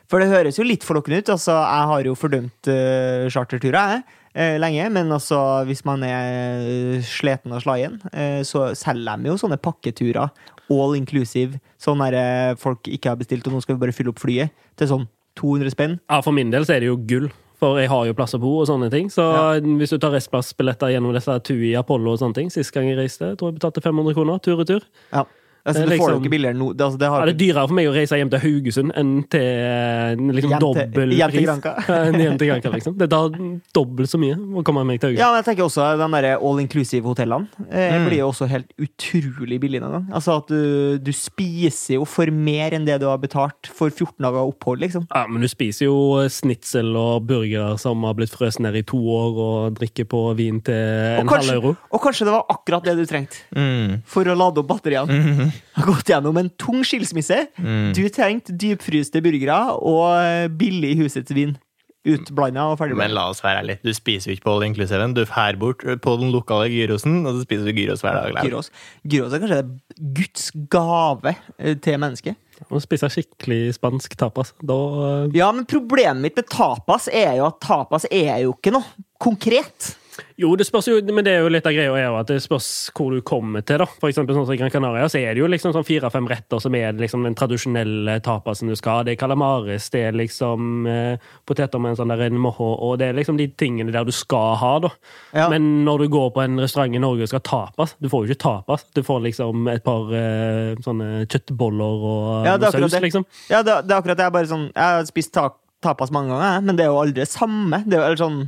For 0.10 0.22
det 0.24 0.30
høres 0.32 0.58
jo 0.58 0.64
litt 0.66 0.86
forlokkende 0.88 1.20
ut. 1.22 1.32
Altså, 1.34 1.54
jeg 1.58 1.90
har 1.92 2.08
jo 2.08 2.14
fordømt 2.18 2.70
uh, 2.72 3.26
charterturer, 3.34 3.92
jeg. 3.98 4.04
eh, 4.34 4.56
lenge, 4.62 4.88
men 4.94 5.12
altså, 5.14 5.38
hvis 5.68 5.84
man 5.86 6.02
er 6.08 6.64
eh, 6.96 7.02
sliten 7.06 7.54
og 7.54 7.62
slagen, 7.66 8.00
eh, 8.14 8.40
så 8.48 8.72
selger 8.78 9.20
de 9.22 9.30
jo 9.34 9.38
sånne 9.42 9.60
pakketurer. 9.62 10.32
All 10.74 10.96
inclusive. 10.98 11.60
Sånn 11.82 12.02
der 12.06 12.18
eh, 12.18 12.56
folk 12.60 12.88
ikke 12.92 13.12
har 13.14 13.20
bestilt, 13.20 13.46
og 13.48 13.54
nå 13.58 13.62
skal 13.66 13.78
vi 13.78 13.84
bare 13.86 13.96
fylle 13.96 14.14
opp 14.14 14.22
flyet. 14.24 14.54
Til 14.78 14.90
sånn 14.94 15.06
200 15.38 15.74
spenn. 15.76 16.00
Ja, 16.10 16.22
For 16.26 16.34
min 16.34 16.50
del 16.54 16.66
så 16.66 16.78
er 16.78 16.82
det 16.86 16.90
jo 16.92 16.98
gull. 17.10 17.30
For 17.58 17.80
jeg 17.82 17.90
har 17.90 18.06
jo 18.06 18.14
plass 18.18 18.36
å 18.38 18.42
bo 18.42 18.52
og 18.62 18.68
sånne 18.70 18.92
ting. 18.94 19.10
Så 19.10 19.24
hvis 19.66 19.94
du 19.94 19.98
tar 20.02 20.14
restplassbilletter 20.14 20.94
gjennom 20.94 21.16
disse 21.16 21.34
TUI, 21.48 21.74
Apollo 21.80 22.14
og 22.14 22.22
sånne 22.22 22.38
ting 22.38 22.52
Sist 22.54 22.74
gang 22.76 22.86
jeg 22.90 23.00
reiste, 23.00 23.32
tror 23.40 23.50
jeg 23.50 23.58
betalte 23.58 23.82
500 23.82 24.18
kroner 24.18 24.42
tur-retur. 24.46 24.86
Ja. 25.10 25.24
Altså, 25.68 25.82
Det 25.84 26.00
liksom- 26.00 26.56
nå. 26.58 26.68
Det, 26.78 26.84
altså, 26.86 26.98
det 26.98 27.08
har 27.12 27.22
Er 27.22 27.26
det 27.28 27.36
er 27.36 27.40
dyrere 27.44 27.68
for 27.68 27.76
meg 27.76 27.88
å 27.90 27.94
reise 27.94 28.16
hjem 28.18 28.30
til 28.32 28.40
Haugesund 28.40 28.92
enn 28.96 29.10
til 29.28 29.42
eh, 29.42 30.16
liksom 30.16 30.54
dobbel 30.64 31.12
hjem 31.12 31.32
til. 31.32 31.50
Enn 31.92 32.20
hjem 32.24 32.38
til 32.40 32.48
Granka 32.48 32.70
liksom. 32.78 32.98
Det 32.98 33.10
tar 33.12 33.30
dobbelt 33.76 34.08
så 34.10 34.18
mye 34.22 34.38
å 34.38 34.64
komme 34.64 34.86
meg 34.88 35.02
til 35.02 35.10
Haugesund. 35.12 35.20
Ja, 35.20 35.32
men 35.34 35.44
jeg 35.44 35.50
tenker 35.52 35.68
også 35.68 35.84
de 36.00 36.08
der 36.22 36.38
all 36.40 36.62
inclusive-hotellene 36.64 37.48
eh, 37.70 37.98
Mm. 37.98 38.06
blir 38.08 38.18
jo 38.22 38.30
også 38.32 38.48
helt 38.48 38.72
utrolig 38.80 39.60
billige 39.60 39.82
noen 39.84 39.92
gang. 39.98 40.08
Altså 40.14 40.38
at 40.38 40.48
du, 40.48 40.98
du 41.00 41.12
spiser 41.12 41.96
jo 41.98 42.06
for 42.06 42.32
mer 42.32 42.72
enn 42.78 42.86
det 42.88 43.00
du 43.02 43.08
har 43.10 43.18
betalt 43.18 43.68
for 43.68 43.90
14 43.90 44.24
dager 44.24 44.48
opphold, 44.48 44.80
liksom. 44.80 45.08
Ja, 45.14 45.26
Men 45.28 45.42
du 45.42 45.48
spiser 45.52 45.86
jo 45.90 45.98
snitsel 46.32 46.96
og 46.96 47.26
burger 47.28 47.78
som 47.82 48.04
har 48.08 48.14
blitt 48.18 48.32
frøst 48.32 48.60
ned 48.64 48.76
i 48.76 48.84
to 48.88 48.98
år, 48.98 49.38
og 49.38 49.76
drikker 49.80 50.06
på 50.08 50.24
vin 50.38 50.62
til 50.62 50.74
en 50.74 51.28
halv 51.28 51.52
euro. 51.58 51.76
og 51.92 52.02
kanskje 52.02 52.26
det 52.28 52.34
var 52.34 52.46
akkurat 52.50 52.84
det 52.88 52.96
du 52.98 53.06
trengte 53.06 53.44
Mm. 53.56 54.02
for 54.06 54.24
å 54.24 54.36
lade 54.38 54.58
opp 54.60 54.68
batteriene. 54.68 55.52
Har 55.78 55.88
gått 55.92 56.12
gjennom 56.12 56.38
en 56.40 56.50
tung 56.60 56.84
skilsmisse. 56.88 57.44
Mm. 57.60 57.94
Du 57.98 58.04
trengte 58.14 58.56
dypfryste 58.56 59.22
burgere 59.26 59.62
og 59.78 60.04
eh, 60.20 60.48
billig 60.52 60.96
husets 61.02 61.34
vin. 61.36 61.56
Utblanda 62.08 62.70
og 62.72 62.78
ferdig. 62.80 62.96
Men 62.96 63.12
la 63.16 63.26
oss 63.32 63.42
være 63.44 63.66
ærlige. 63.66 63.82
Du 63.84 63.92
spiser 63.96 64.32
jo 64.32 64.38
ikke 64.38 64.46
på 64.46 64.54
all 64.56 64.66
inclusive. 64.70 65.08
Du 65.12 65.24
drar 65.26 65.58
bort 65.60 65.84
på 65.84 66.14
den 66.22 66.32
lokale 66.32 66.70
gyrosen, 66.72 67.20
og 67.26 67.36
så 67.36 67.44
spiser 67.44 67.68
du 67.68 67.82
gyros 67.82 68.04
hver 68.06 68.16
dag. 68.22 68.38
Gyros. 68.48 68.72
Gyros 69.04 69.36
er 69.36 69.44
kanskje 69.44 69.62
Guds 70.16 70.50
gave 70.72 71.36
eh, 71.58 71.76
til 71.84 72.00
mennesket. 72.00 72.40
Å 72.74 72.80
spise 72.82 73.10
skikkelig 73.14 73.76
spansk 73.76 74.16
tapas. 74.18 74.54
Da 74.66 74.78
eh, 75.10 75.38
Ja, 75.38 75.52
men 75.54 75.68
problemet 75.70 76.24
mitt 76.24 76.40
med 76.40 76.48
tapas 76.54 77.10
er 77.12 77.36
jo 77.42 77.50
at 77.52 77.60
tapas 77.66 78.08
er 78.10 78.38
jo 78.46 78.56
ikke 78.56 78.74
noe 78.78 78.88
konkret. 79.22 79.94
Jo, 80.38 80.52
det 80.58 80.66
spørs 80.68 80.88
jo, 80.90 80.98
men 81.14 81.26
det 81.26 81.34
er 81.36 81.44
jo 81.46 81.50
litt 81.54 81.66
av 81.68 81.74
greia 81.76 81.94
er 81.98 82.06
jo 82.08 82.16
at 82.20 82.30
det 82.32 82.38
spørs 82.44 82.68
hvor 82.98 83.14
du 83.16 83.22
kommer 83.26 83.62
til. 83.66 83.80
da. 83.82 83.88
For 84.02 84.10
eksempel 84.12 84.36
sånn 84.38 84.46
som 84.48 84.54
i 84.56 84.60
Gran 84.60 84.72
Canaria 84.74 85.08
så 85.10 85.20
er 85.20 85.34
det 85.36 85.42
jo 85.44 85.50
liksom 85.50 85.74
sånn 85.76 85.86
fire-fem 85.88 86.28
retter 86.30 86.62
som 86.64 86.76
er 86.78 86.94
liksom 86.98 87.24
den 87.26 87.36
tradisjonelle 87.38 88.18
tapasen 88.26 88.70
du 88.72 88.76
skal 88.80 89.00
ha. 89.00 89.04
Det 89.08 89.16
er 89.16 89.20
calamares, 89.22 89.90
det 89.94 90.04
er 90.08 90.18
liksom 90.18 90.88
eh, 90.90 91.30
poteter 91.48 91.82
med 91.84 91.94
en 91.96 92.00
sånn 92.02 92.14
der 92.14 92.26
en 92.28 92.40
moho, 92.42 92.70
og 92.88 92.98
det 93.02 93.10
er 93.12 93.18
liksom 93.20 93.38
de 93.40 93.48
tingene 93.58 93.94
der 93.94 94.08
du 94.08 94.14
skal 94.16 94.56
ha, 94.62 94.74
da. 94.88 94.94
Ja. 95.38 95.48
Men 95.54 95.84
når 95.86 96.06
du 96.06 96.08
går 96.18 96.32
på 96.36 96.44
en 96.46 96.60
restaurant 96.62 96.96
i 96.98 97.02
Norge 97.04 97.28
og 97.28 97.32
skal 97.34 97.44
tapas, 97.46 97.96
du 98.02 98.10
får 98.12 98.26
jo 98.26 98.32
ikke 98.34 98.44
tapas. 98.46 98.86
Du 98.96 99.04
får 99.06 99.22
liksom 99.28 99.68
et 99.74 99.84
par 99.86 100.12
eh, 100.16 100.74
sånne 100.86 101.26
kjøttboller 101.28 102.06
og 102.14 102.46
Ja, 102.48 102.58
saus, 102.72 102.92
det. 102.94 103.02
liksom. 103.08 103.26
Ja, 103.52 103.62
det, 103.64 103.82
det 103.88 103.94
er 103.96 104.02
akkurat 104.02 104.18
det. 104.20 104.28
Jeg, 104.28 104.36
bare 104.38 104.50
sånn, 104.50 104.68
jeg 104.74 104.84
har 105.00 105.08
spist 105.10 105.34
ta 105.38 105.50
tapas 105.84 106.10
mange 106.10 106.34
ganger, 106.34 106.64
men 106.66 106.78
det 106.80 106.88
er 106.88 106.90
jo 106.90 106.98
aldri 107.04 107.22
det 107.22 107.30
samme. 107.30 107.84
Det 107.86 107.94
er 107.98 108.02
jo 108.02 108.06
eller 108.08 108.18
sånn 108.22 108.40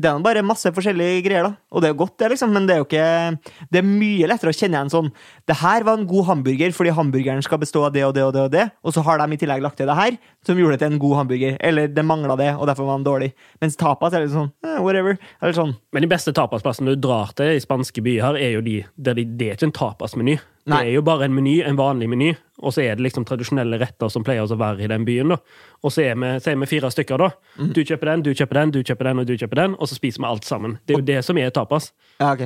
det 0.00 0.10
er 0.10 0.22
bare 0.24 0.42
masse 0.46 0.70
forskjellige 0.74 1.22
greier, 1.26 1.46
da. 1.46 1.52
Og 1.70 1.82
det 1.82 1.90
er 1.90 1.98
godt, 1.98 2.16
det, 2.20 2.32
liksom, 2.32 2.52
men 2.54 2.66
det 2.66 2.74
er 2.74 2.80
jo 2.80 2.86
ikke 2.88 3.68
Det 3.70 3.80
er 3.80 3.86
mye 3.86 4.28
lettere 4.30 4.52
å 4.52 4.56
kjenne 4.56 4.78
igjen 4.78 4.92
sånn 4.92 5.10
Det 5.48 5.56
her 5.60 5.84
var 5.86 5.98
en 5.98 6.08
god 6.10 6.26
hamburger 6.30 6.74
fordi 6.74 6.94
hamburgeren 6.96 7.44
skal 7.44 7.60
bestå 7.62 7.84
av 7.86 7.94
det 7.94 8.02
og 8.06 8.14
det 8.16 8.24
og 8.26 8.32
det, 8.34 8.44
og 8.48 8.54
det 8.54 8.66
og 8.82 8.94
så 8.94 9.04
har 9.06 9.20
de 9.20 9.36
i 9.36 9.40
tillegg 9.40 9.62
lagt 9.62 9.78
til 9.80 9.88
det 9.90 9.96
her, 9.96 10.16
som 10.46 10.58
gjorde 10.58 10.78
det 10.78 10.82
til 10.82 10.94
en 10.94 11.00
god 11.02 11.16
hamburger. 11.20 11.56
Eller 11.60 11.90
det 11.92 12.04
mangla 12.06 12.36
det, 12.38 12.48
og 12.56 12.66
derfor 12.70 12.88
var 12.88 12.98
den 12.98 13.06
dårlig. 13.06 13.30
Mens 13.62 13.78
tapas 13.80 14.14
er 14.16 14.24
litt 14.24 14.34
sånn 14.34 14.50
eh, 14.66 14.78
whatever. 14.82 15.18
Eller 15.40 15.56
sånn 15.56 15.74
Men 15.94 16.06
de 16.06 16.10
beste 16.10 16.34
tapasplassene 16.36 16.94
du 16.94 17.02
drar 17.08 17.34
til 17.38 17.54
i 17.54 17.62
spanske 17.62 18.02
byer, 18.04 18.24
her, 18.24 18.40
er 18.40 18.56
jo 18.56 18.64
de 18.64 18.80
der 18.96 19.18
de, 19.18 19.26
det 19.26 19.50
er 19.50 19.58
ikke 19.58 19.70
en 19.70 19.76
tapasmeny. 19.76 20.38
Det 20.60 20.74
Nei. 20.74 20.80
er 20.90 20.92
jo 20.98 21.02
bare 21.02 21.24
en 21.24 21.32
meny, 21.34 21.54
en 21.64 21.76
vanlig 21.78 22.06
meny, 22.12 22.34
og 22.60 22.74
så 22.76 22.82
er 22.84 22.98
det 22.98 23.04
liksom 23.06 23.24
tradisjonelle 23.24 23.78
retter 23.80 24.10
som 24.12 24.22
pleier 24.26 24.44
å 24.44 24.58
være 24.60 24.84
i 24.84 24.88
den 24.92 25.06
byen. 25.08 25.32
da. 25.32 25.38
Og 25.82 25.90
så 25.94 26.02
er 26.04 26.18
vi, 26.20 26.28
så 26.44 26.50
er 26.52 26.58
vi 26.60 26.68
fire 26.68 26.90
stykker, 26.92 27.16
da. 27.18 27.30
Mm. 27.56 27.70
Du 27.72 27.80
kjøper 27.80 28.10
den, 28.12 28.22
du 28.26 28.30
kjøper 28.36 28.58
den, 28.60 28.70
du 28.74 28.80
kjøper 28.84 29.08
den, 29.08 29.22
og 29.22 29.26
du 29.26 29.32
kjøper 29.40 29.56
den, 29.62 29.76
og 29.80 29.88
så 29.88 29.96
spiser 29.96 30.20
vi 30.20 30.28
alt 30.28 30.44
sammen. 30.44 30.76
Det 30.84 30.94
er 30.94 31.00
jo 31.00 31.06
det 31.08 31.18
som 31.24 31.40
er 31.40 31.50
tapas. 31.56 31.90
Ja, 32.20 32.34
ok. 32.34 32.44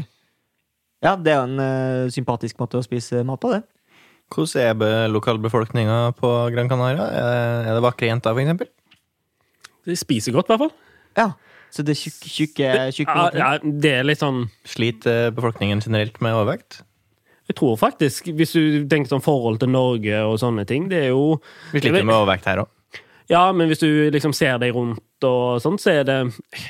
Ja, 1.04 1.16
det 1.20 1.34
er 1.34 1.40
jo 1.42 1.48
en 1.50 1.58
uh, 2.06 2.12
sympatisk 2.14 2.62
måte 2.62 2.78
å 2.78 2.86
spise 2.86 3.24
mat 3.26 3.42
på, 3.42 3.50
det. 3.52 3.64
Hvordan 4.32 4.62
er 4.62 4.78
be- 4.78 5.08
lokalbefolkninga 5.12 5.98
på 6.16 6.30
Gran 6.54 6.70
Canaria? 6.70 7.10
Er 7.10 7.68
er 7.68 7.74
det 7.76 7.82
vakre 7.84 8.08
jenter, 8.08 8.32
for 8.32 8.40
eksempel? 8.46 8.70
De 9.84 9.98
spiser 10.00 10.32
godt, 10.32 10.48
i 10.48 10.54
hvert 10.54 10.62
fall. 10.64 10.72
Ja. 11.18 11.26
Så 11.74 11.82
det 11.82 11.96
er 11.96 12.00
tjukke, 12.06 12.30
tjukke, 12.30 12.72
tjukke 12.94 13.14
Ja, 13.18 13.30
ja, 13.34 13.58
det 13.82 13.90
er 13.98 14.04
litt 14.06 14.20
sånn 14.22 14.44
Sliter 14.64 15.32
befolkningen 15.34 15.80
generelt 15.82 16.20
med 16.22 16.36
overvekt? 16.38 16.84
Jeg 17.48 17.56
tror 17.58 17.76
faktisk, 17.76 18.30
hvis 18.32 18.54
du 18.56 18.86
tenker 18.88 19.10
sånn 19.12 19.24
forhold 19.24 19.60
til 19.60 19.68
Norge 19.68 20.22
og 20.24 20.38
sånne 20.40 20.64
ting, 20.68 20.88
det 20.88 21.02
er 21.04 21.10
jo 21.12 21.40
Vi 21.74 21.82
sliter 21.82 22.04
med 22.04 22.14
overvekt 22.16 22.48
her 22.48 22.62
òg. 22.64 22.70
Ja, 23.28 23.52
men 23.56 23.70
hvis 23.70 23.80
du 23.80 23.88
liksom 24.12 24.34
ser 24.36 24.58
deg 24.60 24.74
rundt 24.76 25.24
og 25.24 25.60
sånn, 25.64 25.78
så 25.80 25.90
er 25.94 26.04
det 26.04 26.16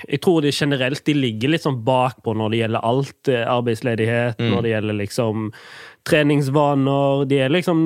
Jeg 0.09 0.21
tror 0.23 0.43
de 0.43 0.53
generelt 0.55 1.03
de 1.05 1.15
ligger 1.15 1.51
litt 1.51 1.65
sånn 1.65 1.81
bakpå 1.87 2.35
når 2.39 2.51
det 2.51 2.61
gjelder 2.63 2.85
alt. 2.87 3.15
Arbeidsledighet, 3.27 3.49
Arbeidsledighet, 3.57 4.39
når 4.39 4.63
det 4.63 4.71
gjelder 4.75 4.99
liksom 5.01 5.49
treningsvaner. 6.07 7.25
De 7.29 7.41
er 7.43 7.51
liksom 7.55 7.81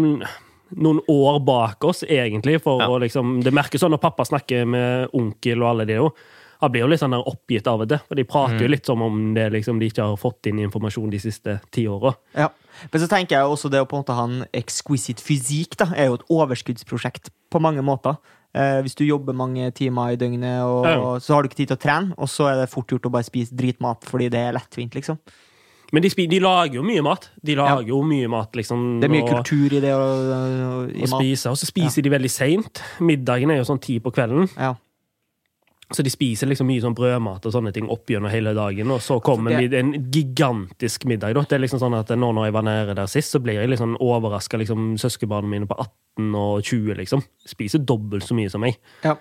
noen 0.77 1.01
år 1.09 1.39
bak 1.45 1.85
oss, 1.89 2.03
egentlig, 2.05 2.61
for 2.61 2.81
Ja. 2.81 2.89
å 2.89 3.01
liksom 3.01 3.43
Det 3.43 3.53
merkes 3.53 3.81
sånn 3.81 3.91
når 3.91 4.01
pappa 4.03 4.25
snakker 4.25 4.67
med 4.67 5.09
onkel 5.15 5.63
og 5.63 5.69
alle 5.71 5.87
de 5.87 5.95
jo. 5.95 6.13
Han 6.61 6.73
blir 6.73 6.83
jo 6.83 6.89
litt 6.91 6.99
sånn 7.01 7.13
der 7.15 7.23
oppgitt 7.31 7.69
av 7.71 7.81
og 7.85 7.89
til, 7.89 8.01
for 8.09 8.15
de 8.19 8.25
prater 8.25 8.61
jo 8.65 8.69
litt 8.69 8.87
som 8.89 9.03
om 9.03 9.35
det 9.35 9.45
liksom 9.55 9.79
de 9.79 9.87
ikke 9.93 10.03
har 10.03 10.17
fått 10.19 10.47
inn 10.51 10.59
informasjon 10.59 11.11
de 11.13 11.19
siste 11.23 11.61
ti 11.71 11.85
åra. 11.87 12.15
Ja. 12.35 12.49
Men 12.93 13.01
så 13.01 13.07
tenker 13.09 13.37
jeg 13.39 13.47
også 13.47 13.71
det 13.71 13.81
å 13.81 13.87
på 13.87 13.95
en 13.97 14.03
måte 14.03 14.17
ha 14.19 14.25
en 14.27 14.45
exquisite 14.53 15.23
fysikk 15.23 15.77
da, 15.79 15.87
er 15.95 16.07
jo 16.11 16.15
et 16.19 16.27
overskuddsprosjekt 16.29 17.31
på 17.51 17.61
mange 17.63 17.83
måter. 17.87 18.17
Eh, 18.55 18.81
hvis 18.83 18.97
du 18.99 19.05
jobber 19.05 19.37
mange 19.37 19.71
timer 19.77 20.15
i 20.15 20.17
døgnet, 20.17 20.63
og, 20.65 20.87
Ja. 20.87 21.19
så 21.21 21.35
har 21.35 21.43
du 21.43 21.49
ikke 21.49 21.61
tid 21.63 21.69
til 21.69 21.77
å 21.77 21.81
trene, 21.81 22.15
og 22.19 22.27
så 22.29 22.49
er 22.51 22.57
det 22.63 22.71
fort 22.71 22.89
gjort 22.89 23.07
å 23.07 23.11
bare 23.13 23.23
spise 23.29 23.55
dritmat 23.55 24.01
fordi 24.09 24.29
det 24.31 24.41
er 24.41 24.53
lettvint, 24.57 24.95
liksom. 24.95 25.19
Men 25.93 26.03
de, 26.03 26.09
de 26.27 26.39
lager 26.41 26.75
jo 26.75 26.83
mye 26.83 27.03
mat. 27.03 27.31
De 27.43 27.55
lager 27.57 27.87
jo 27.89 28.03
mye 28.03 28.29
mat, 28.29 28.53
liksom. 28.53 29.01
Det 29.01 29.09
er 29.09 29.13
mye 29.15 29.23
og- 29.23 29.45
kultur 29.45 29.73
i 29.73 29.81
det 29.81 29.93
og, 29.95 30.33
og, 30.35 30.91
å 30.91 31.07
spise, 31.07 31.47
og 31.49 31.57
så 31.57 31.67
spiser 31.71 32.03
de 32.03 32.11
veldig 32.11 32.31
seint. 32.31 32.83
Middagen 33.01 33.51
er 33.51 33.57
jo 33.63 33.65
sånn 33.71 33.81
ti 33.81 33.99
på 34.01 34.13
kvelden, 34.13 34.51
Ja. 34.59 34.75
Så 35.91 36.05
de 36.05 36.11
spiser 36.13 36.51
liksom 36.51 36.69
mye 36.69 36.83
sånn 36.85 36.95
brødmat 36.97 37.47
og 37.49 37.53
sånne 37.55 37.73
ting 37.73 37.87
opp 37.89 38.11
gjennom 38.13 38.29
hele 38.29 38.53
dagen, 38.57 38.91
og 38.93 39.01
så 39.01 39.17
kommer 39.25 39.57
Det- 39.57 39.79
en 39.79 40.11
gigantisk 40.11 41.07
middag. 41.07 41.33
Da. 41.35 41.41
Det 41.41 41.53
er 41.53 41.65
liksom 41.65 41.81
sånn 41.81 41.99
at 41.99 42.09
nå 42.09 42.33
når 42.35 42.45
jeg 42.47 42.53
var 42.53 42.63
nede 42.63 42.95
der 42.95 43.07
sist, 43.07 43.33
så 43.33 43.41
ble 43.43 43.55
jeg 43.55 43.69
liksom 43.71 43.97
sånn 43.97 44.01
overraska. 44.01 44.59
Liksom, 44.59 44.99
Søskenbarna 44.99 45.49
mine 45.49 45.67
på 45.67 45.79
18 45.79 46.35
og 46.35 46.63
20 46.63 46.95
liksom, 46.95 47.23
spiser 47.47 47.79
dobbelt 47.79 48.23
så 48.23 48.35
mye 48.35 48.51
som 48.51 48.61
meg. 48.61 48.77
Ja. 49.03 49.17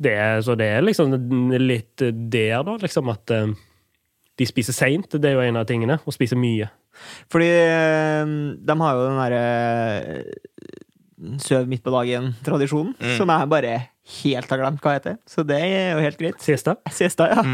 Det 0.00 0.12
er, 0.12 0.40
så 0.42 0.56
det 0.56 0.66
er 0.66 0.82
liksom 0.82 1.10
litt 1.58 1.96
der, 1.96 2.62
da, 2.62 2.76
liksom 2.76 3.08
at 3.10 3.30
eh, 3.30 3.46
de 4.38 4.44
spiser 4.46 4.72
seint. 4.72 5.08
Det 5.10 5.24
er 5.24 5.34
jo 5.34 5.40
en 5.40 5.56
av 5.56 5.66
tingene. 5.66 6.00
Og 6.06 6.12
spiser 6.14 6.36
mye. 6.38 6.68
Fordi 7.30 7.46
eh, 7.46 8.24
de 8.58 8.76
har 8.80 8.94
jo 8.94 9.06
den 9.06 9.18
derre 9.22 10.24
søv 11.42 11.66
midt 11.68 11.82
på 11.82 11.90
dagen-tradisjonen, 11.90 12.94
som 13.16 13.30
er 13.34 13.46
bare 13.50 13.72
helt 14.22 14.50
har 14.50 14.62
glemt 14.62 14.80
hva 14.84 14.96
heter. 14.96 15.18
Så 15.28 15.44
det 15.46 15.58
er 15.64 15.92
jo 15.92 16.02
helt 16.04 16.18
greit. 16.20 16.40
Siesta. 16.42 16.76
Siesta, 16.94 17.28
ja. 17.32 17.44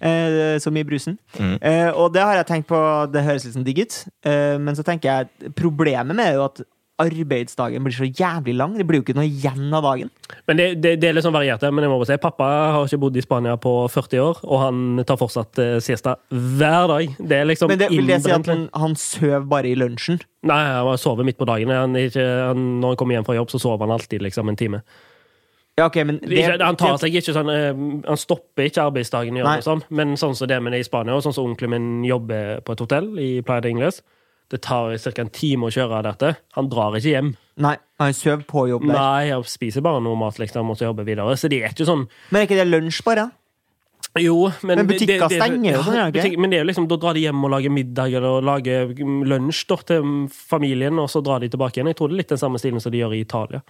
Eh, 0.00 0.58
som 0.62 0.76
i 0.76 0.84
brusen. 0.86 1.18
Mm. 1.38 1.56
Eh, 1.60 1.88
og 1.92 2.12
det 2.14 2.24
har 2.24 2.40
jeg 2.40 2.50
tenkt 2.50 2.70
på, 2.70 2.80
det 3.12 3.24
høres 3.26 3.46
litt 3.46 3.56
sånn 3.56 3.66
digg 3.66 3.82
ut, 3.84 4.02
eh, 4.24 4.56
men 4.60 4.76
så 4.78 4.84
tenker 4.86 5.10
jeg 5.12 5.54
problemet 5.58 6.14
med 6.14 6.24
det 6.24 6.30
er 6.30 6.38
jo 6.38 6.46
at 6.48 6.62
arbeidsdagen 7.00 7.84
blir 7.84 7.94
så 7.94 8.08
jævlig 8.08 8.54
lang. 8.56 8.76
Det 8.76 8.86
blir 8.88 9.00
jo 9.00 9.04
ikke 9.04 9.16
noe 9.16 9.28
igjen 9.28 9.72
av 9.76 9.84
dagen. 9.86 10.10
Men 10.48 10.58
det, 10.60 10.66
det, 10.84 10.94
det 11.02 11.10
er 11.10 11.16
litt 11.16 11.26
sånn 11.26 11.36
variert. 11.36 11.64
Men 11.72 11.86
jeg 11.86 11.92
må 11.92 11.98
bare 12.00 12.10
si, 12.10 12.18
pappa 12.20 12.48
har 12.74 12.88
ikke 12.88 13.00
bodd 13.04 13.16
i 13.16 13.24
Spania 13.24 13.56
på 13.60 13.74
40 13.92 14.24
år, 14.24 14.42
og 14.46 14.62
han 14.64 15.04
tar 15.08 15.20
fortsatt 15.20 15.62
eh, 15.62 15.76
siesta 15.84 16.16
hver 16.28 16.90
dag. 16.92 17.14
Det 17.18 17.38
er 17.40 17.48
liksom 17.48 17.72
Men 17.72 17.82
det, 17.82 17.90
vil 17.92 18.10
det 18.10 18.20
si 18.24 18.32
at 18.32 18.40
innbrent. 18.42 18.68
han, 18.74 18.82
han 18.84 18.98
sover 19.00 19.46
bare 19.50 19.70
i 19.70 19.76
lunsjen? 19.78 20.20
Nei, 20.48 20.60
han 20.76 21.00
sover 21.00 21.26
midt 21.28 21.40
på 21.40 21.48
dagen. 21.48 21.72
Han, 21.74 21.96
ikke, 22.00 22.26
han, 22.50 22.66
når 22.82 22.94
han 22.94 23.00
kommer 23.00 23.18
hjem 23.18 23.28
fra 23.28 23.38
jobb, 23.38 23.54
så 23.54 23.62
sover 23.62 23.86
han 23.86 23.96
alltid 23.96 24.24
liksom 24.28 24.52
en 24.52 24.60
time. 24.60 24.84
Ja, 25.80 25.86
okay, 25.88 26.04
men 26.04 26.18
det, 26.20 26.36
Ikke, 26.42 26.58
han 26.60 26.76
tar 26.76 26.98
seg 27.00 27.14
ikke 27.16 27.32
sånn 27.34 27.50
eh, 27.52 27.70
Han 28.04 28.18
stopper 28.20 28.68
ikke 28.68 28.84
arbeidsdagen, 28.90 29.38
gjør 29.40 29.62
sånn. 29.64 29.82
men 29.96 30.12
sånn 30.20 30.36
som 30.36 30.50
det 30.50 30.58
med 30.60 30.74
det 30.76 30.82
i 30.84 30.86
Spania, 30.88 31.16
og 31.16 31.24
sånn 31.24 31.36
som 31.36 31.48
onkelen 31.48 31.72
min 31.72 31.90
jobber 32.04 32.60
på 32.66 32.76
et 32.76 32.82
hotell 32.84 33.08
i 33.22 33.30
Playa 33.46 33.64
de 33.64 33.72
Ingles 33.72 34.02
Det 34.50 34.60
tar 34.66 34.92
ca. 34.98 35.12
en 35.22 35.30
time 35.30 35.68
å 35.68 35.70
kjøre 35.70 36.02
dette. 36.02 36.34
Han 36.58 36.68
drar 36.68 36.96
ikke 36.98 37.12
hjem. 37.14 37.34
Nei, 37.62 37.76
han 38.02 38.14
sover 38.18 38.42
på 38.50 38.64
jobb 38.68 38.82
der. 38.88 38.96
Nei, 38.96 39.28
han 39.30 39.44
spiser 39.46 39.84
bare 39.84 40.00
noe 40.02 40.18
mat 40.18 40.40
liksom, 40.42 40.72
og 40.72 40.76
så 40.76 40.88
jobber 40.88 41.06
videre. 41.06 41.36
Så 41.38 41.48
det 41.48 41.60
er 41.62 41.70
ikke 41.70 41.86
sånn 41.86 42.08
Men 42.32 42.40
er 42.42 42.48
ikke 42.48 42.58
det 42.58 42.66
lunsj, 42.66 43.04
bare? 43.06 43.28
Jo, 44.18 44.48
men, 44.66 44.80
Men 44.80 44.88
butikker 44.88 45.30
stenger 45.30 45.76
jo 45.76 45.82
Ja, 45.94 46.08
butikk- 46.10 46.38
Men 46.40 46.50
det 46.50 46.58
er 46.58 46.64
jo 46.64 46.68
liksom, 46.72 46.88
da 46.90 46.96
drar 46.98 47.14
de 47.14 47.20
hjem 47.28 47.44
og 47.46 47.52
lager 47.52 47.70
middag 47.70 48.12
eller 48.18 48.42
lager 48.42 48.90
lunsj 48.98 49.66
da, 49.70 49.76
til 49.86 50.02
familien, 50.34 50.98
og 50.98 51.06
så 51.12 51.22
drar 51.22 51.38
de 51.44 51.48
tilbake 51.52 51.78
igjen. 51.78 51.86
Jeg 51.92 51.96
tror 52.00 52.10
det 52.10 52.16
er 52.16 52.22
litt 52.24 52.34
den 52.34 52.42
samme 52.42 52.58
stilen 52.58 52.82
som 52.82 52.90
de 52.90 52.98
gjør 53.04 53.14
i 53.14 53.20
Italia. 53.22 53.62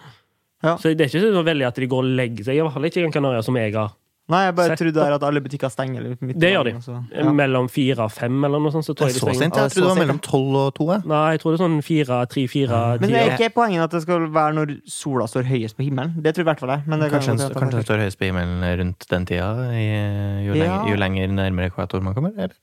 Ja. 0.62 0.76
Så 0.76 0.94
det 0.94 1.00
er 1.00 1.08
ikke 1.08 1.32
så 1.34 1.42
veldig 1.44 1.66
at 1.66 1.74
de 1.80 1.86
går 1.86 2.04
og 2.04 2.16
legger 2.20 2.44
seg, 2.44 2.56
i 2.56 2.60
hvert 2.60 2.72
fall 2.74 2.84
ikke 2.84 2.96
i 2.98 3.02
Gran 3.02 3.12
Canaria, 3.12 3.42
som 3.42 3.56
jeg 3.56 3.72
har. 3.74 3.92
Nei, 4.30 4.44
jeg 4.46 4.54
bare 4.54 4.68
Sett 4.76 4.78
trodde 4.78 5.06
at 5.14 5.22
alle 5.26 5.40
butikker 5.42 5.70
stenger. 5.72 6.02
litt 6.04 6.20
midt 6.22 6.38
Det 6.38 6.52
gjør 6.52 6.62
de. 6.64 6.70
dagen, 6.70 6.76
og 6.76 6.82
så- 6.84 7.16
Ja. 7.18 7.32
Mellom 7.32 7.68
fire 7.68 7.98
og 8.04 8.12
fem, 8.12 8.44
eller 8.44 8.60
noe 8.60 8.70
sånt. 8.70 8.84
Så 8.86 8.94
tror 8.94 9.08
Det 9.08 9.16
er 9.16 9.18
så 9.26 9.34
sent. 9.34 9.54
Jeg 9.56 9.70
trodde 9.72 9.74
det 9.74 9.82
var 9.98 10.06
mellom 10.06 10.20
tolv 10.20 10.54
og 10.54 10.74
to. 10.74 10.86
Nei, 10.86 11.32
jeg 11.32 11.40
tror 11.40 11.50
det 11.50 11.60
er 11.60 11.64
sånn 11.66 11.82
fire, 11.82 12.26
tre, 12.28 12.46
fire, 12.46 12.98
Men 13.00 13.10
det 13.10 13.18
er 13.18 13.36
ikke 13.36 13.54
poenget 13.54 13.82
at 13.82 13.90
det 13.90 14.02
skal 14.02 14.20
være 14.30 14.54
når 14.54 14.80
sola 14.86 15.24
står 15.26 15.42
høyest 15.50 15.74
på 15.76 15.82
himmelen. 15.82 16.14
Det 16.22 16.34
tror 16.36 16.44
jeg 16.44 16.46
i 16.46 16.50
hvert 16.52 16.60
fall 16.60 16.68
jeg. 16.68 16.82
Men 16.86 17.00
det 17.00 17.10
Kanskje, 17.10 17.26
den- 17.26 17.36
den 17.36 17.70
jeg- 17.70 17.84
står 17.84 17.98
høyest 17.98 18.18
på 18.18 18.26
himmelen 18.30 18.78
rundt 18.78 19.06
den 19.08 19.26
tida, 19.26 19.50
i, 19.74 20.46
jo, 20.46 20.54
Ja. 20.54 20.62
lenger, 20.62 20.90
jo 20.90 20.96
lenger 20.96 21.28
nærmere 21.34 21.66
ekvator 21.72 22.00
man 22.00 22.14
kommer? 22.14 22.30
Eller? 22.38 22.54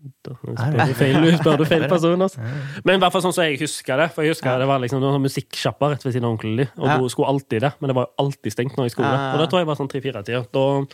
Spør 0.00 0.86
du 0.88 0.94
feil, 0.96 1.26
spør 1.40 1.58
du 1.60 1.64
feil 1.68 1.84
person, 1.90 2.22
altså. 2.24 2.40
Men 2.84 2.96
i 2.96 3.02
hvert 3.02 3.12
fall 3.12 3.24
sånn 3.26 3.34
som 3.36 3.44
jeg 3.44 3.58
husker 3.60 4.00
det. 4.00 4.06
For 4.14 4.24
jeg 4.24 4.32
husker 4.34 4.50
Ja. 4.54 4.58
det 4.62 4.68
var 4.70 4.80
liksom 4.80 5.00
noen 5.02 5.20
musikksjappa 5.24 5.90
rett 5.92 6.04
ved 6.06 6.14
siden 6.16 6.24
av 6.28 6.34
onkelen 6.38 6.56
din. 6.62 6.70
Og 6.78 6.86
Ja. 6.88 6.96
du 6.98 7.08
skulle 7.12 7.28
alltid 7.28 7.60
det, 7.66 7.72
men 7.80 7.88
det 7.92 7.96
var 7.98 8.06
jo 8.08 8.24
alltid 8.24 8.52
stengt 8.56 8.76
når 8.78 8.88
jeg 8.88 8.94
skulle. 8.96 9.12
Ja. 9.12 9.32
Og 9.34 9.38
da 9.42 9.46
tror 9.46 9.60
jeg 9.60 9.66
var 9.68 9.76
sånn 9.76 9.90
tre-fire-tida. 9.92 10.46
Da 10.52 10.86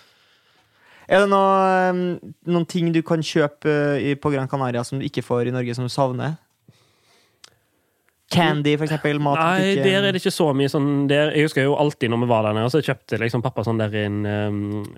Er 1.09 1.21
det 1.23 1.29
noe, 1.31 1.91
um, 1.91 2.35
noen 2.51 2.67
ting 2.67 2.89
du 2.91 3.01
kan 3.07 3.21
kjøpe 3.23 3.71
uh, 3.95 4.15
på 4.19 4.33
Gran 4.33 4.49
Canaria 4.51 4.83
som 4.83 4.99
du 4.99 5.05
ikke 5.07 5.23
får 5.23 5.47
i 5.47 5.53
Norge, 5.55 5.73
som 5.77 5.85
du 5.87 5.93
savner? 5.93 6.35
Candy, 8.31 8.77
for 8.77 8.85
eksempel. 8.87 9.21
Mat 9.23 9.39
Nei, 9.39 9.61
ikke- 9.77 9.85
der 9.85 10.05
er 10.09 10.13
det 10.13 10.21
ikke 10.23 10.33
så 10.35 10.49
mye 10.55 10.69
sånn 10.69 11.07
der, 11.09 11.31
Jeg 11.31 11.45
husker 11.47 11.63
jo 11.63 11.77
alltid 11.77 12.11
når 12.11 12.21
vi 12.25 12.27
var 12.27 12.43
der 12.43 12.55
nede, 12.55 12.71
så 12.71 12.83
kjøpte 12.83 13.21
liksom 13.21 13.43
pappa 13.43 13.63
sånn 13.65 13.79
der 13.79 13.95
en 14.05 14.27
um, 14.27 14.97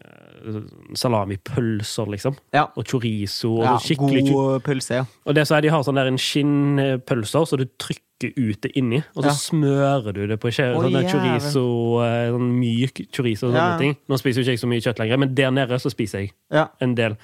salamipølser, 0.95 2.09
liksom. 2.09 2.37
Ja. 2.55 2.67
Og 2.77 2.85
chorizo. 2.89 3.59
Og 3.59 3.65
ja, 3.67 3.77
skikkelig 3.83 4.27
God 4.33 4.63
pølse, 4.67 5.01
ja. 5.03 5.05
Og 5.27 5.35
det 5.37 5.47
så 5.49 5.57
er 5.59 5.61
de 5.67 5.73
har 5.75 5.83
sånn 5.87 5.99
der 6.01 6.11
en 6.11 6.21
skinnpølser, 6.21 7.47
så 7.51 7.59
du 7.61 7.67
trykker 7.79 8.33
ut 8.37 8.61
det 8.65 8.73
inni, 8.77 9.03
og 9.15 9.23
så 9.25 9.29
Ja. 9.29 9.37
smører 9.37 10.13
du 10.15 10.27
det 10.27 10.41
på 10.41 10.49
skje, 10.51 10.75
Å, 10.75 10.83
sånn 10.83 11.11
chorizo, 11.11 12.01
eh, 12.03 12.31
sånn 12.33 12.51
myk 12.59 13.07
chorizo 13.13 13.49
og 13.49 13.55
sånne 13.55 13.79
ting. 13.79 13.97
Nå 14.09 14.19
spiser 14.19 14.43
jo 14.43 14.45
ikke 14.45 14.57
jeg 14.57 14.59
så 14.65 14.69
mye 14.69 14.81
kjøtt 14.83 14.99
lenger, 14.99 15.19
men 15.19 15.35
der 15.35 15.51
nede 15.51 15.79
så 15.79 15.91
spiser 15.91 16.19
jeg 16.51 16.69
en 16.81 16.95
del. 16.95 17.17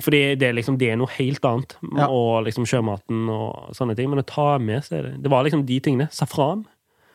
Fordi 0.00 0.34
det 0.38 0.48
er 0.50 0.52
liksom 0.56 0.76
det 0.78 0.90
er 0.92 0.96
noe 1.00 1.08
helt 1.16 1.44
annet, 1.48 1.76
Ja. 1.96 2.06
og 2.08 2.44
liksom 2.46 2.66
sjømaten 2.68 3.28
og 3.32 3.74
sånne 3.76 3.96
ting. 3.96 4.10
Men 4.10 4.20
å 4.22 4.26
ta 4.26 4.58
med 4.58 4.82
så 4.84 4.98
er 4.98 5.02
det 5.08 5.22
Det 5.22 5.30
var 5.30 5.44
liksom 5.44 5.64
de 5.66 5.80
tingene. 5.80 6.08
Safran. 6.12 6.66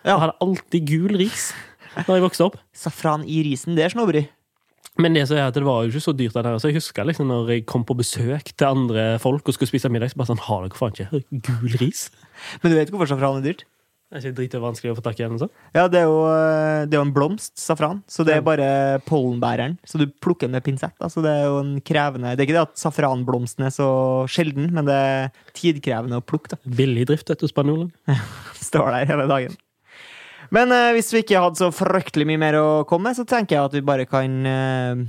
Ja. 0.04 0.16
Jeg 0.16 0.20
hadde 0.26 0.40
alltid 0.42 0.86
gul 0.90 1.18
ris 1.18 1.54
da 1.96 2.14
jeg 2.18 2.24
vokste 2.26 2.46
opp. 2.46 2.58
Safran 2.74 3.24
i 3.24 3.44
risen, 3.44 3.76
det 3.76 3.86
er 3.86 3.90
snobberi. 3.94 4.28
Men 4.98 5.14
det 5.14 5.30
er 5.32 5.52
det 5.52 5.64
var 5.64 5.84
jo 5.84 5.92
ikke 5.92 6.04
så 6.06 6.14
dyrt 6.16 6.34
der 6.34 6.44
nede. 6.44 6.60
Så 6.60 6.70
jeg 6.72 6.76
husker 6.80 7.04
liksom 7.06 7.28
når 7.28 7.50
jeg 7.52 7.66
kom 7.66 7.84
på 7.84 7.96
besøk 8.00 8.52
til 8.56 8.68
andre 8.68 9.20
folk 9.20 9.44
og 9.48 9.54
skulle 9.54 9.68
spise 9.68 9.90
middag, 9.92 10.12
så 10.12 10.16
bare 10.18 10.32
sånn 10.32 10.40
Har 10.48 10.62
dere 10.64 10.78
faen 10.80 10.94
ikke 10.96 11.42
gul 11.42 11.78
ris? 11.82 12.10
Men 12.64 12.72
du 12.72 12.78
vet 12.78 12.90
hvorfor 12.92 13.08
safran 13.12 13.42
er 13.42 13.48
dyrt? 13.52 13.64
Det 14.06 14.20
er 14.20 14.28
ikke 14.30 14.38
dritvanskelig 14.38 14.92
å 14.94 14.96
få 15.00 15.04
tak 15.04 15.18
i 15.18 15.24
den? 15.26 15.40
sånn? 15.42 15.50
Ja, 15.74 15.88
det 15.90 16.04
er 16.04 16.06
jo, 16.06 16.20
eh, 16.30 16.86
det 16.86 16.94
er 16.94 17.00
jo 17.00 17.08
en 17.08 17.14
blomst, 17.16 17.56
safran, 17.58 18.04
så 18.08 18.24
det 18.24 18.36
er 18.36 18.44
bare 18.46 18.68
pollenbæreren. 19.08 19.80
Så 19.84 19.98
du 19.98 20.06
plukker 20.06 20.46
den 20.46 20.54
med 20.54 20.64
pinsett. 20.64 20.94
da, 21.02 21.10
så 21.10 21.24
det 21.26 21.34
er 21.34 21.48
jo 21.50 21.58
en 21.64 21.82
krevende 21.82 22.36
Det 22.36 22.46
er 22.46 22.48
ikke 22.48 22.58
det 22.60 22.68
at 22.70 22.78
safranblomsten 22.80 23.66
er 23.66 23.74
så 23.74 23.90
sjelden, 24.30 24.70
men 24.78 24.86
det 24.86 24.94
er 24.94 25.34
tidkrevende 25.58 26.22
å 26.22 26.26
plukke. 26.26 26.54
da. 26.54 26.62
Billig 26.78 27.08
drift 27.10 27.34
vet 27.34 27.42
du, 27.42 27.50
spanjolen. 27.50 27.90
Står 28.70 28.94
der 28.94 29.10
hele 29.10 29.28
dagen. 29.32 29.58
Men 30.54 30.72
eh, 30.72 30.94
hvis 30.94 31.12
vi 31.12 31.24
ikke 31.26 31.42
hadde 31.42 31.60
så 31.60 31.72
fryktelig 31.74 32.30
mye 32.30 32.44
mer 32.46 32.60
å 32.62 32.68
komme 32.86 33.10
med, 33.10 33.18
så 33.18 33.26
tenker 33.26 33.58
jeg 33.58 33.72
at 33.72 33.74
vi 33.74 33.84
bare 33.90 34.06
kan 34.06 34.38
eh, 34.46 35.04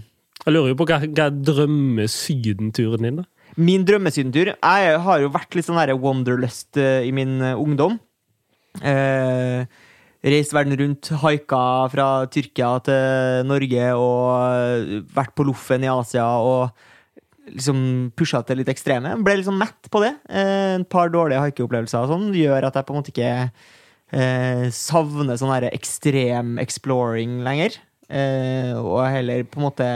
Jeg 0.47 0.57
lurer 0.57 0.73
jo 0.73 0.81
på 0.81 0.89
hva, 0.89 1.03
hva 1.05 1.29
er 1.29 1.41
drømmesydenturen 1.45 3.05
din, 3.05 3.21
da? 3.21 3.29
Min 3.57 3.87
drømmesydentur 3.89 4.51
Jeg 4.53 4.99
har 5.05 5.21
jo 5.23 5.31
vært 5.33 5.55
litt 5.57 5.69
sånn 5.69 5.79
derre 5.81 5.97
wanderlust 6.01 6.81
eh, 6.81 7.05
i 7.09 7.13
min 7.15 7.39
eh, 7.45 7.57
ungdom. 7.57 8.01
Eh, 8.83 9.67
reist 10.27 10.55
verden 10.57 10.77
rundt, 10.81 11.13
haika 11.23 11.63
fra 11.93 12.09
Tyrkia 12.33 12.75
til 12.87 13.47
Norge 13.49 13.89
og 13.95 14.27
eh, 14.43 15.01
vært 15.15 15.35
på 15.37 15.47
loffen 15.47 15.87
i 15.87 15.91
Asia 15.93 16.27
og 16.43 16.71
liksom 17.53 17.81
pusha 18.19 18.43
til 18.47 18.61
litt 18.61 18.71
ekstreme. 18.73 19.15
Ble 19.25 19.39
liksom 19.41 19.59
mett 19.61 19.91
på 19.93 20.03
det. 20.03 20.15
Eh, 20.29 20.77
en 20.77 20.87
par 20.89 21.13
dårlige 21.15 21.43
haikeopplevelser 21.45 22.05
og 22.05 22.15
sånn 22.15 22.31
gjør 22.37 22.69
at 22.69 22.79
jeg 22.79 22.89
på 22.89 22.95
en 22.95 23.01
måte 23.01 23.15
ikke 23.15 23.35
eh, 24.13 24.65
savner 24.75 25.39
sånn 25.39 25.55
der 25.55 25.71
ekstrem 25.73 26.57
exploring 26.63 27.41
lenger. 27.47 27.79
Eh, 28.07 28.73
og 28.79 29.03
heller 29.11 29.47
på 29.47 29.61
en 29.61 29.69
måte 29.69 29.91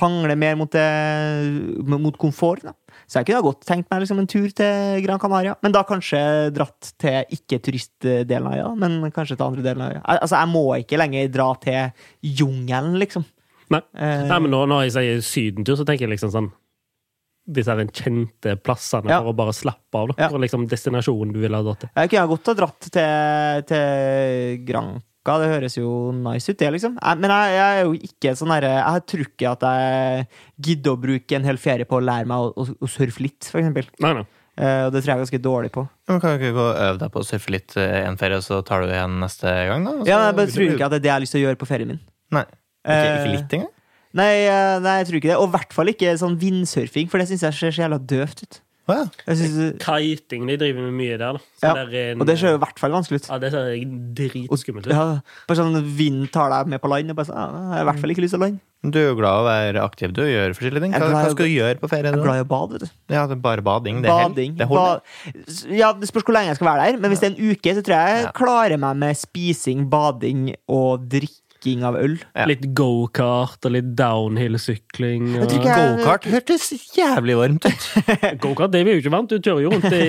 hangler 0.00 0.38
mer 0.38 0.56
mot, 0.56 0.72
det, 0.72 1.82
mot 1.84 2.16
komfort. 2.20 2.64
Da. 2.64 2.74
Så 3.12 3.20
jeg 3.20 3.26
kunne 3.28 3.42
ha 3.42 3.44
godt 3.44 3.66
tenkt 3.68 3.90
meg 3.92 4.00
liksom 4.06 4.22
en 4.22 4.28
tur 4.30 4.46
til 4.56 5.02
Gran 5.04 5.20
Canaria, 5.20 5.52
men 5.60 5.74
da 5.74 5.82
kanskje 5.84 6.20
dratt 6.56 6.94
til 7.02 7.26
ikke-turistdelen 7.36 8.46
av 8.48 8.54
øya, 8.56 8.70
men 8.80 8.96
kanskje 9.12 9.36
til 9.36 9.44
andre 9.50 9.64
delen 9.66 9.84
av 9.84 9.92
øya. 9.92 10.00
Al- 10.08 10.20
Altså, 10.24 10.38
jeg 10.40 10.48
må 10.54 10.62
ikke 10.80 10.96
lenger 11.02 11.28
dra 11.34 11.50
til 11.60 12.32
jungelen, 12.40 12.96
liksom. 13.02 13.26
Nei. 13.72 13.82
Eh, 13.96 14.24
Nei, 14.30 14.38
men 14.46 14.50
når, 14.54 14.66
når 14.72 14.82
jeg 14.86 14.94
sier 14.96 15.20
sydentur, 15.28 15.76
så 15.76 15.84
tenker 15.88 16.06
jeg 16.08 16.14
liksom 16.16 16.32
sånn 16.32 16.50
Disse 17.52 17.74
her 17.74 17.88
kjente 17.90 18.52
plassene 18.62 19.10
Ja. 19.10 19.16
for 19.18 19.32
å 19.32 19.34
bare 19.34 19.50
slappe 19.52 19.98
av. 19.98 20.12
Da. 20.12 20.14
Ja. 20.22 20.28
Og 20.30 20.38
liksom 20.44 20.68
destinasjonen 20.70 21.32
du 21.34 21.40
ville 21.42 21.56
ha 21.58 21.64
dratt 21.66 21.80
til. 21.82 21.90
Jeg 21.96 22.10
kunne 22.12 22.20
ha 22.22 22.30
godt 22.30 22.46
ha 22.46 22.54
dratt 22.54 22.86
til, 22.94 23.64
til 23.66 24.60
Granca. 25.24 25.38
Det 25.42 25.50
høres 25.54 25.76
jo 25.78 26.12
nice 26.12 26.50
ut, 26.50 26.58
det, 26.58 26.70
liksom. 26.74 26.98
Men 27.18 27.30
jeg, 27.30 27.54
jeg 27.56 27.78
er 27.78 27.82
jo 27.86 27.92
ikke 27.94 28.32
sånn 28.38 28.50
herre 28.50 28.70
Jeg 28.82 29.02
tror 29.06 29.24
ikke 29.26 29.50
at 29.52 29.66
jeg 29.68 30.26
gidder 30.66 30.92
å 30.96 31.00
bruke 31.00 31.36
en 31.38 31.44
hel 31.46 31.58
ferie 31.62 31.84
på 31.86 31.98
å 31.98 32.02
lære 32.02 32.26
meg 32.26 32.38
å, 32.38 32.52
å, 32.56 32.66
å 32.82 32.90
surfe 32.90 33.22
litt, 33.22 33.46
for 33.50 33.62
eksempel. 33.62 33.86
Nei, 34.02 34.12
nei. 34.18 34.24
Eh, 34.60 34.82
og 34.86 34.92
det 34.92 35.00
tror 35.00 35.12
jeg 35.12 35.16
er 35.16 35.22
ganske 35.24 35.42
dårlig 35.42 35.70
på. 35.72 35.86
Men 36.10 36.18
kan 36.20 36.34
du 36.34 36.42
ikke 36.42 36.52
gå 36.58 36.64
og 36.66 36.74
øve 36.76 36.98
deg 37.00 37.12
på 37.14 37.22
å 37.22 37.24
surfe 37.24 37.52
litt 37.54 37.76
eh, 37.80 38.02
en 38.04 38.18
ferie, 38.20 38.36
og 38.36 38.44
så 38.44 38.58
tar 38.66 38.82
du 38.84 38.90
igjen 38.92 39.14
neste 39.22 39.48
gang? 39.70 39.86
da? 39.86 39.94
Så 40.02 40.10
Ja, 40.10 40.18
jeg 40.26 40.36
bare 40.36 40.48
vil 40.50 40.56
tror 40.58 40.74
ikke 40.74 40.88
at 40.88 40.92
det 40.92 40.98
er 40.98 41.04
det 41.06 41.08
jeg 41.08 41.14
har 41.16 41.24
lyst 41.24 41.36
til 41.36 41.40
å 41.40 41.44
gjøre 41.46 41.60
på 41.62 41.70
ferien 41.70 41.92
min. 41.94 42.02
Nei. 42.34 42.44
Ikke, 42.82 42.98
Eh, 42.98 43.14
ikke 43.22 43.32
litt 43.36 43.56
engang? 43.56 43.70
Nei, 44.18 44.32
eh, 44.44 44.74
nei, 44.84 44.96
jeg 45.00 45.06
tror 45.08 45.16
ikke 45.22 45.30
det. 45.30 45.38
Og 45.40 45.46
i 45.48 45.52
hvert 45.54 45.72
fall 45.78 45.88
ikke 45.94 46.12
sånn 46.20 46.34
vindsurfing, 46.36 47.08
for 47.08 47.22
det 47.22 47.30
syns 47.30 47.46
jeg 47.46 47.56
ser 47.56 47.72
så 47.72 47.84
jævla 47.86 48.00
døvt 48.12 48.42
ut. 48.44 48.58
Ja. 48.90 49.04
Synes, 49.30 49.76
Kiting 49.78 50.46
de 50.50 50.56
driver 50.58 50.82
med 50.88 50.96
mye 50.98 51.16
der. 51.20 51.38
Så 51.60 51.68
Ja, 51.68 51.74
der 51.78 51.92
er 51.94 52.12
en- 52.12 52.20
og 52.20 52.26
det 52.26 52.38
ser 52.38 52.50
jo 52.50 52.58
i 52.58 52.62
hvert 52.64 52.78
fall 52.82 52.90
vanskelig 52.90 53.20
ut. 53.22 53.28
Ja, 53.30 53.38
det 53.38 53.50
ser 53.52 53.68
dritskummelt 54.18 54.86
ut. 54.88 54.92
Ja, 54.92 55.20
bare 55.46 55.56
sånn 55.56 55.78
Vind 55.96 56.30
tar 56.34 56.50
deg 56.50 56.66
med 56.72 56.80
på 56.82 56.90
land, 56.90 57.10
og 57.10 57.16
bare 57.16 57.26
sånn, 57.26 57.36
ja, 57.38 57.46
jeg 57.46 57.72
har 57.78 57.80
i 57.80 57.88
hvert 57.90 58.00
fall 58.02 58.10
ikke 58.10 58.24
lyst 58.24 58.34
til 58.36 58.40
land. 58.42 58.60
Du 58.82 58.98
er 58.98 59.06
jo 59.12 59.14
glad 59.14 59.30
i 59.30 59.42
å 59.42 59.46
være 59.46 59.82
aktiv. 59.86 60.12
Du 60.12 60.22
gjør 60.26 60.56
forskjellige 60.58 60.82
ting. 60.82 60.92
Hva, 60.98 61.08
hva 61.14 61.30
skal 61.30 61.46
du 61.46 61.52
gjøre 61.54 61.78
på 61.78 61.88
ferie? 61.88 62.10
Jeg 62.10 62.18
er 62.18 62.24
glad 62.24 62.40
i 62.40 62.42
å 62.42 62.48
bade, 62.50 62.72
vet 62.72 62.80
du. 62.80 63.14
Ja, 63.14 63.26
det 63.30 63.36
er 63.36 63.42
bare 63.44 63.62
bading. 63.62 64.02
Det, 64.02 64.10
Bading. 64.10 64.56
det 64.58 64.66
holder. 64.66 64.98
Ba 64.98 65.70
ja, 65.70 65.92
det 65.92 66.08
spørs 66.10 66.24
hvor 66.26 66.34
lenge 66.34 66.50
jeg 66.50 66.56
skal 66.58 66.66
være 66.72 66.86
der, 66.90 66.98
men 66.98 67.10
hvis 67.12 67.20
det 67.22 67.30
er 67.30 67.36
en 67.38 67.50
uke, 67.54 67.74
så 67.78 67.82
tror 67.86 67.94
jeg 67.94 68.24
jeg 68.24 68.32
klarer 68.34 68.78
meg 68.82 68.96
med 68.96 69.16
spising, 69.16 69.86
bading 69.88 70.54
og 70.68 71.06
drikking 71.62 71.84
av 71.84 71.96
øl. 71.96 72.16
Ja. 72.34 72.46
Litt 72.48 72.64
gokart 72.74 73.64
og 73.64 73.72
litt 73.74 73.92
downhill-sykling. 73.98 75.38
Og... 75.40 75.52
Gokart 75.62 76.26
hørtes 76.30 76.70
jævlig 76.96 77.36
varmt 77.38 77.66
ut. 77.66 77.86
Gokart 78.42 78.72
det 78.72 78.82
er 78.82 78.88
vi 78.88 78.96
jo 78.96 79.02
ikke 79.02 79.12
vant. 79.14 79.30
Du 79.30 79.38
kjører 79.38 79.62
jo 79.62 79.72
rundt 79.72 79.86
i 79.92 80.02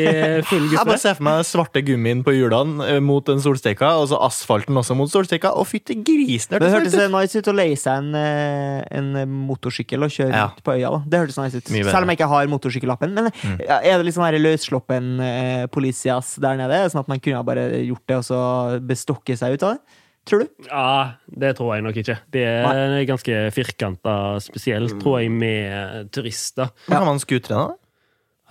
full 0.49 0.63
full 0.63 0.73
Jeg 0.73 0.87
bare 0.89 1.01
ser 1.01 1.17
for 1.17 1.27
meg 1.27 1.45
svarte 1.47 1.83
gummien 1.85 2.23
på 2.25 2.33
hjulene 2.35 2.87
eh, 2.89 2.99
mot 3.03 3.25
den 3.27 3.41
solstikka, 3.43 3.93
og 4.01 4.09
så 4.11 4.19
asfalten 4.25 4.77
også 4.79 4.97
mot 4.97 5.11
solstikka. 5.11 5.53
Og 5.59 5.67
fytti 5.69 5.97
grisen, 6.01 6.57
Det 6.57 6.71
hørtes 6.73 6.95
hørtes 6.97 7.13
nice 7.13 7.39
ut! 7.39 7.51
å 7.53 7.55
leie 7.55 7.79
seg 7.79 8.01
en, 8.01 8.13
eh, 8.17 8.83
en 8.97 9.11
motorsykkel 9.47 10.05
og 10.07 10.13
kjøre 10.13 10.33
Ja. 10.33 10.47
ut 10.55 10.63
på 10.63 10.77
øya. 10.77 10.89
da 10.89 11.03
Det 11.05 11.23
hørtes 11.23 11.41
nice 11.41 11.57
ut 11.57 11.67
Selv 11.67 12.03
om 12.03 12.09
jeg 12.09 12.19
ikke 12.19 12.31
har 12.33 12.47
motorsykkellappen. 12.47 13.13
Men 13.13 13.29
mm. 13.29 13.59
er 13.69 13.97
det 13.97 14.05
litt 14.07 14.15
sånn 14.15 14.27
her 14.27 14.39
løssloppen 14.41 15.19
eh, 15.21 15.65
polisias 15.67 16.35
der 16.41 16.57
nede? 16.57 16.85
Sånn 16.89 17.03
at 17.03 17.11
man 17.11 17.19
kunne 17.19 17.43
bare 17.45 17.83
gjort 17.83 18.07
det 18.07 18.17
og 18.17 18.25
så 18.25 18.39
bestokke 18.81 19.37
seg 19.37 19.57
ut 19.57 19.63
av 19.67 19.75
det? 19.75 20.01
Tror 20.25 20.39
du? 20.45 20.47
Ja, 20.69 21.15
det 21.27 21.55
tror 21.57 21.73
jeg 21.75 21.83
nok 21.83 21.97
ikke. 21.99 22.17
Det 22.31 22.43
er 22.47 23.05
ganske 23.09 23.39
firkanta, 23.51 24.39
spesielt, 24.39 24.95
tror 25.01 25.19
jeg, 25.19 25.31
med 25.31 26.11
turister. 26.15 26.69
Men 26.87 26.97
Kan 26.97 27.07
man 27.09 27.19
skutre 27.19 27.57
da? 27.57 27.65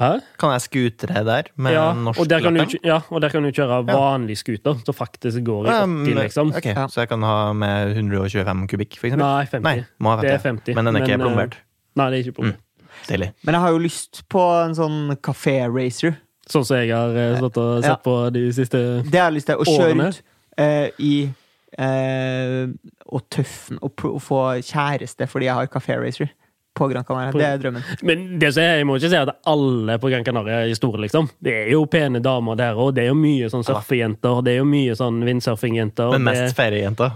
Hæ? 0.03 0.11
Kan 0.41 0.53
jeg 0.55 0.63
skutre 0.65 1.23
der 1.25 1.49
med 1.57 1.73
Ja, 1.77 1.93
norsk 1.95 2.21
og 2.21 2.29
der 2.29 2.41
kan 2.41 2.55
du, 2.57 2.65
ja, 2.85 2.99
og 3.13 3.21
der 3.23 3.29
kan 3.29 3.43
du 3.45 3.51
kjøre 3.53 3.83
vanlig 3.87 4.37
scooter, 4.41 4.79
som 4.85 4.95
faktisk 4.97 5.45
går 5.45 5.67
i 5.67 5.69
Ja, 5.71 5.83
80, 5.87 6.15
liksom. 6.23 6.53
ok, 6.57 6.65
Ja. 6.67 6.87
Så 6.89 7.01
jeg 7.05 7.09
kan 7.09 7.23
ha 7.23 7.53
med 7.53 7.97
125 7.97 8.69
kubikk, 8.69 8.97
for 8.99 9.07
eksempel? 9.07 9.27
Nei, 9.27 9.45
50. 9.47 9.63
Nei, 9.63 9.85
må 10.01 10.11
ha 10.17 10.21
Det 10.23 10.31
er 10.33 10.39
50. 10.39 10.75
50. 10.75 10.75
Men 10.75 10.85
den 10.91 10.97
er 10.97 11.01
ikke 11.07 11.17
men, 11.19 11.21
eh, 11.21 11.27
plombert. 11.27 11.57
Nei, 11.97 12.11
det 12.11 12.19
er 12.19 12.25
ikke 12.25 12.37
plombert. 12.41 12.61
Deilig. 13.09 13.31
Men 13.45 13.55
jeg 13.55 13.61
har 13.61 13.71
jo 13.71 13.79
lyst 13.79 14.23
på 14.29 14.43
en 14.65 14.75
sånn 14.75 15.17
kafé-racer. 15.23 16.17
Sånn 16.51 16.65
som 16.67 16.77
jeg 16.77 16.91
har 16.93 17.17
eh, 17.17 17.37
stått 17.39 17.57
og 17.57 17.83
sett 17.83 17.91
Ja. 17.91 17.97
på 17.97 18.33
de 18.33 18.49
siste 18.53 18.77
årene. 18.77 19.11
Det 19.11 19.21
har 19.21 19.31
jeg 19.31 19.37
lyst 19.39 19.47
til. 19.47 19.57
Å 19.57 19.65
kjøre 19.65 20.09
ut 20.09 20.23
eh, 20.59 20.91
i 20.99 21.31
eh, 21.79 22.67
Og 23.13 23.25
tøffen 23.31 23.79
og, 23.83 23.95
pr- 23.97 24.15
og 24.15 24.23
få 24.23 24.41
kjæreste 24.63 25.27
fordi 25.29 25.47
jeg 25.47 25.55
har 25.55 25.67
kafé-racer 25.73 26.31
på 26.75 26.87
Gran 26.89 27.05
Canaria. 27.05 27.33
På- 27.33 27.39
Det 27.39 27.47
er 27.47 27.59
drømmen. 27.61 27.83
Men 28.03 28.39
det 28.41 28.55
som 28.55 28.63
er, 28.63 28.79
jeg 28.81 28.87
må 28.89 28.95
ikke 28.97 29.11
si 29.13 29.17
at 29.17 29.29
alle 29.47 29.99
på 30.01 30.09
Gran 30.09 30.25
Canaria 30.25 30.63
er 30.65 30.75
store, 30.75 31.03
liksom. 31.05 31.29
Det 31.43 31.53
er 31.53 31.71
jo 31.75 31.83
pene 31.85 32.23
damer 32.25 32.57
der 32.57 32.75
òg. 32.81 32.95
Det 32.97 33.05
er 33.05 33.11
jo 33.11 33.19
mye 33.19 33.51
sånn 33.53 33.65
surfejenter. 33.67 34.41
Det 34.47 34.55
er 34.55 34.63
jo 34.63 34.65
mye 34.71 34.95
sånn 34.97 35.21
windsurfingjenter. 35.27 36.15
Men 36.17 36.25
mest 36.31 36.57
feriejenter. 36.57 37.13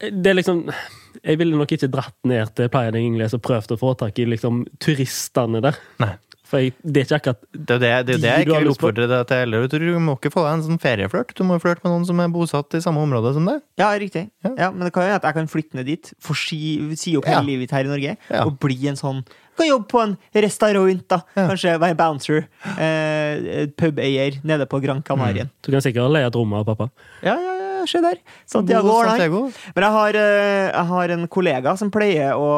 det 0.00 0.26
er 0.30 0.34
liksom 0.36 0.64
Jeg 1.24 1.38
ville 1.40 1.56
nok 1.56 1.72
ikke 1.74 1.88
dratt 1.90 2.16
ned 2.28 2.52
til 2.56 2.68
Playa 2.72 2.92
de 2.94 3.00
Ingles 3.02 3.34
og 3.36 3.42
prøvd 3.44 3.72
å 3.74 3.78
få 3.80 3.92
tak 3.98 4.18
i 4.22 4.24
liksom 4.28 4.62
turistene 4.80 5.60
der. 5.64 5.76
Nei. 6.00 6.14
For 6.50 6.58
jeg, 6.64 6.74
det 6.82 7.04
er 7.04 7.06
ikke 7.06 7.18
akkurat 7.20 7.42
Det 7.54 7.76
er 7.76 7.80
det, 7.80 7.90
det, 8.06 8.14
er 8.16 8.20
det 8.24 8.30
jeg 8.30 8.46
ikke 8.46 8.60
vil 8.64 8.70
oppfordre 8.72 9.06
deg 9.10 9.26
til 9.30 9.42
heller. 9.44 9.66
Du 9.70 9.76
Du 9.78 9.98
må 10.02 10.16
ikke 10.18 10.32
få 10.34 10.42
deg 10.46 10.56
en 10.56 10.64
sånn 10.66 10.80
ferieflørt. 10.82 11.34
Du 11.38 11.44
må 11.46 11.56
jo 11.58 11.62
flørte 11.62 11.84
med 11.86 11.94
noen 11.94 12.06
som 12.08 12.22
er 12.24 12.32
bosatt 12.34 12.74
i 12.74 12.82
samme 12.82 13.02
område 13.06 13.32
som 13.36 13.46
deg. 13.46 13.60
Ja, 13.78 13.90
riktig. 14.02 14.24
Ja. 14.42 14.50
Ja. 14.58 14.70
men 14.74 14.82
det 14.88 14.92
kan 14.94 15.04
jo 15.06 15.12
hende 15.12 15.20
at 15.22 15.28
jeg 15.30 15.38
kan 15.38 15.50
flytte 15.52 15.78
ned 15.78 15.86
dit, 15.86 16.10
få 16.20 16.34
si, 16.34 16.58
si 16.98 17.14
opp 17.16 17.28
Ja. 17.28 17.38
hele 17.38 17.52
livet 17.52 17.68
mitt 17.68 17.76
her 17.76 17.86
i 17.86 17.92
Norge, 17.92 18.16
Ja. 18.30 18.44
og 18.44 18.58
bli 18.58 18.80
en 18.90 18.98
sånn 18.98 19.22
Kan 19.60 19.66
jobbe 19.68 19.88
på 19.92 20.00
en 20.00 20.16
restaurant, 20.40 21.02
da. 21.08 21.18
Ja. 21.36 21.48
Kanskje 21.50 21.78
være 21.78 21.96
bouncer. 21.98 22.46
Eh, 22.80 23.66
pubeier 23.76 24.38
nede 24.42 24.64
på 24.70 24.80
Gran 24.80 25.02
Canaria. 25.02 25.44
Mm. 25.44 25.50
Du 25.62 25.70
kan 25.74 25.82
sikkert 25.84 26.10
leie 26.14 26.26
et 26.30 26.34
rom 26.38 26.54
av 26.56 26.64
pappa. 26.64 26.86
Ja, 27.22 27.34
ja, 27.36 27.56
ja, 27.80 27.86
se 27.86 28.00
der. 28.00 28.16
Santiago 28.48 28.88
Bo. 28.88 29.02
Santiago. 29.04 29.42
Men 29.74 29.84
jeg 29.84 29.92
har, 29.98 30.16
eh, 30.16 30.70
jeg 30.70 30.86
har 30.92 31.08
en 31.16 31.26
kollega 31.28 31.76
som 31.76 31.90
pleier 31.90 32.32
å 32.38 32.48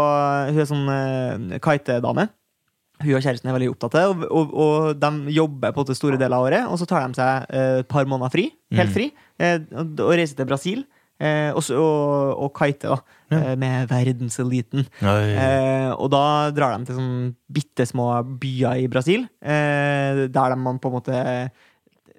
Hun 0.53 0.61
er 0.63 0.69
sånn 0.69 0.87
uh, 0.89 1.59
kitedame. 1.59 2.29
Hun 3.03 3.17
og 3.19 3.23
kjæresten 3.25 3.51
er 3.51 3.57
veldig 3.59 3.71
opptatt 3.75 3.95
av 4.01 4.17
det, 4.23 4.29
og, 4.31 4.55
og, 4.55 4.89
de 5.03 5.33
jobber 5.37 5.73
på 5.75 5.83
måte 5.85 5.97
store 5.99 6.19
deler 6.21 6.37
av 6.39 6.47
året. 6.49 6.67
Og 6.71 6.79
så 6.81 6.87
tar 6.89 7.05
de 7.09 7.19
seg 7.19 7.47
eh, 7.51 7.79
et 7.83 7.89
par 7.91 8.07
måneder 8.11 8.33
fri, 8.35 8.49
helt 8.73 8.91
Mm. 8.93 8.97
fri, 8.97 9.07
eh, 9.43 9.59
og, 9.73 9.95
og 10.01 10.13
reiser 10.19 10.37
til 10.41 10.49
Brasil. 10.51 10.85
Eh, 11.23 11.53
og, 11.55 11.69
og, 11.79 12.49
kite, 12.59 12.89
da. 12.91 12.97
eh, 13.37 13.53
Med 13.61 13.89
verdenseliten. 13.93 14.87
Ja, 15.03 15.13
Eh, 15.23 15.91
og 15.93 16.09
da 16.11 16.51
drar 16.57 16.79
de 16.79 16.89
til 16.89 16.97
sånn 16.99 17.35
bitte 17.53 17.87
små 17.87 18.09
byer 18.43 18.81
i 18.83 18.89
Brasil, 18.91 19.29
eh, 19.43 20.27
der 20.33 20.55
de 20.55 20.57
man 20.59 20.81
på 20.83 20.91
en 20.91 20.97
måte 20.97 21.21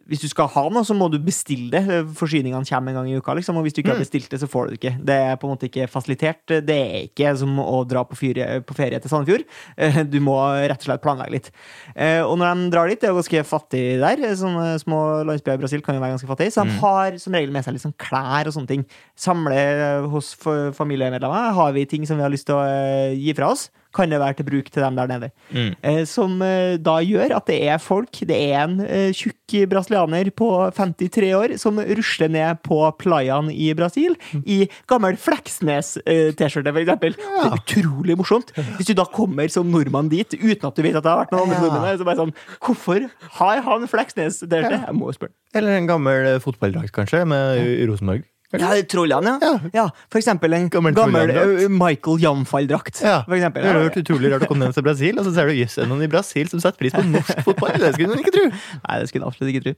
Hvis 0.05 0.19
du 0.19 0.27
skal 0.27 0.49
ha 0.51 0.61
noe, 0.69 0.83
så 0.83 0.91
må 0.93 1.09
du 1.09 1.17
bestille 1.23 1.69
det. 1.71 1.83
Forsyningene 2.19 2.65
kommer 2.67 2.91
en 2.91 2.97
gang 2.99 3.07
i 3.07 3.15
uka. 3.15 3.33
Liksom, 3.37 3.55
og 3.55 3.63
hvis 3.63 3.73
du 3.73 3.79
ikke 3.81 3.93
har 3.93 3.99
Mm. 4.01 4.03
bestilt 4.03 4.29
det, 4.29 4.39
så 4.41 4.47
får 4.51 4.65
du 4.67 4.69
det 4.75 4.79
ikke. 4.81 5.05
Det 5.05 5.15
er 5.15 5.35
på 5.39 5.47
en 5.47 5.53
måte 5.55 5.69
ikke 5.69 5.87
fasilitert. 5.87 6.43
Det 6.67 6.75
er 6.75 7.07
ikke 7.07 7.37
som 7.39 7.55
å 7.57 7.87
dra 7.87 8.03
på, 8.03 8.17
fyre, 8.19 8.61
på 8.67 8.75
ferie 8.75 8.99
til 8.99 9.09
Sandefjord. 9.09 9.45
Eh, 9.77 10.03
du 10.03 10.19
må 10.19 10.35
rett 10.67 10.75
og 10.83 10.83
slett 10.89 11.01
planlegge 11.01 11.31
litt. 11.31 11.51
Eh, 11.95 12.19
og 12.21 12.37
når 12.37 12.53
de 12.53 12.69
drar 12.75 12.87
dit, 12.91 12.99
det 12.99 13.07
er 13.07 13.13
jo 13.13 13.21
ganske 13.21 13.45
fattig 13.47 13.99
der. 14.03 14.17
Sånne 14.35 14.75
små 14.83 15.23
landsbyer 15.25 15.55
i 15.55 15.63
Brasil 15.63 15.81
kan 15.81 15.95
jo 15.95 16.01
være 16.01 16.17
ganske 16.17 16.27
fattige. 16.27 16.51
Så 16.51 16.63
de 16.65 16.71
Mm. 16.73 16.79
har 16.83 17.17
som 17.17 17.33
regel 17.33 17.51
med 17.51 17.63
seg 17.63 17.79
sånn 17.79 17.95
klær 17.97 18.45
og 18.47 18.53
sånne 18.53 18.67
ting. 18.67 18.85
Samle 19.15 20.09
hos 20.09 20.35
familiemedlemmer. 20.35 21.53
Har 21.53 21.71
vi 21.71 21.85
ting 21.85 22.05
som 22.05 22.17
vi 22.17 22.23
har 22.23 22.29
lyst 22.33 22.45
til 22.47 22.55
å 22.55 22.63
eh, 22.67 23.15
gi 23.15 23.33
fra 23.33 23.51
oss? 23.51 23.69
Kan 23.93 24.09
det 24.11 24.19
være 24.21 24.37
til 24.39 24.47
bruk 24.47 24.69
til 24.73 24.83
dem 24.83 24.95
der 24.97 25.09
nede. 25.11 25.29
Mm. 25.53 25.71
Eh, 25.85 26.01
som 26.09 26.35
eh, 26.41 26.75
da 26.81 26.97
gjør 27.05 27.35
at 27.37 27.47
det 27.49 27.59
er 27.69 27.77
folk, 27.81 28.09
det 28.29 28.37
er 28.49 28.63
en 28.65 28.79
eh, 28.85 29.11
tjukk 29.13 29.53
brasilianer 29.69 30.31
på 30.33 30.47
53 30.73 31.29
år, 31.37 31.53
som 31.61 31.77
rusler 31.77 32.31
ned 32.33 32.61
på 32.65 32.79
playaen 32.97 33.51
i 33.53 33.67
Brasil 33.77 34.15
i 34.49 34.63
gammel 34.89 35.17
Fleksnes-T-skjorte, 35.21 36.73
for 36.73 36.81
eksempel. 36.81 37.17
Det 37.19 37.45
er 37.45 37.57
utrolig 37.59 38.17
morsomt. 38.17 38.53
Hvis 38.79 38.89
du 38.89 38.95
da 38.97 39.05
kommer 39.13 39.51
som 39.53 39.69
nordmann 39.69 40.09
dit 40.11 40.33
uten 40.33 40.67
at 40.69 40.75
du 40.77 40.81
vet 40.85 40.97
at 40.97 41.05
det 41.05 41.11
har 41.13 41.21
vært 41.23 41.35
noen 41.35 41.45
andre 41.51 41.59
Ja. 41.59 41.69
nordmenn 41.69 41.99
så 42.01 42.07
bare 42.07 42.21
sånn 42.23 42.33
Hvorfor 42.63 43.05
har 43.39 43.61
han 43.67 43.87
Fleksnes-T-skjorte? 43.91 44.81
Jeg 44.87 44.97
må 44.97 45.11
jo 45.11 45.17
spørre. 45.19 45.35
Eller 45.53 45.77
en 45.77 45.87
gammel 45.89 46.39
fotballdrakt, 46.41 46.91
kanskje, 46.95 47.25
med 47.29 47.61
Rosenborg. 47.89 48.25
Ja, 48.61 48.69
Trollene, 48.85 49.31
ja. 49.41 49.53
ja. 49.73 49.85
For 50.13 50.19
eksempel 50.21 50.53
en 50.53 50.67
Gammel 50.69 50.93
gammel, 50.97 51.31
ø, 51.33 51.67
Michael 51.73 52.19
Jamfall-drakt. 52.21 53.01
Ja, 53.01 53.23
For 53.25 53.33
eksempel. 53.37 53.63
Det 53.65 53.71
har 53.73 53.81
hørt 53.87 53.97
utrolig 54.03 54.29
rart 54.33 54.45
å 54.45 54.49
komme 54.51 54.67
ned 54.67 54.75
til 54.77 54.85
Brasil, 54.85 55.17
og 55.17 55.25
så 55.25 55.33
ser 55.33 55.49
du 55.49 55.55
jøss, 55.57 55.77
er 55.81 55.89
noen 55.89 56.03
i 56.05 56.11
Brasil 56.11 56.49
som 56.51 56.61
setter 56.61 56.77
pris 56.83 56.93
på 56.93 57.01
norsk 57.07 57.41
fotball. 57.47 57.73
Det 57.81 57.93
skulle 57.95 58.13
man 58.13 58.21
ikke 58.21 58.35
tro. 58.35 58.45
Nei, 58.53 58.99
det 59.01 59.09
skulle 59.09 59.25
man 59.25 59.33
absolutt 59.33 59.53
ikke 59.55 59.65
tro. 59.69 59.75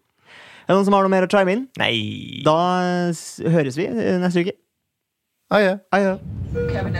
Er 0.65 0.73
det 0.73 0.75
noen 0.79 0.85
som 0.89 0.97
har 0.97 1.05
noe 1.05 1.13
mer 1.13 1.27
å 1.27 1.31
chime 1.31 1.53
inn? 1.55 1.67
Nei. 1.79 1.95
Da 2.43 2.57
s- 3.13 3.39
høres 3.45 3.77
vi 3.79 3.87
neste 3.87 4.43
uke. 4.43 4.55
Ah, 5.53 5.59
ja. 5.61 5.75
Adjø. 5.93 6.17
Cabin 6.73 6.95